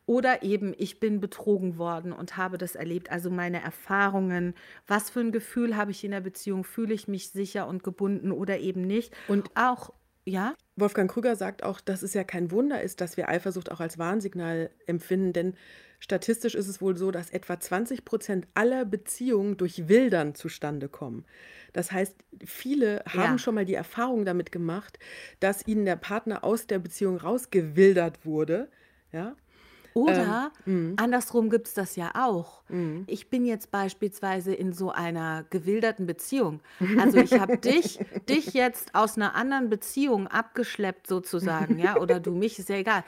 oder 0.09 0.41
eben 0.41 0.73
ich 0.75 0.99
bin 0.99 1.19
betrogen 1.19 1.77
worden 1.77 2.13
und 2.13 2.35
habe 2.35 2.57
das 2.57 2.73
erlebt. 2.73 3.11
Also 3.11 3.29
meine 3.29 3.61
Erfahrungen, 3.61 4.55
was 4.87 5.11
für 5.11 5.19
ein 5.19 5.31
Gefühl 5.31 5.77
habe 5.77 5.91
ich 5.91 6.03
in 6.03 6.09
der 6.09 6.21
Beziehung, 6.21 6.63
fühle 6.63 6.95
ich 6.95 7.07
mich 7.07 7.29
sicher 7.29 7.67
und 7.67 7.83
gebunden 7.83 8.31
oder 8.31 8.57
eben 8.57 8.81
nicht. 8.81 9.15
Und 9.27 9.51
auch 9.53 9.93
ja? 10.25 10.55
Wolfgang 10.75 11.11
Krüger 11.11 11.35
sagt 11.35 11.61
auch, 11.61 11.79
dass 11.79 12.01
es 12.01 12.15
ja 12.15 12.23
kein 12.23 12.49
Wunder 12.49 12.81
ist, 12.81 13.01
dass 13.01 13.17
wir 13.17 13.29
Eifersucht 13.29 13.71
auch 13.71 13.79
als 13.81 13.99
Warnsignal 13.99 14.71
empfinden, 14.87 15.31
denn 15.31 15.53
statistisch 15.99 16.55
ist 16.55 16.67
es 16.67 16.81
wohl 16.81 16.97
so, 16.97 17.11
dass 17.11 17.29
etwa 17.29 17.59
20 17.59 18.03
Prozent 18.03 18.47
aller 18.55 18.85
Beziehungen 18.85 19.57
durch 19.57 19.87
Wildern 19.89 20.33
zustande 20.33 20.89
kommen. 20.89 21.23
Das 21.71 21.91
heißt, 21.91 22.15
viele 22.43 23.03
ja. 23.05 23.13
haben 23.13 23.37
schon 23.37 23.53
mal 23.53 23.65
die 23.65 23.75
Erfahrung 23.75 24.25
damit 24.25 24.51
gemacht, 24.51 24.97
dass 25.39 25.67
ihnen 25.67 25.85
der 25.85 25.97
Partner 25.97 26.43
aus 26.43 26.65
der 26.65 26.79
Beziehung 26.79 27.17
rausgewildert 27.17 28.25
wurde. 28.25 28.69
Ja? 29.11 29.35
Oder 30.03 30.51
ähm, 30.65 30.93
andersrum 30.97 31.49
gibt 31.49 31.67
es 31.67 31.73
das 31.73 31.95
ja 31.95 32.11
auch. 32.15 32.61
Mhm. 32.69 33.03
Ich 33.07 33.29
bin 33.29 33.45
jetzt 33.45 33.71
beispielsweise 33.71 34.53
in 34.53 34.73
so 34.73 34.91
einer 34.91 35.45
gewilderten 35.49 36.05
Beziehung. 36.05 36.61
Also 36.99 37.17
ich 37.17 37.39
habe 37.39 37.57
dich, 37.57 37.99
dich 38.27 38.53
jetzt 38.53 38.95
aus 38.95 39.17
einer 39.17 39.35
anderen 39.35 39.69
Beziehung 39.69 40.27
abgeschleppt 40.27 41.07
sozusagen, 41.07 41.79
ja, 41.79 41.97
oder 41.97 42.19
du 42.19 42.31
mich, 42.31 42.59
ist 42.59 42.69
ja 42.69 42.77
egal. 42.77 43.03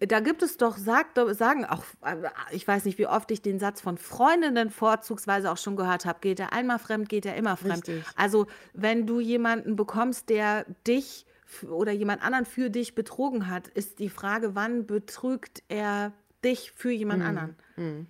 Da 0.00 0.20
gibt 0.20 0.42
es 0.42 0.56
doch, 0.56 0.76
sagt, 0.76 1.18
sagen 1.36 1.64
auch, 1.64 1.84
äh, 2.04 2.16
ich 2.52 2.66
weiß 2.66 2.84
nicht, 2.84 2.98
wie 2.98 3.06
oft 3.06 3.30
ich 3.30 3.42
den 3.42 3.58
Satz 3.58 3.80
von 3.80 3.98
Freundinnen 3.98 4.70
vorzugsweise 4.70 5.50
auch 5.50 5.58
schon 5.58 5.76
gehört 5.76 6.04
habe, 6.04 6.18
geht 6.20 6.40
er 6.40 6.52
einmal 6.52 6.78
fremd, 6.78 7.08
geht 7.08 7.26
er 7.26 7.36
immer 7.36 7.56
fremd. 7.56 7.88
Richtig. 7.88 8.04
Also 8.16 8.46
wenn 8.72 9.06
du 9.06 9.20
jemanden 9.20 9.76
bekommst, 9.76 10.28
der 10.28 10.66
dich 10.86 11.26
oder 11.62 11.92
jemand 11.92 12.22
anderen 12.22 12.46
für 12.46 12.70
dich 12.70 12.94
betrogen 12.94 13.48
hat, 13.48 13.68
ist 13.68 13.98
die 13.98 14.08
Frage, 14.08 14.54
wann 14.54 14.86
betrügt 14.86 15.62
er 15.68 16.12
dich 16.44 16.72
für 16.72 16.90
jemand 16.90 17.20
mhm. 17.22 17.28
anderen? 17.28 17.56
Mhm. 17.76 18.06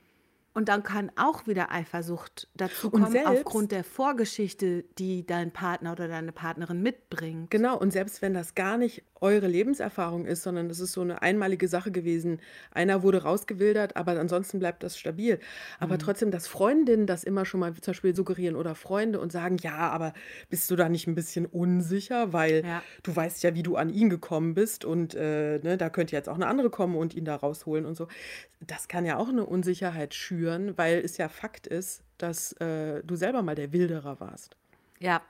Und 0.54 0.68
dann 0.68 0.84
kann 0.84 1.10
auch 1.16 1.48
wieder 1.48 1.72
Eifersucht 1.72 2.48
dazu 2.54 2.88
kommen, 2.88 3.10
selbst, 3.10 3.28
aufgrund 3.28 3.72
der 3.72 3.82
Vorgeschichte, 3.82 4.84
die 4.98 5.26
dein 5.26 5.50
Partner 5.50 5.90
oder 5.92 6.06
deine 6.06 6.30
Partnerin 6.30 6.80
mitbringt. 6.80 7.50
Genau, 7.50 7.76
und 7.76 7.92
selbst 7.92 8.22
wenn 8.22 8.34
das 8.34 8.54
gar 8.54 8.78
nicht 8.78 9.02
eure 9.20 9.48
Lebenserfahrung 9.48 10.26
ist, 10.26 10.42
sondern 10.42 10.68
das 10.68 10.80
ist 10.80 10.92
so 10.92 11.00
eine 11.00 11.22
einmalige 11.22 11.66
Sache 11.66 11.90
gewesen. 11.90 12.40
Einer 12.70 13.02
wurde 13.02 13.22
rausgewildert, 13.22 13.96
aber 13.96 14.12
ansonsten 14.20 14.58
bleibt 14.58 14.82
das 14.82 14.98
stabil. 14.98 15.40
Aber 15.80 15.94
mhm. 15.94 15.98
trotzdem, 15.98 16.30
dass 16.30 16.46
Freundinnen 16.46 17.06
das 17.06 17.24
immer 17.24 17.46
schon 17.46 17.60
mal 17.60 17.74
zum 17.74 17.92
Beispiel 17.92 18.14
suggerieren 18.14 18.54
oder 18.54 18.74
Freunde 18.74 19.18
und 19.20 19.32
sagen, 19.32 19.56
ja, 19.60 19.76
aber 19.76 20.12
bist 20.50 20.70
du 20.70 20.76
da 20.76 20.88
nicht 20.88 21.06
ein 21.06 21.14
bisschen 21.14 21.46
unsicher, 21.46 22.32
weil 22.32 22.64
ja. 22.64 22.82
du 23.02 23.16
weißt 23.16 23.42
ja, 23.42 23.54
wie 23.54 23.62
du 23.62 23.76
an 23.76 23.88
ihn 23.88 24.10
gekommen 24.10 24.54
bist 24.54 24.84
und 24.84 25.14
äh, 25.14 25.58
ne, 25.58 25.78
da 25.78 25.88
könnte 25.88 26.14
jetzt 26.14 26.28
auch 26.28 26.34
eine 26.34 26.46
andere 26.46 26.68
kommen 26.70 26.94
und 26.94 27.14
ihn 27.14 27.24
da 27.24 27.34
rausholen 27.34 27.86
und 27.86 27.96
so. 27.96 28.08
Das 28.60 28.88
kann 28.88 29.04
ja 29.04 29.16
auch 29.16 29.28
eine 29.28 29.44
Unsicherheit 29.44 30.14
schüren, 30.14 30.43
weil 30.76 30.98
es 30.98 31.16
ja 31.16 31.28
Fakt 31.28 31.66
ist, 31.66 32.02
dass 32.18 32.52
äh, 32.54 33.02
du 33.04 33.16
selber 33.16 33.42
mal 33.42 33.54
der 33.54 33.72
Wilderer 33.72 34.20
warst. 34.20 34.56
Ja, 35.00 35.22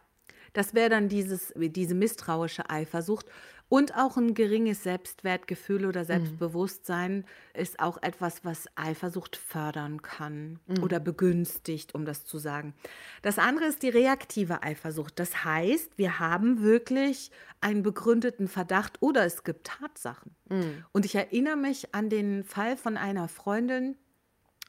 das 0.52 0.72
wäre 0.72 0.88
dann 0.88 1.08
dieses, 1.08 1.52
diese 1.56 1.94
misstrauische 1.94 2.70
Eifersucht. 2.70 3.26
Und 3.70 3.96
auch 3.96 4.16
ein 4.18 4.34
geringes 4.34 4.82
Selbstwertgefühl 4.82 5.86
oder 5.86 6.02
mhm. 6.02 6.06
Selbstbewusstsein 6.06 7.16
mhm. 7.16 7.24
ist 7.54 7.80
auch 7.80 8.00
etwas, 8.02 8.44
was 8.44 8.66
Eifersucht 8.76 9.36
fördern 9.36 10.02
kann 10.02 10.60
mhm. 10.66 10.82
oder 10.82 11.00
begünstigt, 11.00 11.94
um 11.94 12.04
das 12.04 12.24
zu 12.24 12.38
sagen. 12.38 12.74
Das 13.22 13.38
andere 13.38 13.64
ist 13.64 13.82
die 13.82 13.88
reaktive 13.88 14.62
Eifersucht. 14.62 15.18
Das 15.18 15.44
heißt, 15.44 15.96
wir 15.96 16.20
haben 16.20 16.62
wirklich 16.62 17.30
einen 17.60 17.82
begründeten 17.82 18.48
Verdacht 18.48 19.00
oder 19.00 19.24
es 19.24 19.42
gibt 19.44 19.66
Tatsachen. 19.66 20.36
Mhm. 20.50 20.84
Und 20.92 21.06
ich 21.06 21.14
erinnere 21.14 21.56
mich 21.56 21.94
an 21.94 22.10
den 22.10 22.44
Fall 22.44 22.76
von 22.76 22.96
einer 22.96 23.28
Freundin 23.28 23.96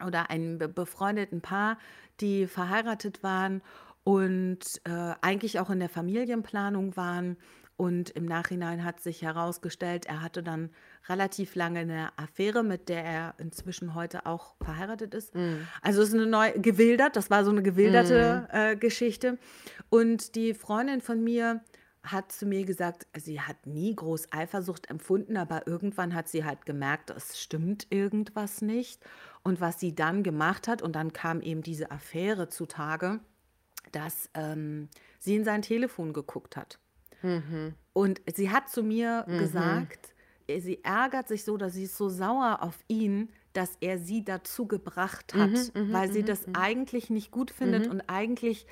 oder 0.05 0.29
einem 0.29 0.57
befreundeten 0.57 1.41
Paar, 1.41 1.77
die 2.19 2.47
verheiratet 2.47 3.23
waren 3.23 3.61
und 4.03 4.59
äh, 4.85 5.13
eigentlich 5.21 5.59
auch 5.59 5.69
in 5.69 5.79
der 5.79 5.89
Familienplanung 5.89 6.95
waren 6.95 7.37
und 7.77 8.11
im 8.11 8.25
Nachhinein 8.25 8.85
hat 8.85 9.01
sich 9.01 9.21
herausgestellt, 9.21 10.05
er 10.05 10.21
hatte 10.21 10.41
dann 10.41 10.69
relativ 11.09 11.55
lange 11.55 11.79
eine 11.79 12.09
Affäre, 12.17 12.63
mit 12.63 12.87
der 12.87 13.03
er 13.03 13.33
inzwischen 13.37 13.95
heute 13.95 14.25
auch 14.25 14.55
verheiratet 14.63 15.13
ist. 15.13 15.35
Mm. 15.35 15.67
Also 15.81 16.01
es 16.01 16.09
ist 16.09 16.15
eine 16.15 16.25
neue, 16.25 16.53
gewildert, 16.53 17.17
das 17.17 17.29
war 17.29 17.43
so 17.43 17.51
eine 17.51 17.63
gewilderte 17.63 18.47
mm. 18.49 18.55
äh, 18.55 18.75
Geschichte. 18.77 19.37
Und 19.89 20.35
die 20.35 20.53
Freundin 20.53 21.01
von 21.01 21.21
mir 21.21 21.61
hat 22.05 22.31
zu 22.31 22.45
mir 22.45 22.65
gesagt, 22.65 23.07
sie 23.17 23.41
hat 23.41 23.65
nie 23.65 23.95
groß 23.95 24.31
Eifersucht 24.31 24.89
empfunden, 24.89 25.37
aber 25.37 25.67
irgendwann 25.67 26.13
hat 26.13 26.27
sie 26.27 26.43
halt 26.45 26.65
gemerkt, 26.65 27.09
es 27.09 27.39
stimmt 27.39 27.87
irgendwas 27.89 28.61
nicht. 28.61 29.03
Und 29.43 29.61
was 29.61 29.79
sie 29.79 29.93
dann 29.93 30.23
gemacht 30.23 30.67
hat, 30.67 30.81
und 30.81 30.95
dann 30.95 31.13
kam 31.13 31.41
eben 31.41 31.61
diese 31.61 31.91
Affäre 31.91 32.49
zutage, 32.49 33.19
dass 33.91 34.29
ähm, 34.33 34.89
sie 35.19 35.35
in 35.35 35.43
sein 35.43 35.61
Telefon 35.61 36.13
geguckt 36.13 36.57
hat. 36.57 36.79
Mhm. 37.21 37.73
Und 37.93 38.21
sie 38.33 38.51
hat 38.51 38.69
zu 38.69 38.83
mir 38.83 39.25
mhm. 39.27 39.39
gesagt, 39.39 40.13
sie 40.47 40.83
ärgert 40.83 41.27
sich 41.27 41.43
so, 41.43 41.57
dass 41.57 41.73
sie 41.73 41.83
ist 41.83 41.97
so 41.97 42.09
sauer 42.09 42.59
auf 42.61 42.83
ihn, 42.87 43.29
dass 43.53 43.77
er 43.79 43.99
sie 43.99 44.23
dazu 44.23 44.67
gebracht 44.67 45.33
hat, 45.33 45.51
mhm, 45.51 45.87
mhm 45.87 45.93
weil 45.93 46.11
sie 46.11 46.21
mhm, 46.21 46.25
das 46.25 46.47
mhm. 46.47 46.55
eigentlich 46.55 47.09
nicht 47.09 47.31
gut 47.31 47.51
findet 47.51 47.87
und 47.87 48.01
eigentlich 48.01 48.67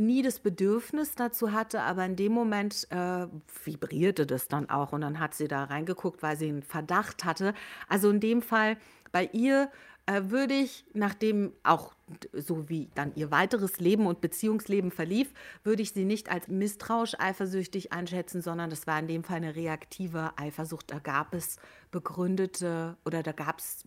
nie 0.00 0.22
das 0.22 0.40
Bedürfnis 0.40 1.14
dazu 1.14 1.52
hatte, 1.52 1.82
aber 1.82 2.04
in 2.04 2.16
dem 2.16 2.32
Moment 2.32 2.86
äh, 2.90 3.26
vibrierte 3.64 4.26
das 4.26 4.48
dann 4.48 4.68
auch 4.70 4.92
und 4.92 5.02
dann 5.02 5.20
hat 5.20 5.34
sie 5.34 5.48
da 5.48 5.64
reingeguckt, 5.64 6.22
weil 6.22 6.36
sie 6.36 6.48
einen 6.48 6.62
Verdacht 6.62 7.24
hatte. 7.24 7.54
Also 7.88 8.10
in 8.10 8.20
dem 8.20 8.42
Fall 8.42 8.76
bei 9.12 9.28
ihr 9.32 9.70
äh, 10.06 10.30
würde 10.30 10.54
ich, 10.54 10.84
nachdem 10.92 11.52
auch 11.62 11.94
so 12.32 12.68
wie 12.68 12.90
dann 12.94 13.14
ihr 13.14 13.30
weiteres 13.30 13.78
Leben 13.78 14.06
und 14.06 14.20
Beziehungsleben 14.20 14.90
verlief, 14.90 15.32
würde 15.62 15.82
ich 15.82 15.92
sie 15.92 16.04
nicht 16.04 16.30
als 16.30 16.48
misstrauisch 16.48 17.14
eifersüchtig 17.18 17.92
einschätzen, 17.92 18.42
sondern 18.42 18.70
das 18.70 18.86
war 18.86 18.98
in 18.98 19.06
dem 19.06 19.22
Fall 19.22 19.36
eine 19.36 19.54
reaktive 19.54 20.32
Eifersucht. 20.36 20.90
Da 20.90 20.98
gab 20.98 21.34
es 21.34 21.58
begründete 21.92 22.96
oder 23.04 23.22
da 23.22 23.32
gab 23.32 23.60
es 23.60 23.84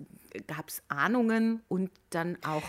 Ahnungen 0.87 1.61
und 1.67 1.91
dann 2.09 2.37
auch 2.45 2.63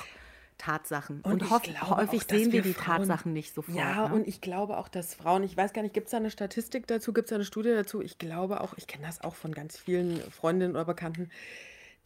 Tatsachen. 0.58 1.20
Und, 1.22 1.42
und 1.42 1.50
häufig 1.50 1.80
auch, 1.82 2.28
sehen 2.28 2.52
wir 2.52 2.62
die 2.62 2.74
Frauen, 2.74 2.98
Tatsachen 2.98 3.32
nicht 3.32 3.54
sofort. 3.54 3.76
Ja, 3.76 4.08
ne? 4.08 4.14
und 4.14 4.28
ich 4.28 4.40
glaube 4.40 4.78
auch, 4.78 4.88
dass 4.88 5.14
Frauen, 5.14 5.42
ich 5.42 5.56
weiß 5.56 5.72
gar 5.72 5.82
nicht, 5.82 5.94
gibt 5.94 6.06
es 6.06 6.12
da 6.12 6.18
eine 6.18 6.30
Statistik 6.30 6.86
dazu, 6.86 7.12
gibt 7.12 7.26
es 7.26 7.30
da 7.30 7.36
eine 7.36 7.44
Studie 7.44 7.70
dazu? 7.70 8.00
Ich 8.00 8.18
glaube 8.18 8.60
auch, 8.60 8.74
ich 8.76 8.86
kenne 8.86 9.06
das 9.06 9.22
auch 9.22 9.34
von 9.34 9.52
ganz 9.52 9.76
vielen 9.76 10.20
Freundinnen 10.30 10.74
oder 10.74 10.84
Bekannten, 10.84 11.30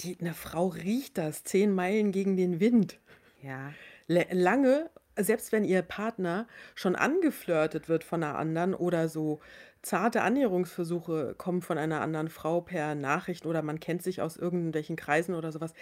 die, 0.00 0.16
eine 0.20 0.34
Frau 0.34 0.68
riecht 0.68 1.18
das 1.18 1.44
zehn 1.44 1.74
Meilen 1.74 2.12
gegen 2.12 2.36
den 2.36 2.60
Wind. 2.60 2.98
Ja. 3.42 3.72
Lange, 4.06 4.90
selbst 5.16 5.52
wenn 5.52 5.64
ihr 5.64 5.82
Partner 5.82 6.46
schon 6.74 6.96
angeflirtet 6.96 7.88
wird 7.88 8.04
von 8.04 8.22
einer 8.22 8.38
anderen 8.38 8.74
oder 8.74 9.08
so 9.08 9.40
zarte 9.82 10.22
Annäherungsversuche 10.22 11.34
kommen 11.36 11.62
von 11.62 11.78
einer 11.78 12.00
anderen 12.00 12.28
Frau 12.28 12.60
per 12.60 12.94
Nachricht 12.94 13.46
oder 13.46 13.62
man 13.62 13.80
kennt 13.80 14.02
sich 14.02 14.20
aus 14.20 14.36
irgendwelchen 14.36 14.96
Kreisen 14.96 15.34
oder 15.34 15.52
sowas, 15.52 15.72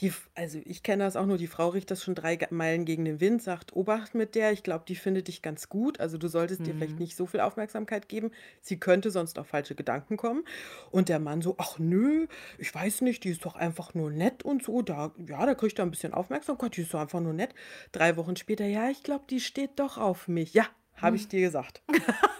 die, 0.00 0.12
also 0.34 0.60
ich 0.64 0.82
kenne 0.82 1.04
das 1.04 1.16
auch 1.16 1.24
nur, 1.24 1.38
die 1.38 1.46
Frau 1.46 1.68
riecht 1.70 1.90
das 1.90 2.04
schon 2.04 2.14
drei 2.14 2.38
Meilen 2.50 2.84
gegen 2.84 3.04
den 3.04 3.20
Wind, 3.20 3.42
sagt, 3.42 3.74
Obacht 3.74 4.14
mit 4.14 4.34
der, 4.34 4.52
ich 4.52 4.62
glaube, 4.62 4.84
die 4.86 4.94
findet 4.94 5.28
dich 5.28 5.40
ganz 5.40 5.68
gut, 5.68 6.00
also 6.00 6.18
du 6.18 6.28
solltest 6.28 6.60
mhm. 6.60 6.64
dir 6.64 6.74
vielleicht 6.74 6.92
mhm. 6.92 6.98
nicht 6.98 7.16
so 7.16 7.26
viel 7.26 7.40
Aufmerksamkeit 7.40 8.08
geben, 8.08 8.30
sie 8.60 8.78
könnte 8.78 9.10
sonst 9.10 9.38
auf 9.38 9.46
falsche 9.46 9.74
Gedanken 9.74 10.16
kommen. 10.16 10.44
Und 10.90 11.08
der 11.08 11.18
Mann 11.18 11.40
so, 11.40 11.54
ach 11.58 11.78
nö, 11.78 12.26
ich 12.58 12.74
weiß 12.74 13.00
nicht, 13.02 13.24
die 13.24 13.30
ist 13.30 13.44
doch 13.44 13.56
einfach 13.56 13.94
nur 13.94 14.10
nett 14.10 14.42
und 14.42 14.62
so, 14.62 14.82
da, 14.82 15.12
ja, 15.26 15.46
da 15.46 15.54
kriegt 15.54 15.78
er 15.78 15.86
ein 15.86 15.90
bisschen 15.90 16.12
Aufmerksamkeit, 16.12 16.76
die 16.76 16.82
ist 16.82 16.92
doch 16.92 17.00
einfach 17.00 17.20
nur 17.20 17.32
nett. 17.32 17.54
Drei 17.92 18.16
Wochen 18.16 18.36
später, 18.36 18.66
ja, 18.66 18.90
ich 18.90 19.02
glaube, 19.02 19.24
die 19.30 19.40
steht 19.40 19.78
doch 19.78 19.96
auf 19.96 20.28
mich. 20.28 20.52
Ja, 20.52 20.66
habe 20.96 21.16
ich 21.16 21.28
dir 21.28 21.40
gesagt. 21.40 21.82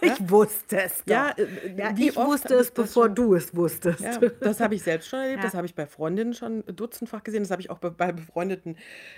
ich 0.01 0.29
wusste 0.29 0.81
es 0.81 1.03
doch. 1.05 1.13
Ja, 1.13 1.29
äh, 1.31 1.75
ja 1.77 1.93
ich 1.95 2.15
wusste 2.15 2.55
es, 2.55 2.71
bevor 2.71 3.05
schon, 3.05 3.15
du 3.15 3.35
es 3.35 3.55
wusstest. 3.55 4.01
Ja, 4.01 4.17
das 4.41 4.59
habe 4.59 4.75
ich 4.75 4.83
selbst 4.83 5.09
schon 5.09 5.19
erlebt, 5.19 5.43
das 5.43 5.53
habe 5.53 5.65
ich 5.65 5.75
bei 5.75 5.85
Freundinnen 5.85 6.33
schon 6.33 6.63
dutzendfach 6.65 7.23
gesehen, 7.23 7.43
das 7.43 7.51
habe 7.51 7.61
ich 7.61 7.69
auch 7.69 7.79
bei, 7.79 7.89
bei 7.89 8.11
befreundeten 8.11 8.77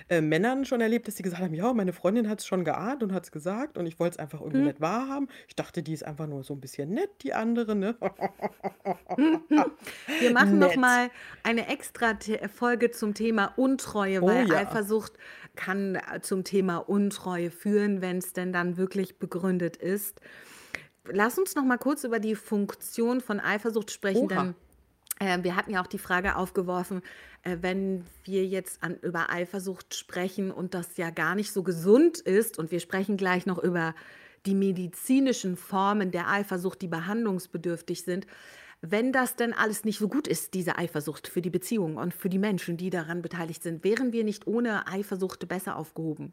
äh, 0.09 0.21
Männern 0.21 0.65
schon 0.65 0.81
erlebt, 0.81 1.07
dass 1.07 1.15
sie 1.15 1.23
gesagt 1.23 1.41
haben, 1.41 1.53
ja, 1.53 1.71
meine 1.73 1.93
Freundin 1.93 2.29
hat 2.29 2.39
es 2.39 2.45
schon 2.45 2.63
geahnt 2.63 3.03
und 3.03 3.13
hat 3.13 3.23
es 3.23 3.31
gesagt 3.31 3.77
und 3.77 3.85
ich 3.85 3.99
wollte 3.99 4.15
es 4.15 4.19
einfach 4.19 4.41
irgendwie 4.41 4.59
hm. 4.59 4.67
nicht 4.67 4.81
wahrhaben. 4.81 5.29
Ich 5.47 5.55
dachte, 5.55 5.81
die 5.83 5.93
ist 5.93 6.05
einfach 6.05 6.27
nur 6.27 6.43
so 6.43 6.53
ein 6.53 6.59
bisschen 6.61 6.89
nett, 6.89 7.09
die 7.21 7.33
andere. 7.33 7.75
Ne? 7.75 7.95
Wir 10.19 10.31
machen 10.33 10.59
nett. 10.59 10.69
noch 10.69 10.75
mal 10.75 11.09
eine 11.43 11.67
extra 11.67 12.17
Folge 12.53 12.91
zum 12.91 13.13
Thema 13.13 13.53
Untreue, 13.55 14.21
weil 14.21 14.51
oh, 14.51 14.55
Eifersucht 14.55 15.13
kann 15.55 15.95
äh, 15.95 16.21
zum 16.21 16.43
Thema 16.43 16.77
Untreue 16.77 17.51
führen, 17.51 18.01
wenn 18.01 18.17
es 18.17 18.33
denn 18.33 18.53
dann 18.53 18.77
wirklich 18.77 19.19
begründet 19.29 19.77
ist. 19.77 20.19
Lass 21.05 21.37
uns 21.37 21.55
noch 21.55 21.63
mal 21.63 21.77
kurz 21.77 22.03
über 22.03 22.19
die 22.19 22.35
Funktion 22.35 23.21
von 23.21 23.39
Eifersucht 23.39 23.91
sprechen, 23.91 24.31
Oha. 24.31 24.53
denn 25.19 25.39
äh, 25.41 25.43
wir 25.43 25.55
hatten 25.55 25.71
ja 25.71 25.81
auch 25.81 25.87
die 25.87 25.97
Frage 25.97 26.35
aufgeworfen, 26.35 27.01
äh, 27.43 27.57
wenn 27.61 28.05
wir 28.23 28.45
jetzt 28.45 28.83
an, 28.83 28.97
über 29.01 29.31
Eifersucht 29.31 29.95
sprechen 29.95 30.51
und 30.51 30.73
das 30.73 30.97
ja 30.97 31.09
gar 31.09 31.35
nicht 31.35 31.51
so 31.51 31.63
gesund 31.63 32.19
ist 32.19 32.59
und 32.59 32.71
wir 32.71 32.79
sprechen 32.79 33.17
gleich 33.17 33.45
noch 33.45 33.57
über 33.57 33.95
die 34.45 34.55
medizinischen 34.55 35.57
Formen 35.57 36.11
der 36.11 36.29
Eifersucht, 36.29 36.81
die 36.81 36.87
behandlungsbedürftig 36.87 38.03
sind, 38.03 38.25
wenn 38.81 39.11
das 39.11 39.35
denn 39.35 39.51
alles 39.51 39.83
nicht 39.83 39.99
so 39.99 40.07
gut 40.07 40.25
ist, 40.25 40.53
diese 40.53 40.77
Eifersucht 40.77 41.27
für 41.27 41.41
die 41.41 41.49
Beziehung 41.49 41.97
und 41.97 42.13
für 42.13 42.29
die 42.29 42.39
Menschen, 42.39 42.77
die 42.77 42.89
daran 42.89 43.21
beteiligt 43.21 43.61
sind, 43.61 43.83
wären 43.83 44.13
wir 44.13 44.23
nicht 44.23 44.47
ohne 44.47 44.87
Eifersucht 44.87 45.45
besser 45.49 45.75
aufgehoben. 45.75 46.31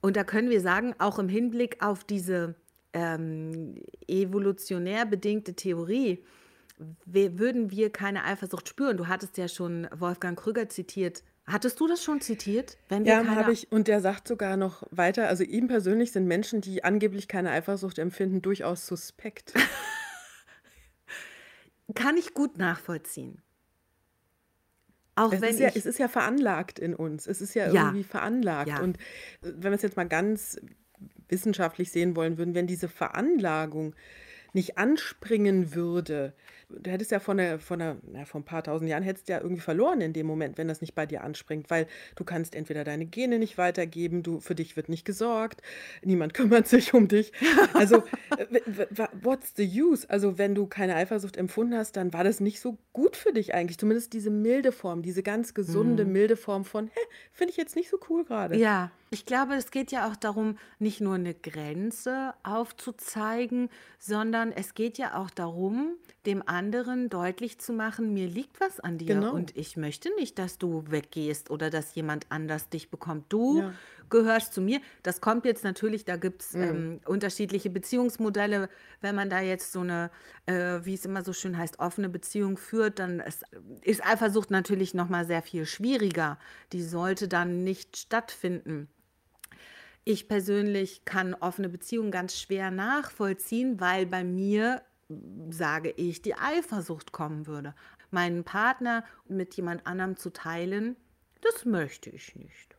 Und 0.00 0.16
da 0.16 0.24
können 0.24 0.50
wir 0.50 0.60
sagen, 0.60 0.94
auch 0.98 1.18
im 1.18 1.28
Hinblick 1.28 1.82
auf 1.82 2.04
diese 2.04 2.54
ähm, 2.92 3.76
evolutionär 4.08 5.06
bedingte 5.06 5.54
Theorie, 5.54 6.24
würden 7.04 7.70
wir 7.70 7.90
keine 7.90 8.24
Eifersucht 8.24 8.68
spüren. 8.68 8.96
Du 8.96 9.06
hattest 9.06 9.36
ja 9.36 9.48
schon 9.48 9.86
Wolfgang 9.94 10.38
Krüger 10.38 10.68
zitiert. 10.68 11.22
Hattest 11.46 11.80
du 11.80 11.86
das 11.86 12.02
schon 12.02 12.20
zitiert? 12.20 12.78
Ja, 12.90 13.24
habe 13.26 13.52
ich. 13.52 13.70
Und 13.72 13.88
der 13.88 14.00
sagt 14.00 14.28
sogar 14.28 14.56
noch 14.56 14.84
weiter, 14.90 15.28
also 15.28 15.42
ihm 15.42 15.68
persönlich 15.68 16.12
sind 16.12 16.26
Menschen, 16.26 16.60
die 16.60 16.84
angeblich 16.84 17.28
keine 17.28 17.50
Eifersucht 17.50 17.98
empfinden, 17.98 18.40
durchaus 18.40 18.86
suspekt. 18.86 19.54
Kann 21.94 22.16
ich 22.16 22.34
gut 22.34 22.56
nachvollziehen. 22.56 23.42
Auch 25.20 25.32
es, 25.32 25.40
wenn 25.40 25.50
ist 25.50 25.60
ja, 25.60 25.68
es 25.74 25.86
ist 25.86 25.98
ja 25.98 26.08
veranlagt 26.08 26.78
in 26.78 26.94
uns. 26.94 27.26
Es 27.26 27.40
ist 27.40 27.54
ja, 27.54 27.70
ja. 27.70 27.84
irgendwie 27.84 28.04
veranlagt. 28.04 28.68
Ja. 28.68 28.80
Und 28.80 28.98
wenn 29.42 29.70
wir 29.70 29.72
es 29.72 29.82
jetzt 29.82 29.96
mal 29.96 30.08
ganz 30.08 30.58
wissenschaftlich 31.28 31.90
sehen 31.90 32.16
wollen 32.16 32.38
würden, 32.38 32.54
wenn 32.54 32.66
diese 32.66 32.88
Veranlagung 32.88 33.94
nicht 34.52 34.78
anspringen 34.78 35.74
würde, 35.74 36.32
du 36.78 36.90
hättest 36.90 37.10
ja 37.10 37.20
von, 37.20 37.36
der, 37.36 37.58
von, 37.58 37.78
der, 37.78 37.96
na, 38.10 38.24
vor 38.24 38.40
ein 38.40 38.44
paar 38.44 38.62
tausend 38.62 38.88
Jahren 38.90 39.02
hättest 39.02 39.28
ja 39.28 39.40
irgendwie 39.40 39.60
verloren 39.60 40.00
in 40.00 40.12
dem 40.12 40.26
Moment, 40.26 40.58
wenn 40.58 40.68
das 40.68 40.80
nicht 40.80 40.94
bei 40.94 41.06
dir 41.06 41.22
anspringt, 41.22 41.70
weil 41.70 41.86
du 42.16 42.24
kannst 42.24 42.54
entweder 42.54 42.84
deine 42.84 43.06
Gene 43.06 43.38
nicht 43.38 43.58
weitergeben, 43.58 44.22
du, 44.22 44.40
für 44.40 44.54
dich 44.54 44.76
wird 44.76 44.88
nicht 44.88 45.04
gesorgt, 45.04 45.62
niemand 46.02 46.34
kümmert 46.34 46.68
sich 46.68 46.94
um 46.94 47.08
dich. 47.08 47.32
Also, 47.74 48.02
what's 49.22 49.54
the 49.56 49.82
use? 49.82 50.08
Also, 50.08 50.38
wenn 50.38 50.54
du 50.54 50.66
keine 50.66 50.94
Eifersucht 50.94 51.36
empfunden 51.36 51.76
hast, 51.76 51.96
dann 51.96 52.12
war 52.12 52.24
das 52.24 52.40
nicht 52.40 52.60
so 52.60 52.78
gut 52.92 53.16
für 53.16 53.32
dich 53.32 53.54
eigentlich. 53.54 53.78
Zumindest 53.78 54.12
diese 54.12 54.30
milde 54.30 54.72
Form, 54.72 55.02
diese 55.02 55.22
ganz 55.22 55.54
gesunde, 55.54 56.04
mhm. 56.04 56.12
milde 56.12 56.36
Form 56.36 56.64
von, 56.64 56.86
hä, 56.88 57.00
finde 57.32 57.52
ich 57.52 57.56
jetzt 57.56 57.76
nicht 57.76 57.90
so 57.90 57.98
cool 58.08 58.24
gerade. 58.24 58.56
Ja, 58.56 58.90
ich 59.12 59.26
glaube, 59.26 59.54
es 59.54 59.72
geht 59.72 59.90
ja 59.90 60.08
auch 60.08 60.14
darum, 60.14 60.56
nicht 60.78 61.00
nur 61.00 61.16
eine 61.16 61.34
Grenze 61.34 62.32
aufzuzeigen, 62.44 63.68
sondern 63.98 64.52
es 64.52 64.74
geht 64.74 64.98
ja 64.98 65.16
auch 65.16 65.30
darum, 65.30 65.96
dem 66.26 66.42
anderen 66.60 67.08
deutlich 67.08 67.58
zu 67.58 67.72
machen, 67.72 68.12
mir 68.12 68.28
liegt 68.28 68.60
was 68.60 68.80
an 68.80 68.98
dir 68.98 69.14
genau. 69.14 69.32
und 69.32 69.56
ich 69.56 69.78
möchte 69.78 70.14
nicht, 70.16 70.38
dass 70.38 70.58
du 70.58 70.84
weggehst 70.88 71.50
oder 71.50 71.70
dass 71.70 71.94
jemand 71.94 72.26
anders 72.28 72.68
dich 72.68 72.90
bekommt. 72.90 73.24
Du 73.30 73.60
ja. 73.60 73.72
gehörst 74.10 74.52
zu 74.52 74.60
mir. 74.60 74.82
Das 75.02 75.22
kommt 75.22 75.46
jetzt 75.46 75.64
natürlich, 75.64 76.04
da 76.04 76.16
gibt 76.16 76.42
es 76.42 76.52
mhm. 76.52 76.62
ähm, 76.62 77.00
unterschiedliche 77.06 77.70
Beziehungsmodelle. 77.70 78.68
Wenn 79.00 79.14
man 79.14 79.30
da 79.30 79.40
jetzt 79.40 79.72
so 79.72 79.80
eine, 79.80 80.10
äh, 80.44 80.80
wie 80.82 80.92
es 80.92 81.06
immer 81.06 81.24
so 81.24 81.32
schön 81.32 81.56
heißt, 81.56 81.78
offene 81.78 82.10
Beziehung 82.10 82.58
führt, 82.58 82.98
dann 82.98 83.20
ist, 83.20 83.42
ist 83.80 84.04
Eifersucht 84.04 84.50
natürlich 84.50 84.92
nochmal 84.92 85.24
sehr 85.24 85.40
viel 85.40 85.64
schwieriger. 85.64 86.38
Die 86.74 86.82
sollte 86.82 87.26
dann 87.26 87.64
nicht 87.64 87.96
stattfinden. 87.96 88.88
Ich 90.04 90.28
persönlich 90.28 91.06
kann 91.06 91.32
offene 91.32 91.70
Beziehungen 91.70 92.10
ganz 92.10 92.38
schwer 92.38 92.70
nachvollziehen, 92.70 93.80
weil 93.80 94.04
bei 94.04 94.24
mir 94.24 94.82
sage 95.50 95.90
ich, 95.90 96.22
die 96.22 96.34
Eifersucht 96.34 97.12
kommen 97.12 97.46
würde. 97.46 97.74
Meinen 98.10 98.44
Partner 98.44 99.04
mit 99.28 99.54
jemand 99.54 99.86
anderem 99.86 100.16
zu 100.16 100.30
teilen, 100.30 100.96
das 101.40 101.64
möchte 101.64 102.10
ich 102.10 102.36
nicht. 102.36 102.76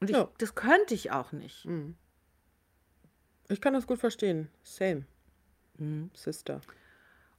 Und 0.00 0.10
ich, 0.10 0.16
ja. 0.16 0.28
das 0.38 0.54
könnte 0.54 0.94
ich 0.94 1.10
auch 1.10 1.32
nicht. 1.32 1.64
Mhm. 1.64 1.94
Ich 3.48 3.60
kann 3.60 3.74
das 3.74 3.86
gut 3.86 3.98
verstehen. 3.98 4.48
Same. 4.62 5.04
Mhm. 5.78 6.10
Sister. 6.14 6.60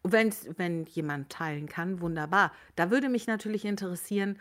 Wenn, 0.04 0.34
wenn 0.58 0.86
jemand 0.86 1.30
teilen 1.30 1.68
kann, 1.68 2.02
wunderbar. 2.02 2.52
Da 2.76 2.92
würde 2.92 3.10
mich 3.10 3.26
natürlich 3.26 3.64
interessieren, 3.64 4.38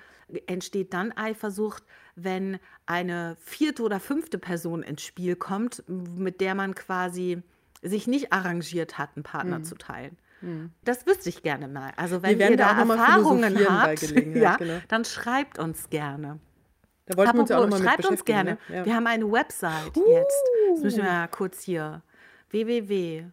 entsteht 0.46 0.92
dann 0.92 1.12
Eifersucht, 1.12 1.84
wenn 2.16 2.59
eine 2.84 3.36
vierte 3.40 3.82
oder 3.82 4.00
fünfte 4.00 4.38
Person 4.38 4.82
ins 4.82 5.03
Spiel 5.03 5.36
kommt, 5.36 5.84
mit 5.88 6.40
der 6.40 6.55
man 6.55 6.74
quasi 6.74 7.42
sich 7.83 8.07
nicht 8.07 8.33
arrangiert 8.33 8.99
hat, 8.99 9.11
einen 9.16 9.24
Partner 9.24 9.59
mhm. 9.59 9.64
zu 9.64 9.74
teilen. 9.74 10.16
Mhm. 10.41 10.70
Das 10.85 11.07
wüsste 11.07 11.28
ich 11.28 11.43
gerne 11.43 11.68
mal. 11.68 11.93
Also 11.97 12.22
wenn 12.22 12.39
ihr 12.39 12.57
da 12.57 12.78
Erfahrungen 12.78 13.68
habt, 13.68 14.03
ja, 14.35 14.57
genau. 14.57 14.80
dann 14.89 15.05
schreibt 15.05 15.59
uns 15.59 15.91
gerne. 15.91 16.39
Da 17.07 17.16
wollten 17.16 17.35
wir 17.35 17.41
uns 17.41 17.51
ja 17.51 17.59
auch 17.59 17.68
noch 17.68 17.78
mal 17.78 17.83
Schreibt 17.83 18.07
uns 18.07 18.24
gerne. 18.24 18.59
Ne? 18.68 18.76
Ja. 18.76 18.85
Wir 18.85 18.95
haben 18.95 19.07
eine 19.07 19.30
Website 19.30 19.97
uh. 19.97 20.09
jetzt. 20.09 20.43
Das 20.74 20.83
müssen 20.83 21.03
wir 21.03 21.11
mal 21.11 21.28
kurz 21.28 21.62
hier. 21.62 22.03
www. 22.51 23.24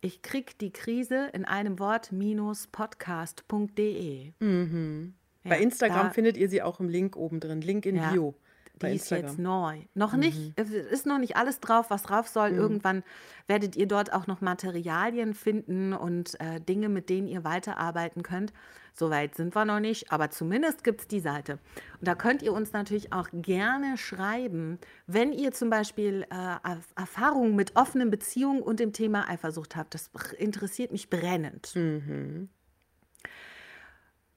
Ich 0.00 0.22
krieg 0.22 0.56
die 0.58 0.72
Krise 0.72 1.28
in 1.32 1.44
einem 1.44 1.80
Wort 1.80 2.12
minus 2.12 2.68
podcast.de. 2.68 4.32
Mhm. 4.38 5.14
Ja, 5.42 5.50
Bei 5.50 5.60
Instagram 5.60 6.06
da, 6.08 6.10
findet 6.10 6.36
ihr 6.36 6.48
sie 6.48 6.62
auch 6.62 6.78
im 6.78 6.88
Link 6.88 7.16
oben 7.16 7.40
drin. 7.40 7.60
Link 7.60 7.84
in 7.84 7.96
ja. 7.96 8.10
Bio 8.10 8.36
die 8.82 8.96
ist 8.96 9.10
jetzt 9.10 9.38
neu. 9.38 9.78
Noch 9.94 10.12
mhm. 10.12 10.20
nicht, 10.20 10.52
es 10.56 10.70
ist 10.70 11.06
noch 11.06 11.18
nicht 11.18 11.36
alles 11.36 11.60
drauf, 11.60 11.90
was 11.90 12.02
drauf 12.02 12.28
soll. 12.28 12.52
Mhm. 12.52 12.58
Irgendwann 12.58 13.02
werdet 13.46 13.76
ihr 13.76 13.86
dort 13.86 14.12
auch 14.12 14.26
noch 14.26 14.40
Materialien 14.40 15.34
finden 15.34 15.92
und 15.92 16.38
äh, 16.40 16.60
Dinge, 16.60 16.88
mit 16.88 17.08
denen 17.08 17.28
ihr 17.28 17.44
weiterarbeiten 17.44 18.22
könnt. 18.22 18.52
Soweit 18.98 19.36
sind 19.36 19.54
wir 19.54 19.64
noch 19.64 19.78
nicht, 19.78 20.10
aber 20.10 20.30
zumindest 20.30 20.82
gibt 20.82 21.02
es 21.02 21.06
die 21.06 21.20
Seite. 21.20 21.60
Und 22.00 22.08
da 22.08 22.16
könnt 22.16 22.42
ihr 22.42 22.52
uns 22.52 22.72
natürlich 22.72 23.12
auch 23.12 23.28
gerne 23.32 23.96
schreiben, 23.96 24.78
wenn 25.06 25.32
ihr 25.32 25.52
zum 25.52 25.70
Beispiel 25.70 26.26
äh, 26.30 26.76
Erfahrungen 26.96 27.54
mit 27.54 27.76
offenen 27.76 28.10
Beziehungen 28.10 28.60
und 28.60 28.80
dem 28.80 28.92
Thema 28.92 29.28
Eifersucht 29.28 29.76
habt. 29.76 29.94
Das 29.94 30.10
interessiert 30.38 30.90
mich 30.90 31.10
brennend. 31.10 31.76
Mhm. 31.76 32.48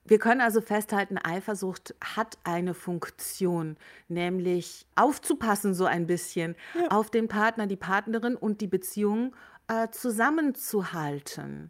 Wir 0.04 0.18
können 0.18 0.41
also 0.41 0.62
festhalten, 0.62 1.18
Eifersucht 1.18 1.95
hat 2.04 2.38
eine 2.43 2.74
Funktion, 2.74 3.78
nämlich 4.08 4.88
aufzupassen 4.95 5.74
so 5.74 5.86
ein 5.86 6.08
bisschen 6.08 6.56
ja. 6.74 6.88
auf 6.88 7.12
den 7.12 7.28
Partner, 7.28 7.68
die 7.68 7.76
Partnerin 7.76 8.36
und 8.36 8.62
die 8.62 8.68
Beziehung 8.68 9.36
äh, 9.68 9.89
zusammenzuhalten. 9.89 11.70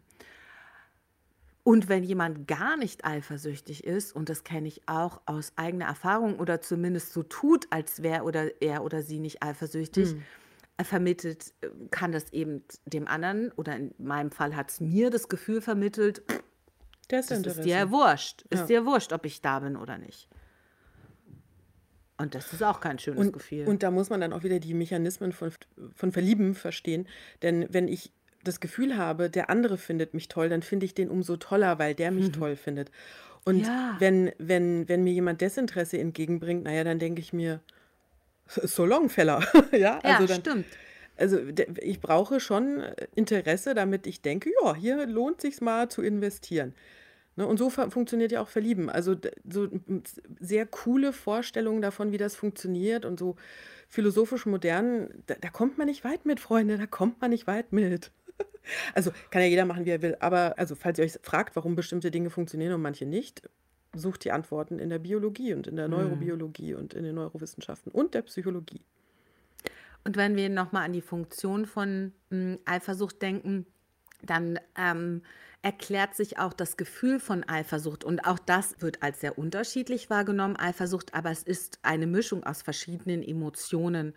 Und 1.64 1.88
wenn 1.88 2.02
jemand 2.02 2.48
gar 2.48 2.76
nicht 2.76 3.04
eifersüchtig 3.04 3.84
ist, 3.84 4.16
und 4.16 4.28
das 4.28 4.42
kenne 4.42 4.66
ich 4.66 4.82
auch 4.88 5.20
aus 5.26 5.52
eigener 5.54 5.84
Erfahrung 5.84 6.40
oder 6.40 6.60
zumindest 6.60 7.12
so 7.12 7.22
tut, 7.22 7.66
als 7.70 8.02
wäre 8.02 8.24
oder 8.24 8.60
er 8.60 8.82
oder 8.82 9.02
sie 9.02 9.20
nicht 9.20 9.42
eifersüchtig, 9.42 10.10
hm. 10.10 10.22
vermittelt, 10.80 11.52
äh, 11.60 11.68
kann 11.90 12.10
das 12.10 12.32
eben 12.32 12.64
dem 12.86 13.06
anderen 13.06 13.52
oder 13.52 13.76
in 13.76 13.94
meinem 13.98 14.32
Fall 14.32 14.56
hat 14.56 14.70
es 14.70 14.80
mir 14.80 15.10
das 15.10 15.28
Gefühl 15.28 15.60
vermittelt, 15.60 16.22
das 17.12 17.30
ist 17.30 17.64
dir 17.64 17.90
wurscht. 17.90 18.42
Ist 18.50 18.60
ja. 18.60 18.66
dir 18.66 18.86
wurscht, 18.86 19.12
ob 19.12 19.24
ich 19.24 19.40
da 19.40 19.60
bin 19.60 19.76
oder 19.76 19.98
nicht. 19.98 20.28
Und 22.18 22.34
das 22.34 22.52
ist 22.52 22.62
auch 22.62 22.80
kein 22.80 22.98
schönes 22.98 23.26
und, 23.26 23.32
Gefühl. 23.32 23.66
Und 23.66 23.82
da 23.82 23.90
muss 23.90 24.10
man 24.10 24.20
dann 24.20 24.32
auch 24.32 24.44
wieder 24.44 24.60
die 24.60 24.74
Mechanismen 24.74 25.32
von, 25.32 25.50
von 25.94 26.12
Verlieben 26.12 26.54
verstehen. 26.54 27.08
Denn 27.42 27.66
wenn 27.70 27.88
ich 27.88 28.12
das 28.44 28.60
Gefühl 28.60 28.96
habe, 28.96 29.30
der 29.30 29.50
andere 29.50 29.78
findet 29.78 30.14
mich 30.14 30.28
toll, 30.28 30.48
dann 30.48 30.62
finde 30.62 30.86
ich 30.86 30.94
den 30.94 31.10
umso 31.10 31.36
toller, 31.36 31.78
weil 31.78 31.94
der 31.94 32.10
mich 32.10 32.28
mhm. 32.28 32.32
toll 32.40 32.56
findet. 32.56 32.90
Und 33.44 33.66
ja. 33.66 33.96
wenn, 33.98 34.30
wenn, 34.38 34.88
wenn 34.88 35.02
mir 35.02 35.12
jemand 35.12 35.40
Desinteresse 35.40 35.98
entgegenbringt, 35.98 36.64
naja, 36.64 36.84
dann 36.84 36.98
denke 36.98 37.20
ich 37.20 37.32
mir, 37.32 37.60
so 38.46 38.84
long, 38.84 39.08
Feller. 39.08 39.44
ja, 39.72 39.98
also 40.02 40.22
ja 40.22 40.26
dann, 40.26 40.40
stimmt. 40.40 40.66
Also 41.16 41.38
ich 41.80 42.00
brauche 42.00 42.40
schon 42.40 42.82
Interesse, 43.14 43.74
damit 43.74 44.06
ich 44.06 44.22
denke, 44.22 44.50
ja, 44.62 44.74
hier 44.74 45.06
lohnt 45.06 45.40
sich 45.40 45.60
mal 45.60 45.88
zu 45.88 46.02
investieren. 46.02 46.74
Ne, 47.36 47.46
und 47.46 47.56
so 47.56 47.70
funktioniert 47.70 48.30
ja 48.30 48.42
auch 48.42 48.48
Verlieben. 48.48 48.90
Also 48.90 49.16
so 49.48 49.68
sehr 50.38 50.66
coole 50.66 51.12
Vorstellungen 51.12 51.80
davon, 51.80 52.12
wie 52.12 52.18
das 52.18 52.36
funktioniert 52.36 53.06
und 53.06 53.18
so 53.18 53.36
philosophisch 53.88 54.44
modern, 54.44 55.08
da, 55.26 55.34
da 55.40 55.48
kommt 55.48 55.78
man 55.78 55.86
nicht 55.86 56.04
weit 56.04 56.26
mit, 56.26 56.40
Freunde, 56.40 56.76
da 56.76 56.86
kommt 56.86 57.20
man 57.20 57.30
nicht 57.30 57.46
weit 57.46 57.72
mit. 57.72 58.10
Also 58.94 59.10
kann 59.30 59.42
ja 59.42 59.48
jeder 59.48 59.64
machen, 59.64 59.86
wie 59.86 59.90
er 59.90 60.02
will. 60.02 60.16
Aber 60.20 60.54
also, 60.56 60.76
falls 60.76 60.96
ihr 60.96 61.04
euch 61.04 61.18
fragt, 61.22 61.56
warum 61.56 61.74
bestimmte 61.74 62.12
Dinge 62.12 62.30
funktionieren 62.30 62.72
und 62.72 62.80
manche 62.80 63.04
nicht, 63.04 63.42
sucht 63.92 64.24
die 64.24 64.30
Antworten 64.30 64.78
in 64.78 64.88
der 64.88 65.00
Biologie 65.00 65.52
und 65.52 65.66
in 65.66 65.74
der 65.74 65.88
mhm. 65.88 65.94
Neurobiologie 65.94 66.74
und 66.74 66.94
in 66.94 67.02
den 67.02 67.16
Neurowissenschaften 67.16 67.90
und 67.90 68.14
der 68.14 68.22
Psychologie. 68.22 68.80
Und 70.04 70.16
wenn 70.16 70.36
wir 70.36 70.48
nochmal 70.48 70.84
an 70.84 70.92
die 70.92 71.02
Funktion 71.02 71.66
von 71.66 72.12
mh, 72.30 72.58
Eifersucht 72.64 73.20
denken, 73.20 73.66
dann 74.22 74.60
ähm, 74.76 75.22
erklärt 75.62 76.14
sich 76.14 76.38
auch 76.38 76.52
das 76.52 76.76
Gefühl 76.76 77.20
von 77.20 77.44
Eifersucht. 77.48 78.04
Und 78.04 78.26
auch 78.26 78.38
das 78.38 78.74
wird 78.80 79.02
als 79.02 79.20
sehr 79.20 79.38
unterschiedlich 79.38 80.10
wahrgenommen, 80.10 80.56
Eifersucht, 80.56 81.14
aber 81.14 81.30
es 81.30 81.42
ist 81.42 81.78
eine 81.82 82.06
Mischung 82.06 82.44
aus 82.44 82.62
verschiedenen 82.62 83.22
Emotionen. 83.22 84.14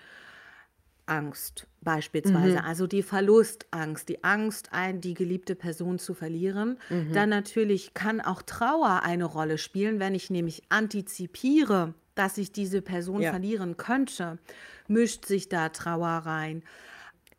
Angst 1.07 1.67
beispielsweise, 1.81 2.63
also 2.63 2.87
die 2.87 3.03
Verlustangst, 3.03 4.09
die 4.09 4.23
Angst, 4.23 4.69
ein, 4.71 5.01
die 5.01 5.13
geliebte 5.13 5.53
Person 5.55 5.99
zu 5.99 6.15
verlieren. 6.15 6.79
Dann 7.11 7.29
natürlich 7.29 7.93
kann 7.93 8.21
auch 8.21 8.41
Trauer 8.41 9.01
eine 9.03 9.25
Rolle 9.25 9.59
spielen, 9.59 9.99
wenn 9.99 10.15
ich 10.15 10.31
nämlich 10.31 10.63
antizipiere, 10.69 11.93
dass 12.15 12.39
ich 12.39 12.51
diese 12.53 12.81
Person 12.81 13.21
Ja. 13.21 13.29
verlieren 13.29 13.77
könnte, 13.77 14.39
mischt 14.87 15.25
sich 15.25 15.47
da 15.47 15.69
Trauer 15.69 16.07
rein. 16.25 16.63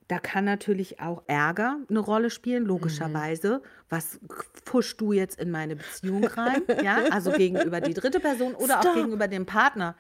Da 0.08 0.20
kann 0.20 0.44
natürlich 0.44 1.00
auch 1.00 1.24
Ärger 1.26 1.78
eine 1.90 1.98
Rolle 1.98 2.30
spielen, 2.30 2.64
logischerweise. 2.64 3.62
Was 3.88 4.20
pfuschst 4.64 5.00
du 5.00 5.12
jetzt 5.12 5.40
in 5.40 5.50
meine 5.50 5.76
Beziehung 5.76 6.24
rein? 6.24 6.62
Ja, 6.84 6.98
also 7.10 7.32
gegenüber 7.32 7.80
die 7.80 7.94
dritte 7.94 8.20
Person 8.20 8.54
oder 8.54 8.78
auch 8.78 8.82
Stop. 8.82 8.94
gegenüber 8.94 9.26
dem 9.26 9.46
Partner. 9.46 9.96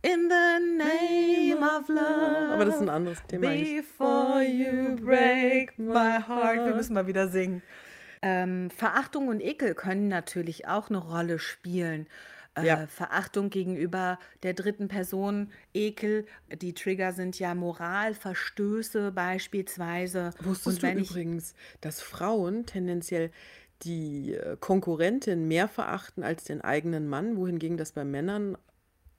In 0.00 0.30
the 0.30 0.78
name 0.78 1.62
of 1.66 1.88
love. 1.88 2.52
Aber 2.52 2.64
das 2.64 2.76
ist 2.76 2.82
ein 2.82 2.88
anderes 2.90 3.22
Thema. 3.26 3.48
Before 3.50 4.42
you 4.42 4.96
break 4.96 5.78
my 5.78 6.18
heart. 6.26 6.64
Wir 6.66 6.74
müssen 6.74 6.94
mal 6.94 7.06
wieder 7.06 7.28
singen. 7.28 7.62
Ähm, 8.22 8.70
Verachtung 8.70 9.28
und 9.28 9.40
Ekel 9.40 9.74
können 9.74 10.08
natürlich 10.08 10.66
auch 10.66 10.88
eine 10.88 10.98
Rolle 10.98 11.38
spielen. 11.38 12.06
Äh, 12.56 12.66
Ja. 12.66 12.86
Verachtung 12.86 13.50
gegenüber 13.50 14.18
der 14.42 14.54
dritten 14.54 14.88
Person, 14.88 15.50
Ekel, 15.72 16.26
die 16.52 16.72
Trigger 16.72 17.12
sind 17.12 17.38
ja 17.38 17.54
Moralverstöße 17.54 19.12
beispielsweise. 19.12 20.30
Wusstest 20.40 20.82
du 20.82 20.90
übrigens, 20.92 21.54
dass 21.80 22.00
Frauen 22.00 22.66
tendenziell 22.66 23.30
die 23.82 24.34
äh, 24.34 24.56
Konkurrentin 24.58 25.48
mehr 25.48 25.68
verachten 25.68 26.22
als 26.22 26.44
den 26.44 26.60
eigenen 26.60 27.08
Mann, 27.08 27.36
wohingegen 27.36 27.76
das 27.76 27.92
bei 27.92 28.04
Männern 28.04 28.56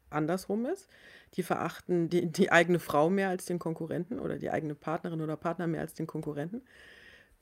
andersrum 0.10 0.66
ist? 0.66 0.88
Die 1.34 1.44
verachten 1.44 2.10
die, 2.10 2.32
die 2.32 2.52
eigene 2.52 2.80
Frau 2.80 3.10
mehr 3.10 3.30
als 3.30 3.46
den 3.46 3.60
Konkurrenten 3.60 4.20
oder 4.20 4.38
die 4.38 4.50
eigene 4.50 4.76
Partnerin 4.76 5.22
oder 5.22 5.36
Partner 5.36 5.68
mehr 5.68 5.82
als 5.82 5.94
den 5.94 6.08
Konkurrenten. 6.08 6.62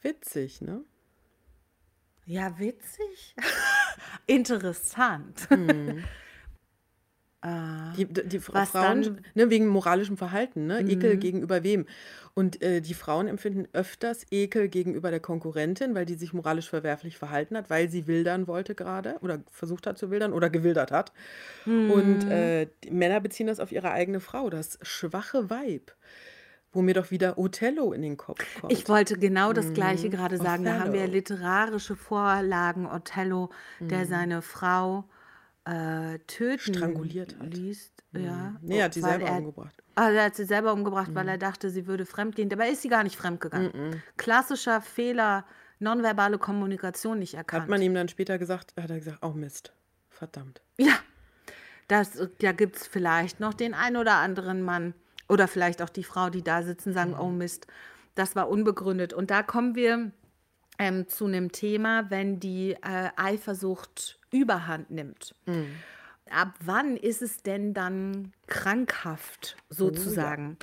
Witzig, 0.02 0.62
ne? 0.62 0.84
Ja, 2.26 2.58
witzig. 2.58 3.36
Interessant. 4.28 5.48
Die, 7.98 8.06
die 8.06 8.39
Fra- 8.39 8.62
Was 8.62 8.70
Frauen, 8.70 9.02
dann- 9.02 9.20
ne, 9.34 9.50
wegen 9.50 9.68
moralischem 9.68 10.16
Verhalten, 10.16 10.66
ne? 10.66 10.80
Ekel 10.80 11.18
gegenüber 11.18 11.62
wem? 11.64 11.86
Und 12.34 12.62
äh, 12.62 12.80
die 12.80 12.94
Frauen 12.94 13.28
empfinden 13.28 13.68
öfters 13.74 14.26
Ekel 14.32 14.70
gegenüber 14.70 15.12
der 15.12 15.20
Konkurrentin, 15.20 15.94
weil 15.94 16.06
die 16.06 16.16
sich 16.16 16.32
moralisch 16.34 16.70
verwerflich 16.70 17.18
verhalten 17.18 17.58
hat, 17.58 17.70
weil 17.70 17.89
sie 17.89 18.08
wildern 18.08 18.48
wollte 18.48 18.76
gerade 18.76 19.18
oder 19.20 19.39
versucht 19.52 19.86
hat 19.88 19.98
zu 19.98 20.10
wildern 20.10 20.32
oder 20.32 20.50
gewildert 20.50 20.91
hat. 20.91 21.12
Und 21.66 22.30
äh, 22.32 22.68
die 22.86 22.91
Männer 22.91 23.20
beziehen 23.20 23.48
das 23.48 23.60
auf 23.60 23.74
ihre 23.74 23.91
eigene 23.91 24.22
Frau, 24.22 24.50
das 24.50 24.80
schwache 24.82 25.50
Weib, 25.50 25.94
wo 26.74 26.82
mir 26.82 26.93
doch 26.93 27.11
wieder 27.11 27.38
Othello 27.38 27.93
in 27.93 28.01
den 28.01 28.17
Kopf 28.17 28.43
kommt. 28.59 28.74
Ich 28.74 28.89
wollte 28.89 29.17
genau 29.17 29.53
das 29.53 29.74
Gleiche 29.74 30.09
gerade 30.09 30.38
sagen. 30.38 30.65
Da 30.65 30.80
haben 30.80 30.91
wir 30.91 31.01
Othello. 31.01 31.13
literarische 31.13 31.95
Vorlagen. 31.95 32.88
Othello, 32.88 33.51
der 33.80 34.05
seine 34.05 34.41
Frau 34.41 35.05
äh, 35.65 36.19
töten 36.28 36.74
Stranguliert 36.76 37.38
hat. 37.39 37.53
ließ. 37.53 37.91
Ja, 38.13 38.55
nee, 38.61 38.82
hat 38.84 38.93
sie 38.93 39.01
selber 39.01 39.26
er, 39.26 39.38
umgebracht. 39.38 39.76
Ah, 39.95 40.09
er 40.09 40.26
hat 40.26 40.36
sie 40.36 40.45
selber 40.45 40.74
umgebracht, 40.74 41.11
weil 41.13 41.28
er 41.28 41.38
dachte, 41.38 41.69
sie 41.69 41.88
würde 41.88 42.05
fremdgehen. 42.05 42.49
Dabei 42.49 42.69
ist 42.69 42.82
sie 42.82 42.89
gar 42.89 43.03
nicht 43.03 43.15
fremdgegangen. 43.15 44.03
Klassischer 44.17 44.82
Fehler, 44.82 45.45
nonverbale 45.80 46.38
Kommunikation 46.38 47.19
nicht 47.19 47.34
erkannt. 47.34 47.63
Hat 47.63 47.69
man 47.69 47.82
ihm 47.82 47.93
dann 47.93 48.09
später 48.09 48.38
gesagt, 48.38 48.74
hat 48.80 48.89
er 48.89 48.99
gesagt, 48.99 49.19
oh 49.24 49.32
Mist, 49.32 49.74
verdammt. 50.09 50.61
Ja, 50.78 50.93
das, 51.88 52.19
da 52.39 52.51
gibt 52.51 52.76
es 52.76 52.88
vielleicht 52.88 53.39
noch 53.39 53.53
den 53.53 53.74
einen 53.74 53.97
oder 53.97 54.15
anderen 54.15 54.61
Mann 54.61 54.93
oder 55.34 55.47
vielleicht 55.47 55.81
auch 55.81 55.89
die 55.89 56.03
Frau, 56.03 56.29
die 56.29 56.43
da 56.43 56.61
sitzen, 56.61 56.93
sagen, 56.93 57.15
oh 57.19 57.29
Mist, 57.29 57.65
das 58.13 58.36
war 58.36 58.49
unbegründet. 58.49 59.13
Und 59.13 59.31
da 59.31 59.41
kommen 59.41 59.73
wir 59.73 60.11
ähm, 60.77 61.07
zu 61.07 61.25
einem 61.25 61.51
Thema, 61.51 62.11
wenn 62.11 62.39
die 62.39 62.73
äh, 62.73 63.09
Eifersucht 63.15 64.19
überhand 64.31 64.91
nimmt. 64.91 65.34
Ab 66.29 66.53
wann 66.63 66.97
ist 66.97 67.23
es 67.23 67.41
denn 67.41 67.73
dann 67.73 68.31
krankhaft, 68.45 69.57
sozusagen? 69.69 70.57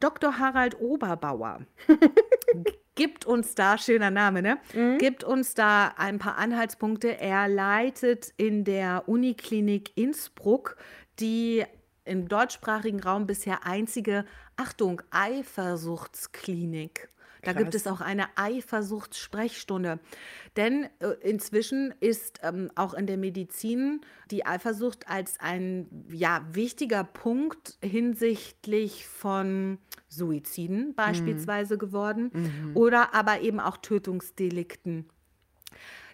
Dr. 0.00 0.38
Harald 0.38 0.78
Oberbauer 0.78 1.60
gibt 2.94 3.24
uns 3.24 3.54
da, 3.54 3.78
schöner 3.78 4.10
Name, 4.10 4.42
ne? 4.42 4.58
Gibt 4.98 5.24
uns 5.24 5.54
da 5.54 5.94
ein 5.96 6.18
paar 6.18 6.36
Anhaltspunkte. 6.36 7.18
Er 7.18 7.48
leitet 7.48 8.34
in 8.36 8.64
der 8.64 9.08
Uniklinik 9.08 9.96
Innsbruck 9.96 10.76
die 11.18 11.64
im 12.10 12.28
deutschsprachigen 12.28 13.00
Raum 13.00 13.26
bisher 13.26 13.64
einzige, 13.64 14.24
Achtung, 14.56 15.00
Eifersuchtsklinik. 15.10 17.08
Da 17.42 17.52
gibt 17.52 17.70
Krass. 17.70 17.82
es 17.82 17.86
auch 17.86 18.00
eine 18.00 18.26
Eifersuchtssprechstunde. 18.36 20.00
Denn 20.56 20.88
äh, 20.98 21.06
inzwischen 21.22 21.94
ist 22.00 22.40
ähm, 22.42 22.70
auch 22.74 22.92
in 22.94 23.06
der 23.06 23.16
Medizin 23.16 24.00
die 24.30 24.44
Eifersucht 24.44 25.08
als 25.08 25.38
ein 25.40 25.86
ja, 26.10 26.44
wichtiger 26.52 27.04
Punkt 27.04 27.78
hinsichtlich 27.82 29.06
von 29.06 29.78
Suiziden 30.08 30.94
beispielsweise 30.94 31.78
geworden 31.78 32.72
oder 32.74 33.14
aber 33.14 33.40
eben 33.40 33.60
auch 33.60 33.76
Tötungsdelikten. 33.76 35.08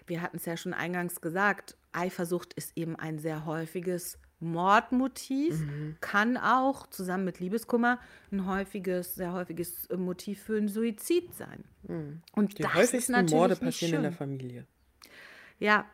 Wir 0.05 0.21
hatten 0.21 0.37
es 0.37 0.45
ja 0.45 0.55
schon 0.55 0.73
eingangs 0.73 1.19
gesagt, 1.19 1.75
Eifersucht 1.91 2.53
ist 2.53 2.77
eben 2.77 2.95
ein 2.95 3.17
sehr 3.17 3.45
häufiges 3.45 4.19
Mordmotiv, 4.39 5.63
kann 5.99 6.37
auch 6.37 6.87
zusammen 6.87 7.25
mit 7.25 7.39
Liebeskummer 7.39 7.99
ein 8.31 8.45
häufiges, 8.45 9.15
sehr 9.15 9.33
häufiges 9.33 9.87
Motiv 9.95 10.43
für 10.43 10.57
einen 10.57 10.67
Suizid 10.67 11.33
sein. 11.33 11.63
Und 12.33 12.57
Die 12.57 12.61
das 12.63 12.71
ist 12.71 12.77
häufigsten 12.77 13.11
natürlich 13.13 13.33
Morde 13.33 13.53
nicht 13.53 13.63
passieren 13.63 13.95
in 13.95 14.01
der. 14.03 14.11
Familie. 14.11 14.65
Ja, 15.59 15.85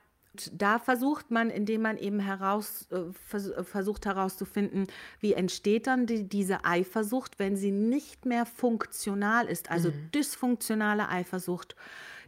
da 0.52 0.80
versucht 0.80 1.30
man, 1.32 1.50
indem 1.50 1.84
man 1.84 1.98
eben 1.98 2.20
heraus, 2.20 2.88
äh, 2.91 2.98
äh, 3.38 3.64
versucht 3.64 4.06
herauszufinden, 4.06 4.88
wie 5.20 5.34
entsteht 5.34 5.88
dann 5.88 6.08
die, 6.08 6.28
diese 6.28 6.66
Eifersucht, 6.66 7.38
wenn 7.38 7.56
sie 7.56 7.72
nicht 7.72 8.26
mehr 8.26 8.46
funktional 8.46 9.46
ist, 9.48 9.70
also 9.70 9.91
dysfunktionale 10.14 11.08
Eifersucht, 11.08 11.76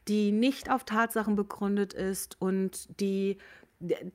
die 0.07 0.32
nicht 0.32 0.70
auf 0.70 0.84
Tatsachen 0.84 1.36
begründet 1.36 1.93
ist 1.93 2.39
und 2.39 2.99
die 2.99 3.38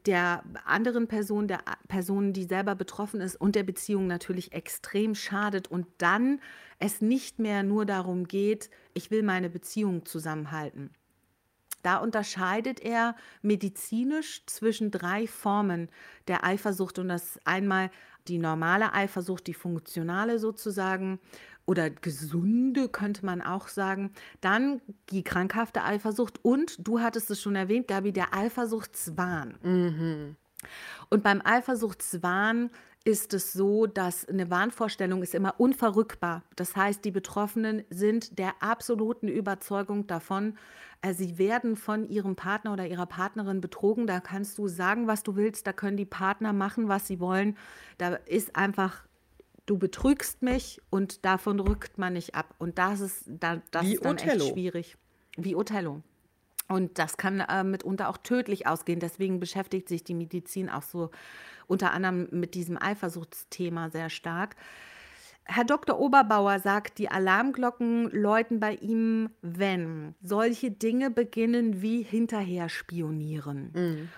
der 0.07 0.43
anderen 0.65 1.09
Person, 1.09 1.49
der 1.49 1.61
Person, 1.89 2.33
die 2.33 2.45
selber 2.45 2.75
betroffen 2.75 3.21
ist 3.21 3.37
und 3.37 3.55
der 3.55 3.63
Beziehung 3.63 4.07
natürlich 4.07 4.53
extrem 4.53 5.15
schadet 5.15 5.69
und 5.69 5.87
dann 5.99 6.41
es 6.79 7.01
nicht 7.01 7.39
mehr 7.39 7.63
nur 7.63 7.87
darum 7.87 8.27
geht, 8.27 8.71
ich 8.95 9.11
will 9.11 9.23
meine 9.23 9.51
Beziehung 9.51 10.05
zusammenhalten. 10.07 10.91
Da 11.83 11.97
unterscheidet 11.97 12.81
er 12.81 13.17
medizinisch 13.43 14.45
zwischen 14.47 14.91
drei 14.91 15.27
Formen 15.27 15.89
der 16.29 16.45
Eifersucht 16.45 16.99
und 16.99 17.09
das 17.09 17.39
einmal 17.45 17.91
die 18.29 18.39
normale 18.39 18.93
Eifersucht, 18.93 19.47
die 19.47 19.55
funktionale 19.55 20.39
sozusagen 20.39 21.19
oder 21.71 21.89
gesunde 21.89 22.89
könnte 22.89 23.25
man 23.25 23.41
auch 23.41 23.69
sagen, 23.69 24.11
dann 24.41 24.81
die 25.11 25.23
krankhafte 25.23 25.85
Eifersucht 25.85 26.45
und 26.45 26.85
du 26.85 26.99
hattest 26.99 27.31
es 27.31 27.41
schon 27.41 27.55
erwähnt, 27.55 27.87
Gabi, 27.87 28.13
der 28.13 28.35
Eifersuchtswahn. 28.35 29.55
Und 31.11 31.23
beim 31.23 31.41
Eifersuchtswahn 31.45 32.71
ist 33.05 33.33
es 33.35 33.53
so, 33.53 33.87
dass 33.87 34.29
eine 34.29 34.51
Wahnvorstellung 34.51 35.23
ist 35.23 35.33
immer 35.33 35.61
unverrückbar. 35.61 36.43
Das 36.57 36.75
heißt, 36.75 37.05
die 37.05 37.13
Betroffenen 37.13 37.85
sind 37.89 38.41
der 38.41 38.61
absoluten 38.61 39.29
Überzeugung 39.29 40.09
davon, 40.09 40.59
äh, 41.03 41.15
sie 41.15 41.39
werden 41.39 41.77
von 41.77 42.09
ihrem 42.09 42.35
Partner 42.35 42.73
oder 42.73 42.87
ihrer 42.87 43.07
Partnerin 43.07 43.61
betrogen. 43.61 44.09
Da 44.09 44.19
kannst 44.19 44.59
du 44.59 44.67
sagen, 44.67 45.07
was 45.07 45.23
du 45.23 45.37
willst. 45.37 45.69
Da 45.69 45.73
können 45.73 45.97
die 45.97 46.05
Partner 46.05 46.53
machen, 46.53 46.89
was 46.89 47.07
sie 47.07 47.21
wollen. 47.21 47.57
Da 47.99 48.17
ist 48.27 48.57
einfach, 48.57 49.05
du 49.71 49.79
betrügst 49.79 50.43
mich 50.43 50.83
und 50.91 51.25
davon 51.25 51.61
rückt 51.61 51.97
man 51.97 52.15
nicht 52.15 52.35
ab. 52.35 52.57
Und 52.59 52.79
das 52.79 52.99
ist, 52.99 53.23
da, 53.27 53.63
das 53.71 53.87
Wie 53.87 53.95
ist 53.95 54.05
dann 54.05 54.17
Othello. 54.17 54.45
echt 54.45 54.53
schwierig. 54.53 54.97
Wie 55.37 55.55
Othello. 55.55 56.03
Und 56.67 56.99
das 56.99 57.17
kann 57.17 57.39
äh, 57.39 57.63
mitunter 57.63 58.09
auch 58.09 58.17
tödlich 58.17 58.67
ausgehen. 58.67 58.99
Deswegen 58.99 59.39
beschäftigt 59.39 59.89
sich 59.89 60.03
die 60.03 60.15
Medizin 60.15 60.69
auch 60.69 60.83
so 60.83 61.11
unter 61.69 61.93
anderem 61.93 62.27
mit 62.33 62.55
diesem 62.55 62.83
Eifersuchtsthema 62.83 63.91
sehr 63.91 64.11
stark. 64.11 64.57
Herr 65.45 65.65
Dr. 65.65 65.99
Oberbauer 66.01 66.59
sagt, 66.59 66.99
die 66.99 67.09
Alarmglocken 67.09 68.11
läuten 68.11 68.59
bei 68.59 68.75
ihm, 68.75 69.31
wenn 69.41 70.15
solche 70.21 70.73
Dinge 70.73 71.11
beginnen 71.11 71.81
wie 71.81 72.03
hinterher 72.03 72.69
spionieren. 72.69 74.09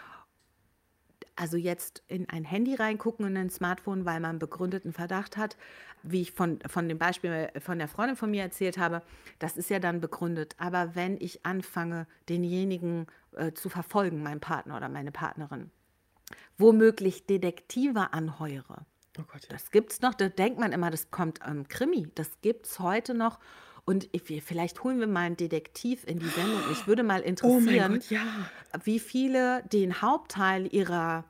Also 1.42 1.56
jetzt 1.56 2.04
in 2.06 2.28
ein 2.28 2.44
Handy 2.44 2.76
reingucken, 2.76 3.26
in 3.26 3.36
ein 3.36 3.50
Smartphone, 3.50 4.04
weil 4.04 4.20
man 4.20 4.38
begründeten 4.38 4.92
Verdacht 4.92 5.36
hat, 5.36 5.56
wie 6.04 6.20
ich 6.20 6.30
von, 6.30 6.60
von 6.68 6.88
dem 6.88 6.98
Beispiel 6.98 7.50
von 7.58 7.80
der 7.80 7.88
Freundin 7.88 8.14
von 8.14 8.30
mir 8.30 8.42
erzählt 8.42 8.78
habe, 8.78 9.02
das 9.40 9.56
ist 9.56 9.68
ja 9.68 9.80
dann 9.80 10.00
begründet. 10.00 10.54
Aber 10.58 10.94
wenn 10.94 11.16
ich 11.20 11.44
anfange, 11.44 12.06
denjenigen 12.28 13.08
äh, 13.32 13.50
zu 13.54 13.70
verfolgen, 13.70 14.22
meinen 14.22 14.38
Partner 14.38 14.76
oder 14.76 14.88
meine 14.88 15.10
Partnerin, 15.10 15.72
womöglich 16.58 17.26
Detektive 17.26 18.12
anheuere, 18.12 18.86
Oh 19.18 19.24
Gott, 19.30 19.42
ja. 19.42 19.48
Das 19.50 19.72
gibt's 19.72 20.00
noch, 20.00 20.14
da 20.14 20.28
denkt 20.28 20.60
man 20.60 20.72
immer, 20.72 20.90
das 20.90 21.10
kommt 21.10 21.42
am 21.42 21.66
Krimi. 21.68 22.08
Das 22.14 22.40
gibt's 22.40 22.78
heute 22.78 23.14
noch. 23.14 23.40
Und 23.84 24.08
ich, 24.12 24.22
vielleicht 24.44 24.84
holen 24.84 25.00
wir 25.00 25.08
mal 25.08 25.22
einen 25.22 25.36
Detektiv 25.36 26.04
in 26.06 26.20
die 26.20 26.28
Sendung. 26.28 26.60
Mich 26.68 26.86
würde 26.86 27.02
mal 27.02 27.20
Oh 27.24 27.24
interessieren, 27.24 27.94
Gott, 27.94 28.10
ja. 28.10 28.22
wie 28.84 29.00
viele 29.00 29.64
den 29.64 30.00
Hauptteil 30.00 30.72
ihrer, 30.72 31.24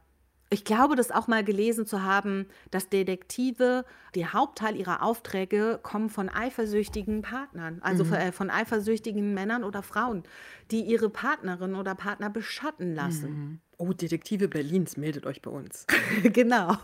ich 0.53 0.65
glaube, 0.65 0.97
das 0.97 1.11
auch 1.11 1.29
mal 1.29 1.43
gelesen 1.43 1.87
zu 1.87 2.03
haben, 2.03 2.47
dass 2.71 2.89
Detektive, 2.89 3.85
der 4.15 4.33
Hauptteil 4.33 4.77
ihrer 4.77 5.03
Aufträge 5.03 5.81
kommen 5.83 6.11
von 6.11 6.29
eifersüchtigen 6.29 7.23
Partnern, 7.23 7.81
also 7.81 8.05
von, 8.05 8.19
äh, 8.19 8.33
von 8.33 8.51
eifersüchtigen 8.51 9.33
Männern 9.33 9.65
oder 9.65 9.83
Frauen, 9.83 10.25
die 10.71 10.83
ihre 10.83 11.09
Partnerin 11.09 11.75
oder 11.75 11.95
Partner 11.95 12.29
beschatten 12.29 12.95
lassen. 12.95 13.61
Oh, 13.79 13.93
Detektive 13.93 14.49
Berlins, 14.49 14.97
meldet 14.97 15.27
euch 15.27 15.43
bei 15.43 15.51
uns. 15.51 15.87
genau. 16.23 16.77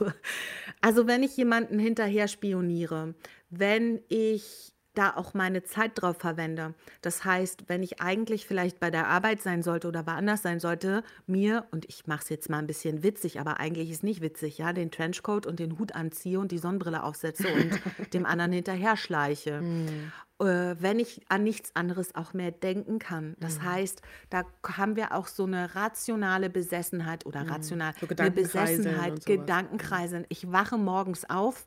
Also 0.81 1.07
wenn 1.07 1.23
ich 1.23 1.37
jemanden 1.37 1.79
hinterher 1.79 2.27
spioniere, 2.27 3.14
wenn 3.51 4.01
ich 4.09 4.73
da 4.99 5.15
auch 5.15 5.33
meine 5.33 5.63
Zeit 5.63 5.93
drauf 5.95 6.17
verwende. 6.19 6.75
Das 7.03 7.25
heißt, 7.25 7.69
wenn 7.69 7.83
ich 7.83 8.01
eigentlich 8.01 8.47
vielleicht 8.47 8.81
bei 8.81 8.91
der 8.91 9.07
Arbeit 9.07 9.41
sein 9.41 9.63
sollte 9.63 9.87
oder 9.87 10.07
woanders 10.07 10.43
sein 10.43 10.59
sollte, 10.59 11.05
mir, 11.27 11.67
und 11.71 11.85
ich 11.89 12.07
mache 12.07 12.23
es 12.25 12.29
jetzt 12.29 12.51
mal 12.51 12.59
ein 12.59 12.67
bisschen 12.67 13.03
witzig, 13.03 13.39
aber 13.39 13.61
eigentlich 13.61 13.91
ist 13.91 14.03
nicht 14.03 14.21
witzig, 14.21 14.59
ja, 14.59 14.73
den 14.73 14.91
Trenchcoat 14.91 15.47
und 15.47 15.61
den 15.61 15.79
Hut 15.79 15.95
anziehe 15.95 16.41
und 16.41 16.51
die 16.51 16.59
Sonnenbrille 16.59 17.03
aufsetze 17.03 17.47
und 17.47 17.81
dem 18.13 18.27
anderen 18.27 18.53
hinterher 18.53 18.97
schleiche. 18.97 19.63
Äh, 20.41 20.77
wenn 20.79 21.01
ich 21.01 21.21
an 21.29 21.43
nichts 21.43 21.75
anderes 21.75 22.15
auch 22.15 22.33
mehr 22.33 22.53
denken 22.53 22.99
kann. 22.99 23.35
Das 23.41 23.61
heißt, 23.61 24.03
da 24.31 24.45
haben 24.65 24.95
wir 24.95 25.13
auch 25.13 25.27
so 25.27 25.45
eine 25.45 25.75
rationale 25.75 26.49
Besessenheit 26.49 27.27
oder 27.27 27.49
rational, 27.49 27.93
So 28.01 28.07
eine 28.17 28.31
Besessenheit, 28.31 29.11
sowas. 29.11 29.25
Gedankenkreiseln. 29.25 30.27
Ich 30.29 30.51
wache 30.53 30.79
morgens 30.79 31.29
auf 31.29 31.67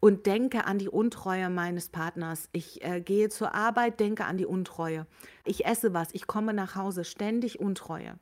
und 0.00 0.26
denke 0.26 0.64
an 0.64 0.78
die 0.78 0.88
Untreue 0.88 1.50
meines 1.50 1.88
Partners. 1.88 2.48
Ich 2.52 2.84
äh, 2.84 3.00
gehe 3.00 3.28
zur 3.28 3.54
Arbeit, 3.54 4.00
denke 4.00 4.24
an 4.24 4.36
die 4.36 4.46
Untreue. 4.46 5.06
Ich 5.44 5.66
esse 5.66 5.92
was, 5.94 6.08
ich 6.12 6.26
komme 6.26 6.54
nach 6.54 6.76
Hause, 6.76 7.04
ständig 7.04 7.58
Untreue. 7.60 8.18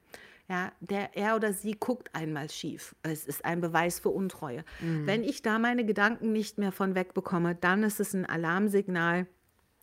Ja, 0.48 0.70
der, 0.80 1.16
er 1.16 1.34
oder 1.34 1.52
sie 1.52 1.72
guckt 1.72 2.08
einmal 2.14 2.48
schief. 2.50 2.94
Es 3.02 3.26
ist 3.26 3.44
ein 3.44 3.60
Beweis 3.60 3.98
für 3.98 4.10
Untreue. 4.10 4.64
Wenn 4.80 5.24
ich 5.24 5.42
da 5.42 5.58
meine 5.58 5.84
Gedanken 5.84 6.32
nicht 6.32 6.56
mehr 6.56 6.70
von 6.70 6.94
wegbekomme, 6.94 7.56
dann 7.56 7.82
ist 7.82 7.98
es 7.98 8.14
ein 8.14 8.26
Alarmsignal, 8.26 9.26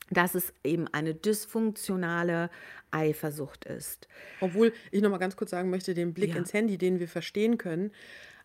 dass 0.09 0.35
es 0.35 0.53
eben 0.63 0.87
eine 0.87 1.15
dysfunktionale 1.15 2.49
Eifersucht 2.91 3.65
ist. 3.65 4.07
Obwohl 4.39 4.71
ich 4.91 5.01
noch 5.01 5.09
mal 5.09 5.17
ganz 5.17 5.35
kurz 5.35 5.51
sagen 5.51 5.69
möchte, 5.69 5.93
den 5.93 6.13
Blick 6.13 6.31
Ja. 6.31 6.37
ins 6.37 6.53
Handy, 6.53 6.77
den 6.77 6.99
wir 6.99 7.09
verstehen 7.09 7.57
können, 7.57 7.91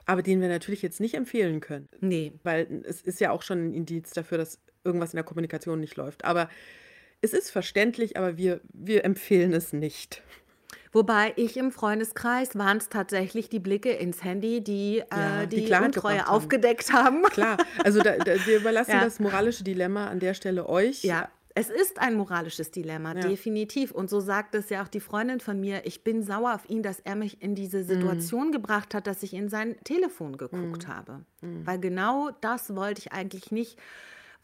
aber 0.09 0.23
den 0.23 0.41
wir 0.41 0.49
natürlich 0.49 0.81
jetzt 0.83 1.01
nicht 1.01 1.15
empfehlen 1.15 1.61
können. 1.61 1.89
Nee, 2.01 2.33
Weil 2.43 2.83
es 2.85 3.03
ist 3.03 3.21
ja 3.21 3.31
auch 3.31 3.43
schon 3.43 3.69
ein 3.69 3.75
Indiz 3.75 4.11
dafür, 4.13 4.39
dass 4.39 4.59
irgendwas 4.83 5.13
in 5.13 5.19
der 5.19 5.25
Kommunikation 5.25 5.79
nicht 5.81 5.97
läuft. 5.97 6.25
Aber 6.25 6.49
es 7.21 7.35
ist 7.35 7.51
verständlich, 7.51 8.17
aber 8.17 8.37
wir, 8.39 8.61
wir 8.73 9.05
empfehlen 9.05 9.53
es 9.53 9.73
nicht. 9.75 10.23
Wobei 10.93 11.35
ich 11.37 11.59
im 11.59 11.71
Freundeskreis 11.71 12.57
waren 12.57 12.79
es 12.79 12.89
tatsächlich 12.89 13.51
die 13.51 13.59
Blicke 13.59 13.91
ins 13.91 14.25
Handy, 14.25 14.65
die 14.65 15.03
Ja, 15.13 15.43
äh, 15.43 15.47
die 15.47 15.67
die, 15.67 15.73
Untreue 15.75 16.21
haben. 16.25 16.29
aufgedeckt 16.35 16.91
haben. 16.93 17.23
Klar, 17.25 17.59
also 17.85 18.01
da, 18.01 18.17
da, 18.17 18.35
wir 18.47 18.57
überlassen 18.57 18.91
Ja. 18.93 19.05
das 19.05 19.21
moralische 19.21 19.63
Dilemma 19.63 20.07
an 20.07 20.21
der 20.21 20.33
Stelle 20.33 20.67
euch. 20.67 21.03
Ja, 21.05 21.29
es 21.59 21.71
ist 21.71 21.99
ein 21.99 22.15
moralisches 22.15 22.71
Dilemma, 22.71 23.15
Ja. 23.15 23.21
definitiv. 23.21 23.91
Und 23.91 24.09
so 24.09 24.21
sagt 24.21 24.55
es 24.55 24.71
ja 24.71 24.83
auch 24.83 24.89
die 24.89 25.01
Freundin 25.01 25.41
von 25.41 25.59
mir. 25.61 25.85
Ich 25.87 26.05
bin 26.05 26.23
sauer 26.23 26.55
auf 26.55 26.69
ihn, 26.71 26.83
dass 26.83 27.01
er 27.01 27.17
mich 27.17 27.43
in 27.43 27.55
diese 27.55 27.83
Situation 27.83 28.53
gebracht 28.53 28.95
hat, 28.95 29.07
dass 29.07 29.23
ich 29.23 29.35
in 29.35 29.49
sein 29.49 29.77
Telefon 29.85 30.37
geguckt 30.37 30.87
habe. 30.87 31.25
Weil 31.41 31.81
genau 31.81 32.31
das 32.41 32.75
wollte 32.77 33.01
ich 33.01 33.13
eigentlich 33.13 33.51
nicht, 33.51 33.79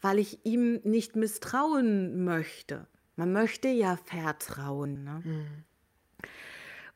weil 0.01 0.19
ich 0.19 0.45
ihm 0.45 0.81
nicht 0.83 1.15
misstrauen 1.15 2.23
möchte. 2.25 2.85
Man 3.15 3.31
möchte 3.31 3.69
ja 3.69 3.95
vertrauen. 3.95 5.03
Ne? 5.05 5.23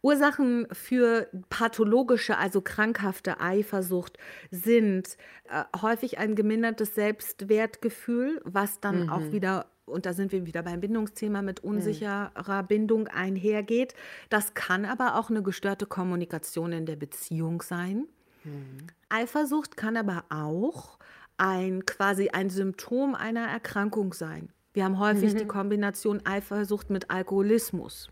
Ursachen 0.01 0.65
für 0.71 1.29
pathologische, 1.49 2.37
also 2.37 2.61
krankhafte 2.61 3.41
Eifersucht 3.41 4.17
sind 4.49 5.17
äh, 5.49 5.63
häufig 5.81 6.17
ein 6.19 6.35
gemindertes 6.35 6.95
Selbstwertgefühl, 6.95 8.41
was 8.45 8.79
dann 8.79 9.09
auch 9.09 9.31
wieder, 9.33 9.65
und 9.89 10.05
da 10.05 10.13
sind 10.13 10.31
wir 10.31 10.45
wieder 10.45 10.63
beim 10.63 10.79
Bindungsthema, 10.79 11.41
mit 11.41 11.63
unsicherer 11.63 12.63
Bindung 12.63 13.07
einhergeht. 13.07 13.93
Das 14.29 14.53
kann 14.53 14.85
aber 14.85 15.15
auch 15.15 15.29
eine 15.29 15.43
gestörte 15.43 15.85
Kommunikation 15.85 16.71
in 16.71 16.85
der 16.85 16.95
Beziehung 16.95 17.61
sein. 17.61 18.05
Eifersucht 19.09 19.75
kann 19.75 19.97
aber 19.97 20.23
auch 20.29 20.97
ein 21.37 21.85
quasi 21.85 22.29
ein 22.29 22.49
Symptom 22.49 23.15
einer 23.15 23.47
Erkrankung 23.47 24.13
sein. 24.13 24.49
Wir 24.73 24.85
haben 24.85 24.99
häufig 24.99 25.35
die 25.35 25.45
Kombination 25.45 26.25
Eifersucht 26.25 26.89
mit 26.89 27.09
Alkoholismus. 27.09 28.09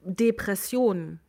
Depressionen, 0.00 1.20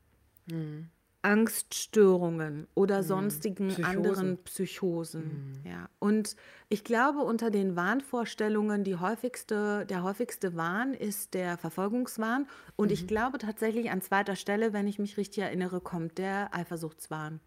Angststörungen 1.25 2.67
oder 2.75 3.01
sonstigen 3.01 3.69
Psychosen. 3.69 3.97
anderen 3.97 4.37
Psychosen. 4.43 5.59
Ja. 5.65 5.89
Und 5.97 6.35
ich 6.69 6.83
glaube, 6.83 7.19
unter 7.19 7.49
den 7.49 7.75
Wahnvorstellungen, 7.75 8.83
die 8.83 8.95
häufigste, 8.95 9.87
der 9.87 10.03
häufigste 10.03 10.55
Wahn 10.55 10.93
ist 10.93 11.33
der 11.33 11.57
Verfolgungswahn. 11.57 12.47
Und 12.75 12.91
ich 12.91 13.07
glaube 13.07 13.39
tatsächlich 13.39 13.89
an 13.89 14.01
zweiter 14.01 14.35
Stelle, 14.35 14.71
wenn 14.71 14.85
ich 14.85 14.99
mich 14.99 15.17
richtig 15.17 15.43
erinnere, 15.43 15.81
kommt 15.81 16.19
der 16.19 16.53
Eifersuchtswahn. 16.53 17.39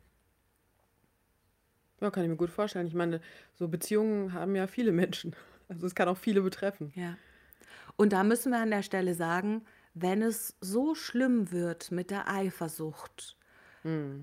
Ja, 2.00 2.10
kann 2.10 2.24
ich 2.24 2.30
mir 2.30 2.36
gut 2.36 2.50
vorstellen. 2.50 2.88
Ich 2.88 2.94
meine, 2.94 3.20
so 3.54 3.68
Beziehungen 3.68 4.32
haben 4.32 4.56
ja 4.56 4.66
viele 4.66 4.92
Menschen. 4.92 5.34
Also 5.70 5.86
es 5.86 5.94
kann 5.94 6.08
auch 6.08 6.16
viele 6.16 6.40
betreffen. 6.40 6.94
Ja. 6.94 7.18
Und 7.96 8.14
da 8.14 8.24
müssen 8.24 8.52
wir 8.52 8.58
an 8.58 8.70
der 8.70 8.82
Stelle 8.82 9.12
sagen, 9.12 9.66
wenn 9.92 10.22
es 10.22 10.56
so 10.62 10.94
schlimm 10.94 11.52
wird 11.52 11.90
mit 11.90 12.10
der 12.10 12.26
Eifersucht, 12.26 13.36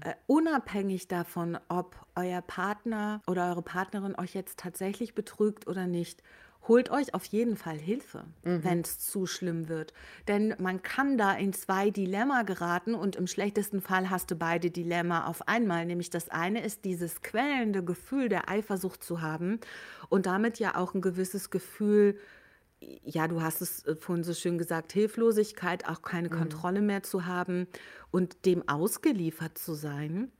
äh, 0.04 0.14
unabhängig 0.28 1.08
davon, 1.08 1.58
ob 1.70 1.96
euer 2.16 2.42
Partner 2.42 3.22
oder 3.28 3.50
eure 3.50 3.62
Partnerin 3.62 4.16
euch 4.16 4.34
jetzt 4.34 4.60
tatsächlich 4.60 5.16
betrügt 5.16 5.68
oder 5.68 5.88
nicht, 5.88 6.22
holt 6.68 6.90
euch 6.90 7.14
auf 7.14 7.26
jeden 7.26 7.58
Fall 7.58 7.78
Hilfe, 7.78 8.26
wenn 8.42 8.82
es 8.82 9.00
zu 9.00 9.28
schlimm 9.28 9.68
wird. 9.68 9.94
Denn 10.28 10.56
man 10.58 10.82
kann 10.82 11.18
da 11.18 11.34
in 11.34 11.54
zwei 11.54 11.92
Dilemma 11.92 12.42
geraten 12.44 12.96
und 12.96 13.16
im 13.16 13.28
schlechtesten 13.28 13.82
Fall 13.82 14.10
hast 14.10 14.32
du 14.32 14.36
beide 14.36 14.72
Dilemma 14.72 15.28
auf 15.28 15.48
einmal. 15.48 15.86
Nämlich 15.86 16.10
das 16.10 16.30
eine 16.30 16.64
ist 16.64 16.86
dieses 16.86 17.22
quälende 17.22 17.84
Gefühl 17.84 18.30
der 18.30 18.50
Eifersucht 18.50 19.04
zu 19.04 19.22
haben 19.22 19.60
und 20.10 20.26
damit 20.26 20.60
ja 20.60 20.76
auch 20.76 20.94
ein 20.94 21.02
gewisses 21.02 21.50
Gefühl, 21.50 22.18
ja, 23.04 23.28
du 23.28 23.42
hast 23.42 23.62
es 23.62 23.86
äh, 23.86 23.96
vorhin 23.96 24.24
so 24.24 24.34
schön 24.34 24.58
gesagt, 24.58 24.94
Hilflosigkeit, 24.94 25.88
auch 25.88 26.02
keine 26.02 26.30
Kontrolle 26.30 26.82
mehr 26.82 27.04
zu 27.04 27.26
haben 27.26 27.68
und 28.12 28.46
dem 28.46 28.68
ausgeliefert 28.68 29.58
zu 29.58 29.74
sein. 29.74 30.32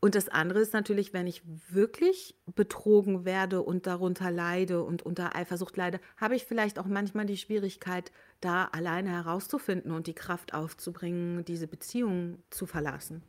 Und 0.00 0.14
das 0.14 0.28
andere 0.28 0.60
ist 0.60 0.74
natürlich, 0.74 1.14
wenn 1.14 1.26
ich 1.26 1.42
wirklich 1.70 2.36
betrogen 2.54 3.24
werde 3.24 3.62
und 3.62 3.86
darunter 3.86 4.30
leide 4.30 4.82
und 4.82 5.02
unter 5.02 5.34
Eifersucht 5.34 5.78
leide, 5.78 5.98
habe 6.18 6.36
ich 6.36 6.44
vielleicht 6.44 6.78
auch 6.78 6.84
manchmal 6.84 7.24
die 7.24 7.38
Schwierigkeit, 7.38 8.12
da 8.42 8.66
alleine 8.66 9.08
herauszufinden 9.08 9.92
und 9.92 10.06
die 10.06 10.14
Kraft 10.14 10.52
aufzubringen, 10.52 11.46
diese 11.46 11.66
Beziehung 11.66 12.42
zu 12.50 12.66
verlassen. 12.66 13.22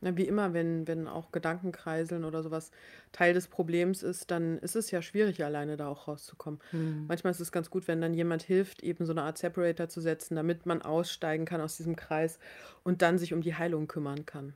Wie 0.00 0.26
immer, 0.26 0.52
wenn, 0.52 0.86
wenn 0.86 1.08
auch 1.08 1.32
Gedankenkreiseln 1.32 2.24
oder 2.24 2.42
sowas 2.42 2.70
Teil 3.12 3.34
des 3.34 3.48
Problems 3.48 4.02
ist, 4.02 4.30
dann 4.30 4.58
ist 4.58 4.76
es 4.76 4.90
ja 4.90 5.02
schwierig, 5.02 5.42
alleine 5.42 5.76
da 5.76 5.88
auch 5.88 6.06
rauszukommen. 6.06 6.60
Manchmal 7.08 7.30
ist 7.32 7.40
es 7.40 7.50
ganz 7.50 7.70
gut, 7.70 7.88
wenn 7.88 8.00
dann 8.00 8.14
jemand 8.14 8.42
hilft, 8.42 8.82
eben 8.82 9.06
so 9.06 9.12
eine 9.12 9.22
Art 9.22 9.38
Separator 9.38 9.88
zu 9.88 10.00
setzen, 10.00 10.36
damit 10.36 10.66
man 10.66 10.82
aussteigen 10.82 11.44
kann 11.44 11.60
aus 11.60 11.76
diesem 11.76 11.96
Kreis 11.96 12.38
und 12.84 13.02
dann 13.02 13.18
sich 13.18 13.32
um 13.32 13.40
die 13.40 13.54
Heilung 13.54 13.88
kümmern 13.88 14.26
kann. 14.26 14.54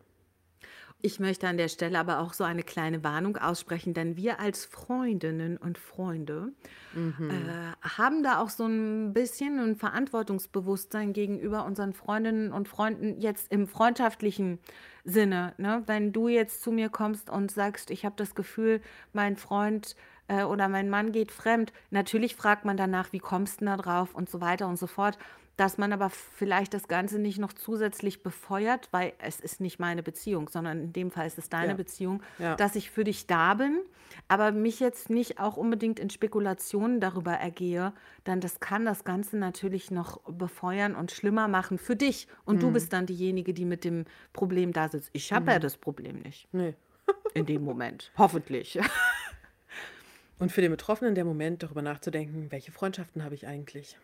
Ich 1.02 1.18
möchte 1.18 1.48
an 1.48 1.56
der 1.56 1.68
Stelle 1.68 1.98
aber 1.98 2.18
auch 2.18 2.34
so 2.34 2.44
eine 2.44 2.62
kleine 2.62 3.02
Warnung 3.02 3.38
aussprechen, 3.38 3.94
denn 3.94 4.16
wir 4.16 4.38
als 4.38 4.66
Freundinnen 4.66 5.56
und 5.56 5.78
Freunde 5.78 6.52
äh, 6.94 7.88
haben 7.88 8.22
da 8.22 8.40
auch 8.40 8.50
so 8.50 8.66
ein 8.66 9.14
bisschen 9.14 9.58
ein 9.58 9.76
Verantwortungsbewusstsein 9.76 11.14
gegenüber 11.14 11.64
unseren 11.64 11.94
Freundinnen 11.94 12.52
und 12.52 12.68
Freunden 12.68 13.18
jetzt 13.18 13.50
im 13.50 13.66
freundschaftlichen 13.66 14.58
Sinne. 15.04 15.54
Ne? 15.58 15.82
Wenn 15.86 16.12
du 16.12 16.28
jetzt 16.28 16.62
zu 16.62 16.72
mir 16.72 16.88
kommst 16.88 17.30
und 17.30 17.50
sagst, 17.50 17.90
ich 17.90 18.04
habe 18.04 18.14
das 18.16 18.34
Gefühl, 18.34 18.80
mein 19.12 19.36
Freund 19.36 19.96
äh, 20.28 20.44
oder 20.44 20.68
mein 20.68 20.90
Mann 20.90 21.12
geht 21.12 21.32
fremd, 21.32 21.72
natürlich 21.90 22.36
fragt 22.36 22.64
man 22.64 22.76
danach, 22.76 23.12
wie 23.12 23.18
kommst 23.18 23.60
du 23.60 23.66
da 23.66 23.76
drauf 23.76 24.14
und 24.14 24.28
so 24.28 24.40
weiter 24.40 24.68
und 24.68 24.78
so 24.78 24.86
fort 24.86 25.18
dass 25.60 25.76
man 25.76 25.92
aber 25.92 26.08
vielleicht 26.08 26.72
das 26.72 26.88
Ganze 26.88 27.18
nicht 27.18 27.38
noch 27.38 27.52
zusätzlich 27.52 28.22
befeuert, 28.22 28.88
weil 28.92 29.12
es 29.18 29.40
ist 29.40 29.60
nicht 29.60 29.78
meine 29.78 30.02
Beziehung, 30.02 30.48
sondern 30.48 30.80
in 30.84 30.92
dem 30.94 31.10
Fall 31.10 31.26
ist 31.26 31.36
es 31.36 31.50
deine 31.50 31.72
Ja. 31.72 31.76
Beziehung, 31.76 32.22
Ja. 32.38 32.56
dass 32.56 32.76
ich 32.76 32.90
für 32.90 33.04
dich 33.04 33.26
da 33.26 33.52
bin, 33.54 33.78
aber 34.26 34.52
mich 34.52 34.80
jetzt 34.80 35.10
nicht 35.10 35.38
auch 35.38 35.58
unbedingt 35.58 36.00
in 36.00 36.08
Spekulationen 36.08 36.98
darüber 37.00 37.32
ergehe, 37.32 37.92
dann 38.24 38.40
das 38.40 38.60
kann 38.60 38.86
das 38.86 39.04
Ganze 39.04 39.36
natürlich 39.36 39.90
noch 39.90 40.22
befeuern 40.22 40.94
und 40.94 41.12
schlimmer 41.12 41.46
machen 41.46 41.76
für 41.76 41.94
dich. 41.94 42.26
Und 42.46 42.56
Mhm. 42.56 42.60
du 42.60 42.70
bist 42.72 42.92
dann 42.94 43.04
diejenige, 43.04 43.52
die 43.52 43.66
mit 43.66 43.84
dem 43.84 44.06
Problem 44.32 44.72
da 44.72 44.88
sitzt. 44.88 45.10
Ich 45.12 45.30
habe 45.32 45.52
ja 45.52 45.58
das 45.58 45.76
Problem 45.76 46.20
nicht. 46.20 46.48
Nee. 46.52 46.74
in 47.34 47.44
dem 47.44 47.62
Moment. 47.64 48.10
Hoffentlich. 48.16 48.78
Und 50.38 50.50
für 50.52 50.62
den 50.62 50.70
Betroffenen 50.70 51.14
der 51.14 51.26
Moment, 51.26 51.62
darüber 51.62 51.82
nachzudenken, 51.82 52.46
welche 52.50 52.72
Freundschaften 52.72 53.22
habe 53.24 53.34
ich 53.34 53.46
eigentlich? 53.46 53.98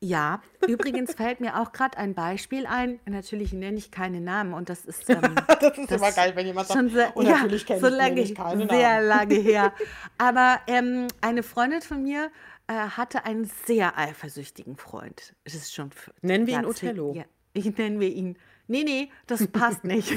Ja, 0.00 0.42
übrigens 0.68 1.14
fällt 1.14 1.40
mir 1.40 1.60
auch 1.60 1.72
gerade 1.72 1.98
ein 1.98 2.14
Beispiel 2.14 2.66
ein. 2.66 3.00
Natürlich 3.06 3.52
nenne 3.52 3.78
ich 3.78 3.90
keine 3.90 4.20
Namen 4.20 4.54
und 4.54 4.68
das 4.68 4.84
ist. 4.84 5.10
Ähm, 5.10 5.34
das 5.60 5.76
ist 5.76 5.90
immer 5.90 6.12
geil, 6.12 6.32
wenn 6.36 6.46
jemand 6.46 6.68
sagt, 6.68 6.90
sehr, 6.90 7.16
und 7.16 7.26
ja, 7.26 7.38
natürlich 7.38 7.66
kenne 7.66 7.80
so 7.80 7.88
lange, 7.88 8.14
nenne 8.14 8.20
ich 8.20 8.34
keine 8.34 8.68
sehr 8.68 8.94
Namen. 8.94 9.08
lange 9.08 9.34
her. 9.42 9.72
Aber 10.16 10.60
ähm, 10.68 11.08
eine 11.20 11.42
Freundin 11.42 11.82
von 11.82 12.02
mir 12.04 12.30
äh, 12.68 12.74
hatte 12.74 13.24
einen 13.24 13.50
sehr 13.66 13.98
eifersüchtigen 13.98 14.76
Freund. 14.76 15.34
Es 15.42 15.54
ist 15.54 15.74
schon. 15.74 15.90
Nennen 16.22 16.46
wir 16.46 16.58
ihn 16.58 16.66
Othello. 16.66 17.14
Ja, 17.16 17.24
ich 17.52 17.76
nennen 17.76 17.98
wir 17.98 18.08
ihn. 18.08 18.38
Nee, 18.70 18.84
nee, 18.84 19.10
das 19.26 19.46
passt 19.48 19.84
nicht. 19.84 20.12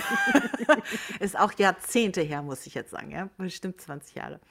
ist 1.20 1.39
auch 1.39 1.54
Jahrzehnte 1.54 2.22
her, 2.22 2.41
muss 2.41 2.68
ich 2.68 2.76
jetzt 2.76 2.91
sagen, 2.91 3.12
ja, 3.12 3.30
bestimmt 3.38 3.80
20 3.80 4.16
Jahre. 4.16 4.41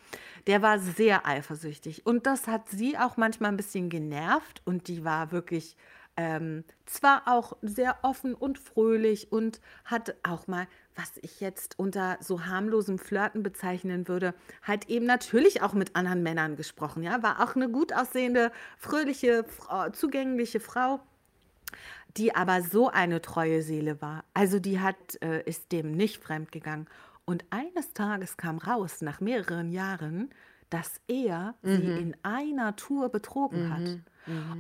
Der 0.47 0.63
war 0.63 0.79
sehr 0.79 1.27
eifersüchtig. 1.27 2.07
Und 2.07 2.27
das 2.27 2.49
hat 2.49 2.69
sie 2.71 2.97
auch 2.97 3.19
manchmal 3.19 3.53
ein 3.53 3.59
bisschen 3.59 3.91
genervt. 3.91 4.63
Und 4.65 4.89
die 4.89 5.05
war 5.05 5.33
wirklich 5.33 5.77
ähm, 6.17 6.65
zwar 6.87 7.23
auch 7.27 7.57
sehr 7.63 7.99
offen 8.03 8.35
und 8.35 8.59
fröhlich 8.59 9.33
und 9.33 9.61
hat 9.85 10.17
auch 10.23 10.47
mal, 10.47 10.67
was 10.95 11.13
ich 11.23 11.41
jetzt 11.41 11.79
unter 11.79 12.19
so 12.21 12.47
harmlosem 12.47 12.99
Flirten 12.99 13.43
bezeichnen 13.43 14.09
würde, 14.09 14.35
halt 14.63 14.89
eben 14.89 15.07
natürlich 15.07 15.63
auch 15.63 15.73
mit 15.73 15.95
anderen 15.95 16.23
Männern 16.23 16.57
gesprochen, 16.57 17.03
ja, 17.03 17.23
war 17.23 17.41
auch 17.43 17.55
eine 17.55 17.71
gut 17.71 17.93
aussehende, 17.93 18.51
fröhliche, 18.77 19.45
zugängliche 19.93 20.61
Frau 20.61 21.01
die 22.17 22.35
aber 22.35 22.63
so 22.63 22.89
eine 22.89 23.21
treue 23.21 23.63
Seele 23.63 24.01
war. 24.01 24.25
Also 24.35 24.59
die 24.59 24.81
hat, 24.81 24.97
äh, 25.23 25.43
ist 25.45 25.73
dem 25.73 25.93
nicht 25.93 26.23
fremd 26.23 26.53
gegangen. 26.53 26.87
Und 27.25 27.45
eines 27.51 27.93
Tages 27.93 28.37
kam 28.37 28.59
raus, 28.59 29.03
nach 29.03 29.21
mehreren 29.21 29.71
Jahren, 29.71 30.31
dass 30.71 31.01
er 31.09 31.55
sie 31.63 31.73
in 31.99 32.17
einer 32.23 32.77
Tour 32.77 33.09
betrogen 33.09 33.73
hat. 33.73 33.99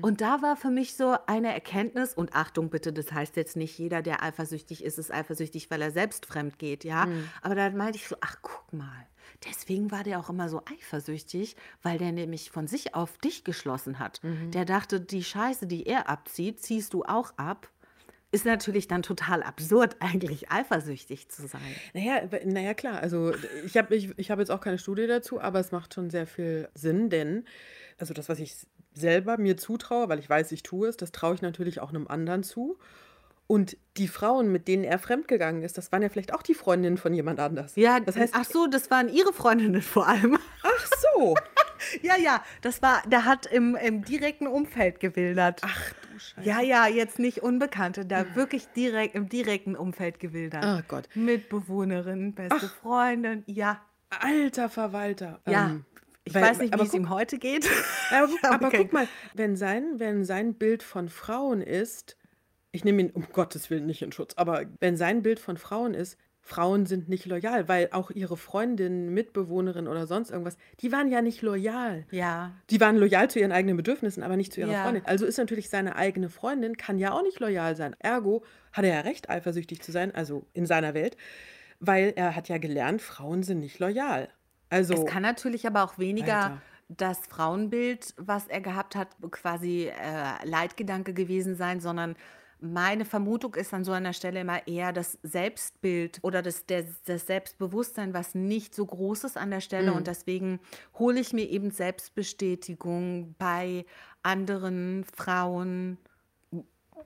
Und 0.03 0.21
da 0.21 0.43
war 0.43 0.57
für 0.57 0.71
mich 0.71 0.97
so 0.97 1.17
eine 1.27 1.53
Erkenntnis, 1.53 2.15
und 2.15 2.35
Achtung 2.35 2.71
bitte, 2.71 2.93
das 2.93 3.13
heißt 3.13 3.37
jetzt 3.37 3.57
nicht, 3.57 3.79
jeder, 3.79 4.03
der 4.03 4.23
eifersüchtig 4.23 4.83
ist, 4.83 4.99
ist 4.99 5.13
eifersüchtig, 5.13 5.71
weil 5.71 5.83
er 5.83 5.93
selbst 5.93 6.27
fremd 6.27 6.59
geht, 6.59 6.83
ja. 6.85 7.07
Aber 7.43 7.55
da 7.55 7.71
meinte 7.71 7.99
ich 7.99 8.09
so, 8.09 8.17
ach 8.21 8.37
guck 8.43 8.73
mal, 8.73 9.07
deswegen 9.49 9.91
war 9.91 10.05
der 10.05 10.21
auch 10.21 10.31
immer 10.31 10.49
so 10.49 10.63
eifersüchtig, 10.65 11.57
weil 11.83 11.99
der 11.99 12.13
nämlich 12.13 12.51
von 12.51 12.67
sich 12.67 12.95
auf 12.95 13.19
dich 13.19 13.45
geschlossen 13.45 13.99
hat. 13.99 14.21
Der 14.51 14.65
dachte, 14.65 15.01
die 15.01 15.25
Scheiße, 15.25 15.67
die 15.67 15.87
er 15.87 16.09
abzieht, 16.09 16.61
ziehst 16.61 16.95
du 16.95 17.05
auch 17.05 17.33
ab. 17.37 17.69
Ist 18.33 18.45
natürlich 18.45 18.87
dann 18.87 19.03
total 19.03 19.43
absurd, 19.43 19.97
eigentlich 20.01 20.51
eifersüchtig 20.51 21.29
zu 21.29 21.49
sein. 21.49 21.61
Naja, 21.95 22.23
naja, 22.45 22.75
klar. 22.75 23.01
Also 23.01 23.33
ich 23.65 23.77
habe 23.77 23.95
ich, 23.97 24.17
ich 24.19 24.31
hab 24.31 24.39
jetzt 24.39 24.51
auch 24.51 24.61
keine 24.61 24.79
Studie 24.79 25.07
dazu, 25.07 25.41
aber 25.41 25.59
es 25.59 25.73
macht 25.73 25.95
schon 25.95 26.11
sehr 26.11 26.27
viel 26.27 26.69
Sinn, 26.75 27.11
denn 27.11 27.45
also 27.99 28.15
das, 28.15 28.29
was 28.29 28.39
ich 28.39 28.55
selber 28.93 29.39
mir 29.39 29.57
zutraue, 29.57 30.09
weil 30.09 30.19
ich 30.19 30.29
weiß, 30.29 30.53
ich 30.53 30.63
tue 30.63 30.89
es, 30.89 30.97
das 30.97 31.13
traue 31.13 31.35
ich 31.35 31.43
natürlich 31.43 31.81
auch 31.81 31.91
einem 31.91 32.09
anderen 32.09 32.43
zu. 32.43 32.79
Und 33.51 33.77
die 33.97 34.07
Frauen, 34.07 34.53
mit 34.53 34.69
denen 34.69 34.85
er 34.85 35.01
fremdgegangen 35.01 35.63
ist, 35.65 35.77
das 35.77 35.91
waren 35.91 36.03
ja 36.03 36.09
vielleicht 36.09 36.33
auch 36.33 36.43
die 36.43 36.55
Freundinnen 36.55 36.99
von 36.99 37.13
jemand 37.13 37.41
anders. 37.41 37.73
Ja, 37.75 37.99
das 37.99 38.15
heißt, 38.15 38.33
ach 38.37 38.45
so, 38.45 38.69
das 38.69 38.93
waren 38.93 39.09
ihre 39.09 39.33
Freundinnen 39.33 39.83
vor 39.83 40.07
allem. 40.07 40.39
ach 40.63 40.87
so. 41.15 41.35
Ja, 42.03 42.17
ja, 42.17 42.45
das 42.61 42.83
war, 42.83 43.03
der 43.07 43.25
hat 43.25 43.47
im, 43.47 43.75
im 43.75 44.05
direkten 44.05 44.47
Umfeld 44.47 45.01
gewildert. 45.01 45.63
Ach 45.65 45.93
du 46.13 46.19
Scheiße. 46.21 46.47
Ja, 46.49 46.61
ja, 46.61 46.87
jetzt 46.87 47.19
nicht 47.19 47.43
Unbekannte, 47.43 48.05
da 48.07 48.37
wirklich 48.37 48.67
direkt 48.69 49.15
im 49.17 49.29
direkten 49.31 49.75
Umfeld 49.75 50.21
gewildert. 50.21 50.63
Ah 50.65 50.83
Gott. 50.87 51.09
Mitbewohnerin, 51.15 52.35
beste 52.35 52.69
Freundin, 52.69 53.43
ja. 53.47 53.81
Alter 54.11 54.69
Verwalter. 54.69 55.41
Ja. 55.49 55.71
Ähm, 55.71 55.85
Ich 56.25 56.35
weil- 56.35 56.43
weiß 56.43 56.59
nicht, 56.59 56.79
wie 56.79 56.83
es 56.83 56.95
ihm 56.95 57.09
heute 57.09 57.39
geht. 57.39 57.67
Aber, 58.13 58.29
aber 58.55 58.71
kein- 58.71 58.83
guck 58.83 58.93
mal, 58.93 59.09
wenn 59.35 59.57
sein, 59.57 59.95
wenn 59.99 60.25
sein 60.25 60.55
Bild 60.55 60.83
von 60.85 61.09
Frauen 61.09 61.63
ist, 61.63 62.17
ich 62.73 62.85
nehme 62.85 63.03
ihn 63.03 63.11
um 63.11 63.27
Gottes 63.33 63.71
Willen 63.71 63.87
nicht 63.87 64.03
in 64.03 64.13
Schutz, 64.13 64.35
aber 64.37 64.65
wenn 64.81 64.97
sein 64.97 65.23
Bild 65.23 65.39
von 65.41 65.57
Frauen 65.57 65.95
ist, 65.95 66.19
Frauen 66.43 66.87
sind 66.87 67.09
nicht 67.09 67.27
loyal, 67.27 67.69
weil 67.69 67.91
auch 67.93 68.11
ihre 68.11 68.37
Freundinnen, 68.39 69.13
Mitbewohnerin 69.13 69.87
oder 69.87 70.07
sonst 70.07 70.31
irgendwas, 70.31 70.57
die 70.81 70.91
waren 70.91 71.11
ja 71.11 71.21
nicht 71.21 71.43
loyal. 71.43 72.07
Ja, 72.11 72.53
Die 72.71 72.81
waren 72.81 72.97
loyal 72.97 73.29
zu 73.31 73.39
ihren 73.39 73.53
eigenen 73.53 73.77
Bedürfnissen, 73.77 74.23
aber 74.23 74.37
nicht 74.39 74.55
zu 74.55 74.61
ihrer 74.61 74.73
Ja. 74.73 74.83
Freundin. 74.85 75.05
Also 75.05 75.27
ist 75.27 75.37
natürlich 75.37 75.69
seine 75.69 75.97
eigene 75.97 76.31
Freundin, 76.31 76.77
kann 76.79 76.99
ja 76.99 77.13
auch 77.13 77.23
nicht 77.23 77.39
loyal 77.41 77.77
sein. 77.77 77.95
Ergo 77.99 78.43
hat 78.73 78.85
er 78.85 78.95
ja 78.95 79.01
recht, 79.01 79.29
eifersüchtig 79.29 79.83
zu 79.83 79.93
sein, 79.93 80.15
also 80.15 80.47
in 80.55 80.65
seiner 80.65 80.95
Welt, 80.95 81.17
weil 81.79 82.15
er 82.17 82.35
hat 82.35 82.49
ja 82.49 82.57
gelernt, 82.59 83.03
Frauen 83.03 83.43
sind 83.43 83.61
nicht 83.61 83.79
loyal. 83.79 84.29
Also 84.71 84.95
Es 84.95 85.05
kann 85.05 85.23
natürlich 85.23 85.67
aber 85.67 85.85
auch 85.85 85.99
weniger 85.99 86.43
Alter. 86.45 86.63
das 86.89 87.19
Frauenbild, 87.29 88.15
was 88.17 88.49
er 88.49 88.63
gehabt 88.63 88.97
hat, 88.97 89.09
quasi 89.31 89.89
äh, 89.89 90.47
Leitgedanke 90.49 91.13
gewesen 91.13 91.55
sein, 91.55 91.81
sondern 91.81 92.17
meine 92.61 93.05
Vermutung 93.05 93.55
ist 93.55 93.73
an 93.73 93.85
so 93.85 93.93
einer 93.93 94.13
Stelle 94.13 94.41
immer 94.41 94.67
eher 94.67 94.93
das 94.93 95.19
Selbstbild 95.23 96.19
oder 96.23 96.43
das, 96.43 96.67
der, 96.67 96.85
das 97.05 97.27
Selbstbewusstsein, 97.27 98.15
was 98.15 98.35
nicht 98.35 98.75
so 98.75 98.87
groß 98.87 99.25
ist 99.25 99.37
an 99.37 99.51
der 99.51 99.61
Stelle. 99.61 99.93
Und 99.93 100.07
deswegen 100.07 100.61
hole 100.99 101.21
ich 101.21 101.33
mir 101.33 101.49
eben 101.49 101.71
Selbstbestätigung 101.71 103.35
bei 103.39 103.87
anderen 104.23 105.05
Frauen 105.05 105.99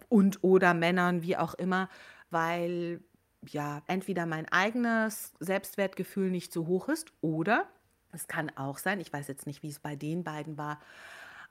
und 0.09 0.43
oder 0.43 0.75
Männern, 0.75 1.23
wie 1.23 1.37
auch 1.37 1.55
immer, 1.55 1.89
weil 2.31 3.01
ja, 3.47 3.83
entweder 3.87 4.27
mein 4.27 4.49
eigenes 4.49 5.35
Selbstwertgefühl 5.39 6.31
nicht 6.31 6.53
so 6.53 6.67
hoch 6.67 6.89
ist 6.89 7.13
oder 7.21 7.69
es 8.13 8.27
kann 8.27 8.51
auch 8.57 8.79
sein, 8.79 9.01
ich 9.01 9.13
weiß 9.13 9.29
jetzt 9.29 9.47
nicht, 9.47 9.63
wie 9.63 9.69
es 9.69 9.81
bei 9.81 9.97
den 9.97 10.25
beiden 10.25 10.57
war, 10.57 10.81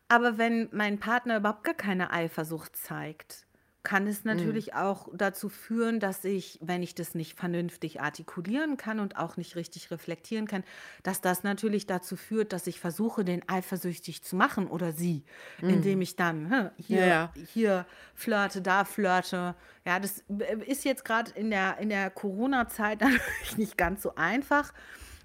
aber 0.08 0.38
wenn 0.38 0.70
mein 0.72 1.00
Partner 1.00 1.38
überhaupt 1.38 1.64
gar 1.64 1.76
keine 1.76 2.12
Eifersucht 2.12 2.76
zeigt, 2.76 3.46
kann 3.84 4.08
es 4.08 4.24
natürlich 4.24 4.74
auch 4.74 5.10
dazu 5.14 5.50
führen, 5.50 6.00
dass 6.00 6.24
ich, 6.24 6.58
wenn 6.62 6.82
ich 6.82 6.96
das 6.96 7.16
nicht 7.16 7.38
vernünftig 7.38 8.00
artikulieren 8.00 8.78
kann 8.78 9.02
und 9.02 9.18
auch 9.18 9.36
nicht 9.36 9.58
richtig 9.58 9.92
reflektieren 9.92 10.48
kann, 10.48 10.64
dass 11.04 11.20
das 11.20 11.44
natürlich 11.44 11.86
dazu 11.86 12.16
führt, 12.16 12.54
dass 12.54 12.66
ich 12.66 12.80
versuche, 12.80 13.26
den 13.26 13.48
eifersüchtig 13.50 14.24
zu 14.24 14.38
machen 14.38 14.68
oder 14.68 14.94
sie, 14.94 15.26
indem 15.62 16.02
ich 16.02 16.16
dann 16.16 16.50
hm, 16.50 16.70
hier, 16.78 17.00
Ja, 17.00 17.06
ja. 17.06 17.34
hier 17.54 17.86
flirte, 18.16 18.62
da 18.62 18.86
flirte. 18.86 19.54
Ja, 19.86 20.00
das 20.00 20.24
ist 20.66 20.86
jetzt 20.86 21.04
gerade 21.04 21.32
in 21.32 21.50
der, 21.50 21.78
in 21.80 21.90
der 21.90 22.10
Corona-Zeit 22.10 23.02
natürlich 23.02 23.58
nicht 23.58 23.78
ganz 23.78 24.02
so 24.02 24.16
einfach, 24.16 24.74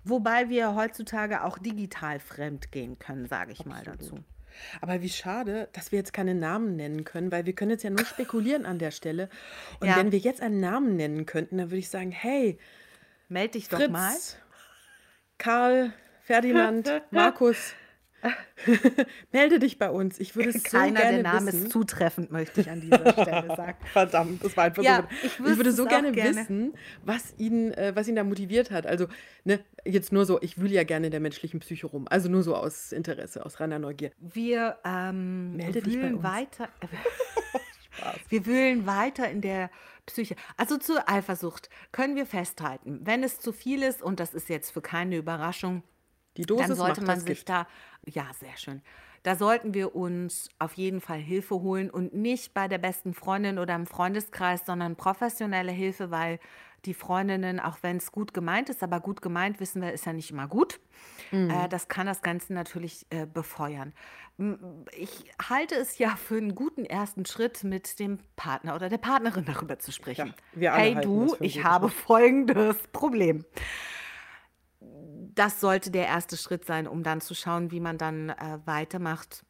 wobei 0.02 0.48
wir 0.48 0.74
heutzutage 0.74 1.44
auch 1.44 1.58
digital 1.58 2.18
fremd 2.18 2.72
gehen 2.72 2.98
können, 2.98 3.26
sage 3.26 3.52
ich 3.52 3.64
mal 3.64 3.84
dazu. 3.84 4.24
Aber 4.80 5.02
wie 5.02 5.08
schade, 5.08 5.68
dass 5.72 5.92
wir 5.92 5.98
jetzt 5.98 6.12
keine 6.12 6.34
Namen 6.34 6.76
nennen 6.76 7.04
können, 7.04 7.30
weil 7.32 7.46
wir 7.46 7.52
können 7.54 7.70
jetzt 7.72 7.84
ja 7.84 7.90
nur 7.90 8.04
spekulieren 8.04 8.66
an 8.66 8.78
der 8.78 8.90
Stelle. 8.90 9.28
Und 9.80 9.88
Ja. 9.88 9.96
wenn 9.96 10.12
wir 10.12 10.18
jetzt 10.18 10.40
einen 10.40 10.60
Namen 10.60 10.96
nennen 10.96 11.26
könnten, 11.26 11.58
dann 11.58 11.70
würde 11.70 11.78
ich 11.78 11.88
sagen, 11.88 12.10
hey, 12.10 12.58
Meld 13.28 13.54
dich 13.54 13.68
doch 13.68 13.78
Fritz, 13.78 13.90
mal. 13.90 14.14
Karl, 15.36 15.92
Ferdinand, 16.22 16.90
Markus, 17.10 17.74
melde 19.32 19.58
dich 19.58 19.78
bei 19.78 19.90
uns. 19.90 20.18
Ich 20.18 20.34
würde 20.34 20.50
es 20.50 20.62
so 20.64 20.76
Keiner 20.76 21.00
gerne 21.00 21.22
der 21.22 21.32
Name 21.32 21.46
wissen. 21.46 21.64
ist 21.66 21.72
zutreffend, 21.72 22.30
möchte 22.32 22.60
ich 22.60 22.70
an 22.70 22.80
dieser 22.80 23.12
Stelle 23.12 23.46
sagen. 23.56 23.78
Verdammt, 23.92 24.44
das 24.44 24.56
war 24.56 24.64
einfach 24.64 24.82
Ja, 24.82 25.06
so. 25.10 25.26
ich 25.26 25.38
Ich, 25.38 25.56
würde 25.56 25.72
so 25.72 25.84
gerne, 25.84 26.12
gerne. 26.12 26.36
wissen, 26.36 26.74
was 27.04 27.34
ihn, 27.38 27.72
äh, 27.74 27.92
was 27.94 28.08
ihn 28.08 28.16
da 28.16 28.24
motiviert 28.24 28.70
hat. 28.70 28.86
Also, 28.86 29.06
ne, 29.44 29.60
jetzt 29.84 30.12
nur 30.12 30.26
so, 30.26 30.40
ich 30.42 30.58
wühle 30.58 30.74
ja 30.74 30.84
gerne 30.84 31.06
in 31.06 31.10
der 31.12 31.20
menschlichen 31.20 31.60
Psyche 31.60 31.86
rum. 31.86 32.06
Also 32.10 32.28
nur 32.28 32.42
so 32.42 32.56
aus 32.56 32.92
Interesse, 32.92 33.44
aus 33.46 33.60
reiner 33.60 33.78
Neugier. 33.78 34.10
Wir 34.18 34.78
ähm, 34.84 35.56
Melde 35.56 35.82
dich 35.82 36.00
bei 36.00 36.12
uns. 36.12 36.22
weiter. 36.22 36.68
wir 38.28 38.46
wühlen 38.46 38.86
weiter 38.86 39.30
in 39.30 39.40
der 39.40 39.70
Psyche. 40.06 40.36
Also 40.56 40.76
zur 40.78 41.08
Eifersucht 41.08 41.68
können 41.92 42.16
wir 42.16 42.26
festhalten, 42.26 43.00
wenn 43.04 43.22
es 43.22 43.40
zu 43.40 43.52
viel 43.52 43.82
ist, 43.82 44.02
und 44.02 44.20
das 44.20 44.34
ist 44.34 44.48
jetzt 44.48 44.70
für 44.70 44.80
keine 44.80 45.16
Überraschung, 45.16 45.82
Die 46.38 46.46
Dosis 46.46 46.68
dann 46.68 46.76
sollte 46.76 47.02
man 47.02 47.18
sich 47.18 47.26
Gift. 47.26 47.48
da, 47.48 47.66
ja, 48.06 48.26
sehr 48.38 48.56
schön. 48.56 48.80
Da 49.24 49.34
sollten 49.34 49.74
wir 49.74 49.94
uns 49.94 50.48
auf 50.58 50.74
jeden 50.74 51.00
Fall 51.00 51.18
Hilfe 51.18 51.56
holen 51.56 51.90
und 51.90 52.14
nicht 52.14 52.54
bei 52.54 52.68
der 52.68 52.78
besten 52.78 53.12
Freundin 53.12 53.58
oder 53.58 53.74
im 53.74 53.86
Freundeskreis, 53.86 54.64
sondern 54.64 54.96
professionelle 54.96 55.72
Hilfe, 55.72 56.10
weil 56.10 56.38
die 56.84 56.94
Freundinnen, 56.94 57.58
auch 57.58 57.78
wenn 57.82 57.96
es 57.96 58.12
gut 58.12 58.32
gemeint 58.32 58.68
ist, 58.68 58.84
aber 58.84 59.00
gut 59.00 59.20
gemeint, 59.20 59.58
wissen 59.58 59.82
wir, 59.82 59.92
ist 59.92 60.06
ja 60.06 60.12
nicht 60.12 60.30
immer 60.30 60.46
gut. 60.46 60.78
Äh, 61.32 61.68
das 61.68 61.88
kann 61.88 62.06
das 62.06 62.22
Ganze 62.22 62.52
natürlich 62.52 63.04
äh, 63.10 63.26
befeuern. 63.26 63.92
Ich 64.96 65.24
halte 65.50 65.74
es 65.74 65.98
ja 65.98 66.14
für 66.14 66.36
einen 66.36 66.54
guten 66.54 66.84
ersten 66.84 67.26
Schritt, 67.26 67.64
mit 67.64 67.98
dem 67.98 68.20
Partner 68.36 68.76
oder 68.76 68.88
der 68.88 68.98
Partnerin 68.98 69.44
darüber 69.44 69.80
zu 69.80 69.90
sprechen. 69.90 70.32
Ja, 70.54 70.76
hey 70.76 70.94
du, 71.00 71.36
ich 71.40 71.64
habe 71.64 71.88
folgendes 71.88 72.76
Problem 72.92 73.44
das 75.38 75.60
sollte 75.60 75.90
der 75.90 76.06
erste 76.06 76.36
Schritt 76.36 76.64
sein, 76.64 76.86
um 76.86 77.02
dann 77.02 77.20
zu 77.20 77.34
schauen, 77.34 77.70
wie 77.70 77.80
man 77.80 77.98
dann 77.98 78.30
äh, 78.30 78.58
weitermacht. 78.64 79.44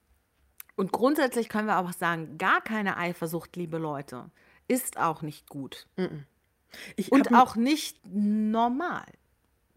Und 0.76 0.92
grundsätzlich 0.92 1.48
können 1.48 1.66
wir 1.66 1.78
auch 1.78 1.92
sagen, 1.92 2.38
gar 2.38 2.60
keine 2.60 2.96
Eifersucht, 2.96 3.56
liebe 3.56 3.78
Leute, 3.78 4.30
ist 4.68 4.98
auch 4.98 5.22
nicht 5.22 5.48
gut. 5.48 5.86
Und 7.10 7.34
auch 7.34 7.56
nicht 7.56 7.98
normal. 8.06 9.06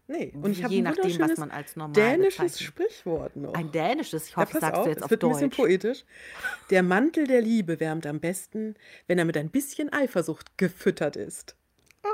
ne, 0.06 0.30
und 0.34 0.50
ich 0.50 0.62
habe 0.62 0.74
Je 0.74 0.82
nachdem, 0.82 1.18
was 1.18 1.38
man 1.38 1.50
als 1.50 1.74
normal 1.74 1.94
dänisches 1.94 2.52
bezeichnet. 2.52 2.68
Sprichwort 2.68 3.36
noch. 3.36 3.54
Ein 3.54 3.72
dänisches, 3.72 4.26
ich 4.28 4.32
Ja, 4.32 4.36
hoffe, 4.38 4.52
pass 4.52 4.60
sagst 4.60 4.76
du 4.76 4.80
auf, 4.82 4.86
jetzt 4.88 4.96
es 4.98 5.02
auf 5.04 5.10
wird 5.10 5.22
'n 5.24 5.28
bisschen 5.30 5.50
Deutsch. 5.50 5.56
poetisch. 5.56 6.04
Der 6.70 6.82
Mantel 6.82 7.26
der 7.26 7.40
Liebe 7.40 7.80
wärmt 7.80 8.06
am 8.06 8.20
besten, 8.20 8.74
wenn 9.06 9.18
er 9.18 9.24
mit 9.24 9.36
ein 9.36 9.50
bisschen 9.50 9.92
Eifersucht 9.92 10.56
gefüttert 10.58 11.16
ist. 11.16 11.56
Ach, 12.04 12.08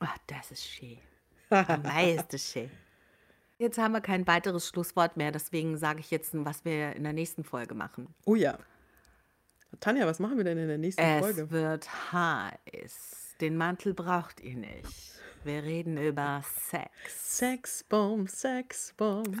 Ah, 0.00 0.14
das 0.26 0.50
ist 0.50 0.64
schön. 0.66 0.98
Am 1.50 1.82
meisten 1.82 2.38
schön. 2.38 2.70
Jetzt 3.58 3.78
haben 3.78 3.92
wir 3.92 4.00
kein 4.02 4.26
weiteres 4.26 4.68
Schlusswort 4.68 5.16
mehr, 5.16 5.32
deswegen 5.32 5.78
sage 5.78 6.00
ich 6.00 6.10
jetzt, 6.10 6.32
was 6.34 6.64
wir 6.64 6.94
in 6.94 7.04
der 7.04 7.12
nächsten 7.14 7.42
Folge 7.44 7.74
machen. 7.74 8.08
Oh 8.26 8.34
ja. 8.34 8.58
Tanja, 9.80 10.06
was 10.06 10.18
machen 10.18 10.36
wir 10.36 10.44
denn 10.44 10.58
in 10.58 10.68
der 10.68 10.78
nächsten 10.78 11.00
Es 11.02 11.20
Folge? 11.20 11.50
wird 11.50 12.12
heiß. 12.12 13.36
Den 13.40 13.56
Mantel 13.56 13.94
braucht 13.94 14.40
ihr 14.40 14.56
nicht. 14.56 15.14
Wir 15.44 15.62
reden 15.62 15.96
über 15.96 16.42
Sex. 16.68 16.90
Sexbomb, 17.38 18.28
Sexbomb. 18.28 19.38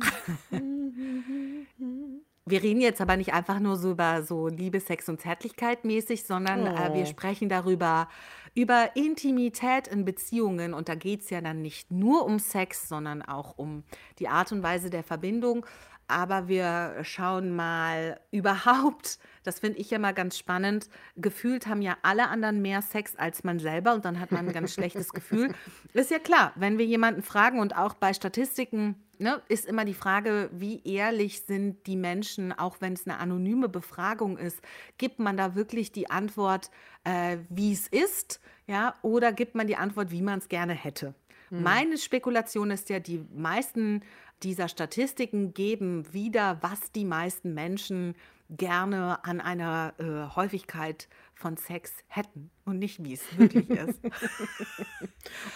Wir 2.48 2.62
reden 2.62 2.80
jetzt 2.80 3.00
aber 3.00 3.16
nicht 3.16 3.32
einfach 3.34 3.58
nur 3.58 3.76
so 3.76 3.90
über 3.90 4.22
so 4.22 4.46
Liebe, 4.46 4.78
Sex 4.78 5.08
und 5.08 5.20
Zärtlichkeit 5.20 5.84
mäßig, 5.84 6.24
sondern 6.24 6.66
äh, 6.66 6.94
wir 6.94 7.02
Oh. 7.02 7.06
sprechen 7.06 7.48
darüber, 7.48 8.08
über 8.54 8.94
Intimität 8.94 9.88
in 9.88 10.04
Beziehungen. 10.04 10.72
Und 10.72 10.88
da 10.88 10.94
geht 10.94 11.22
es 11.22 11.30
ja 11.30 11.40
dann 11.40 11.60
nicht 11.60 11.90
nur 11.90 12.24
um 12.24 12.38
Sex, 12.38 12.88
sondern 12.88 13.22
auch 13.22 13.58
um 13.58 13.82
die 14.20 14.28
Art 14.28 14.52
und 14.52 14.62
Weise 14.62 14.90
der 14.90 15.02
Verbindung. 15.02 15.66
Aber 16.08 16.48
wir 16.48 16.96
schauen 17.02 17.54
mal 17.54 18.20
überhaupt, 18.30 19.18
das 19.42 19.60
finde 19.60 19.78
ich 19.78 19.90
ja 19.90 19.98
mal 19.98 20.14
ganz 20.14 20.38
spannend, 20.38 20.88
gefühlt 21.16 21.66
haben 21.66 21.82
ja 21.82 21.96
alle 22.02 22.28
anderen 22.28 22.62
mehr 22.62 22.82
Sex 22.82 23.16
als 23.16 23.44
man 23.44 23.58
selber 23.58 23.94
und 23.94 24.04
dann 24.04 24.20
hat 24.20 24.32
man 24.32 24.46
ein 24.46 24.52
ganz 24.52 24.74
schlechtes 24.74 25.12
Gefühl. 25.12 25.54
Ist 25.92 26.10
ja 26.10 26.18
klar, 26.18 26.52
wenn 26.56 26.78
wir 26.78 26.84
jemanden 26.84 27.22
fragen 27.22 27.60
und 27.60 27.76
auch 27.76 27.94
bei 27.94 28.12
Statistiken 28.12 28.96
ne, 29.18 29.42
ist 29.48 29.66
immer 29.66 29.84
die 29.84 29.94
Frage, 29.94 30.50
wie 30.52 30.82
ehrlich 30.84 31.42
sind 31.42 31.86
die 31.86 31.96
Menschen, 31.96 32.52
auch 32.52 32.80
wenn 32.80 32.92
es 32.92 33.06
eine 33.06 33.18
anonyme 33.18 33.68
Befragung 33.68 34.38
ist, 34.38 34.60
gibt 34.98 35.18
man 35.18 35.36
da 35.36 35.54
wirklich 35.54 35.92
die 35.92 36.10
Antwort, 36.10 36.70
äh, 37.04 37.38
wie 37.48 37.72
es 37.72 37.88
ist, 37.88 38.40
ja, 38.66 38.94
oder 39.02 39.32
gibt 39.32 39.54
man 39.54 39.66
die 39.66 39.76
Antwort, 39.76 40.10
wie 40.10 40.22
man 40.22 40.38
es 40.38 40.48
gerne 40.48 40.74
hätte? 40.74 41.14
Meine 41.50 41.98
Spekulation 41.98 42.70
ist 42.70 42.88
ja, 42.88 42.98
die 42.98 43.24
meisten 43.34 44.02
dieser 44.42 44.68
Statistiken 44.68 45.54
geben 45.54 46.12
wieder, 46.12 46.58
was 46.60 46.92
die 46.92 47.04
meisten 47.04 47.54
Menschen 47.54 48.14
gerne 48.50 49.24
an 49.24 49.40
einer 49.40 49.94
äh, 49.98 50.34
Häufigkeit 50.36 51.08
von 51.34 51.56
Sex 51.56 51.92
hätten 52.08 52.50
und 52.64 52.78
nicht, 52.78 53.02
wie 53.02 53.14
es 53.14 53.22
wirklich 53.38 53.68
ist. 53.70 54.00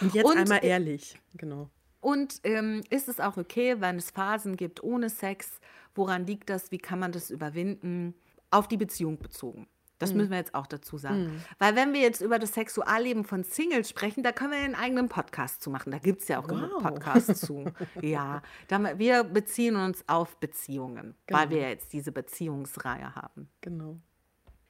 Und 0.01 0.13
jetzt 0.13 0.25
Und, 0.25 0.37
einmal 0.37 0.59
äh, 0.59 0.67
ehrlich. 0.67 1.17
Genau. 1.35 1.69
Und 1.99 2.41
ähm, 2.43 2.81
ist 2.89 3.07
es 3.07 3.19
auch 3.19 3.37
okay, 3.37 3.79
wenn 3.79 3.97
es 3.97 4.11
Phasen 4.11 4.57
gibt 4.57 4.83
ohne 4.83 5.09
Sex? 5.09 5.59
Woran 5.93 6.25
liegt 6.25 6.49
das? 6.49 6.71
Wie 6.71 6.79
kann 6.79 6.99
man 6.99 7.11
das 7.11 7.29
überwinden? 7.29 8.15
Auf 8.49 8.67
die 8.67 8.77
Beziehung 8.77 9.17
bezogen. 9.19 9.67
Das 10.01 10.13
müssen 10.13 10.31
wir 10.31 10.37
jetzt 10.37 10.55
auch 10.55 10.67
dazu 10.67 10.97
sagen. 10.97 11.43
Weil 11.59 11.75
wenn 11.75 11.93
wir 11.93 12.01
jetzt 12.01 12.21
über 12.21 12.39
das 12.39 12.53
Sexualleben 12.53 13.23
von 13.23 13.43
Singles 13.43 13.89
sprechen, 13.89 14.23
da 14.23 14.31
können 14.31 14.51
wir 14.51 14.59
einen 14.59 14.75
eigenen 14.75 15.09
Podcast 15.09 15.61
zu 15.61 15.69
machen. 15.69 15.91
Da 15.91 15.99
gibt 15.99 16.21
es 16.21 16.27
ja 16.27 16.39
auch 16.39 16.47
genug 16.47 16.71
Wow. 16.73 16.83
Podcasts 16.83 17.41
zu. 17.41 17.65
Ja, 18.01 18.41
wir 18.69 19.23
beziehen 19.23 19.75
uns 19.75 20.03
auf 20.07 20.37
Beziehungen, 20.37 21.15
weil 21.29 21.47
Genau. 21.47 21.61
wir 21.61 21.69
jetzt 21.69 21.93
diese 21.93 22.11
Beziehungsreihe 22.11 23.15
haben. 23.15 23.49
Genau. 23.61 23.97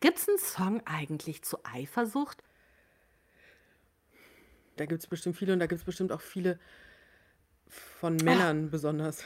Gibt 0.01 0.17
es 0.17 0.27
einen 0.27 0.37
Song 0.39 0.81
eigentlich 0.85 1.43
zu 1.43 1.57
Eifersucht? 1.63 2.43
Da 4.77 4.85
gibt 4.85 5.01
es 5.01 5.07
bestimmt 5.07 5.37
viele 5.37 5.53
und 5.53 5.59
da 5.59 5.67
gibt 5.67 5.79
es 5.79 5.85
bestimmt 5.85 6.11
auch 6.11 6.21
viele 6.21 6.59
von 7.67 8.15
Männern 8.17 8.69
besonders. 8.69 9.23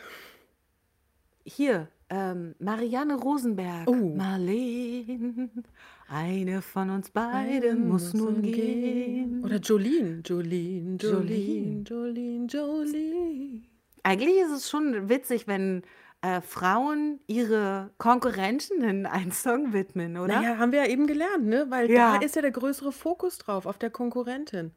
Hier, 1.45 1.87
ähm, 2.09 2.55
Marianne 2.59 3.15
Rosenberg. 3.15 3.87
Oh. 3.87 3.93
Marleen, 4.15 5.63
eine 6.07 6.61
von 6.61 6.89
uns 6.89 7.09
beiden 7.09 7.87
muss 7.87 8.13
nun 8.13 8.41
gehen. 8.41 9.43
Oder 9.43 9.57
Jolene. 9.57 10.21
Jolene, 10.25 10.97
Jolene. 10.97 11.83
Jolene, 11.87 12.47
Jolene. 12.47 13.61
Eigentlich 14.03 14.35
ist 14.37 14.51
es 14.51 14.69
schon 14.69 15.09
witzig, 15.09 15.47
wenn 15.47 15.81
äh, 16.21 16.41
Frauen 16.41 17.19
ihre 17.27 17.89
Konkurrentinnen 17.97 19.05
einen 19.07 19.31
Song 19.31 19.73
widmen, 19.73 20.17
oder? 20.17 20.41
Naja, 20.41 20.57
haben 20.57 20.71
wir 20.71 20.83
ja 20.85 20.89
eben 20.89 21.07
gelernt, 21.07 21.45
ne? 21.45 21.65
Weil 21.69 21.89
Ja. 21.89 22.17
da 22.19 22.25
ist 22.25 22.35
ja 22.35 22.41
der 22.43 22.51
größere 22.51 22.91
Fokus 22.91 23.37
drauf, 23.39 23.65
auf 23.65 23.77
der 23.79 23.89
Konkurrentin. 23.89 24.71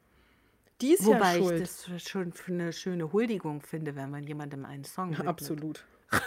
Die 0.81 0.93
ist 0.93 1.05
Wobei 1.05 1.35
ja 1.35 1.39
ich 1.39 1.45
schuld. 1.45 1.61
das 1.61 2.03
schon 2.09 2.33
für 2.33 2.53
eine 2.53 2.73
schöne 2.73 3.13
Huldigung 3.13 3.61
finde, 3.63 3.97
wenn 3.97 4.11
man 4.11 4.23
jemandem 4.25 4.65
einen 4.65 4.85
Song 4.85 5.11
widmet. 5.11 5.27
Absolut. 5.27 5.85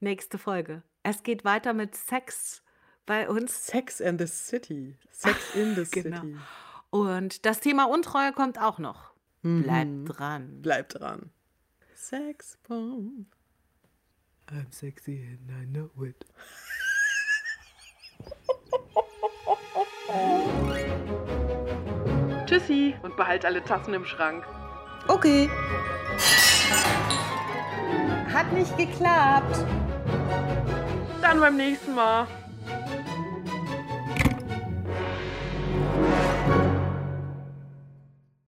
Nächste 0.00 0.38
Folge. 0.38 0.82
Es 1.02 1.22
geht 1.22 1.44
weiter 1.44 1.72
mit 1.72 1.94
Sex 1.96 2.62
bei 3.06 3.28
uns. 3.28 3.66
Sex 3.66 4.00
and 4.00 4.20
the 4.20 4.26
City. 4.26 4.96
Sex 5.10 5.54
in 5.54 5.74
the 5.74 5.84
Genau. 5.90 6.20
City. 6.20 6.36
Und 6.90 7.46
das 7.46 7.60
Thema 7.60 7.84
Untreue 7.86 8.32
kommt 8.32 8.58
auch 8.60 8.78
noch. 8.78 9.12
Bleibt 9.42 9.90
Mhm. 9.90 10.06
dran. 10.06 10.62
Bleib 10.62 10.88
dran. 10.90 11.30
Sexbomb. 11.94 13.26
I'm 14.48 14.70
sexy 14.72 15.38
and 15.38 15.50
I 15.50 15.66
know 15.66 15.90
it. 16.04 16.24
Tschüssi 22.46 22.94
und 23.02 23.16
behalt 23.16 23.44
alle 23.44 23.62
Tassen 23.62 23.94
im 23.94 24.04
Schrank. 24.04 24.44
Okay. 25.08 25.48
Hat 28.32 28.52
nicht 28.52 28.76
geklappt 28.76 29.56
dann 31.22 31.40
beim 31.40 31.56
nächsten 31.56 31.94
Mal. 31.94 32.26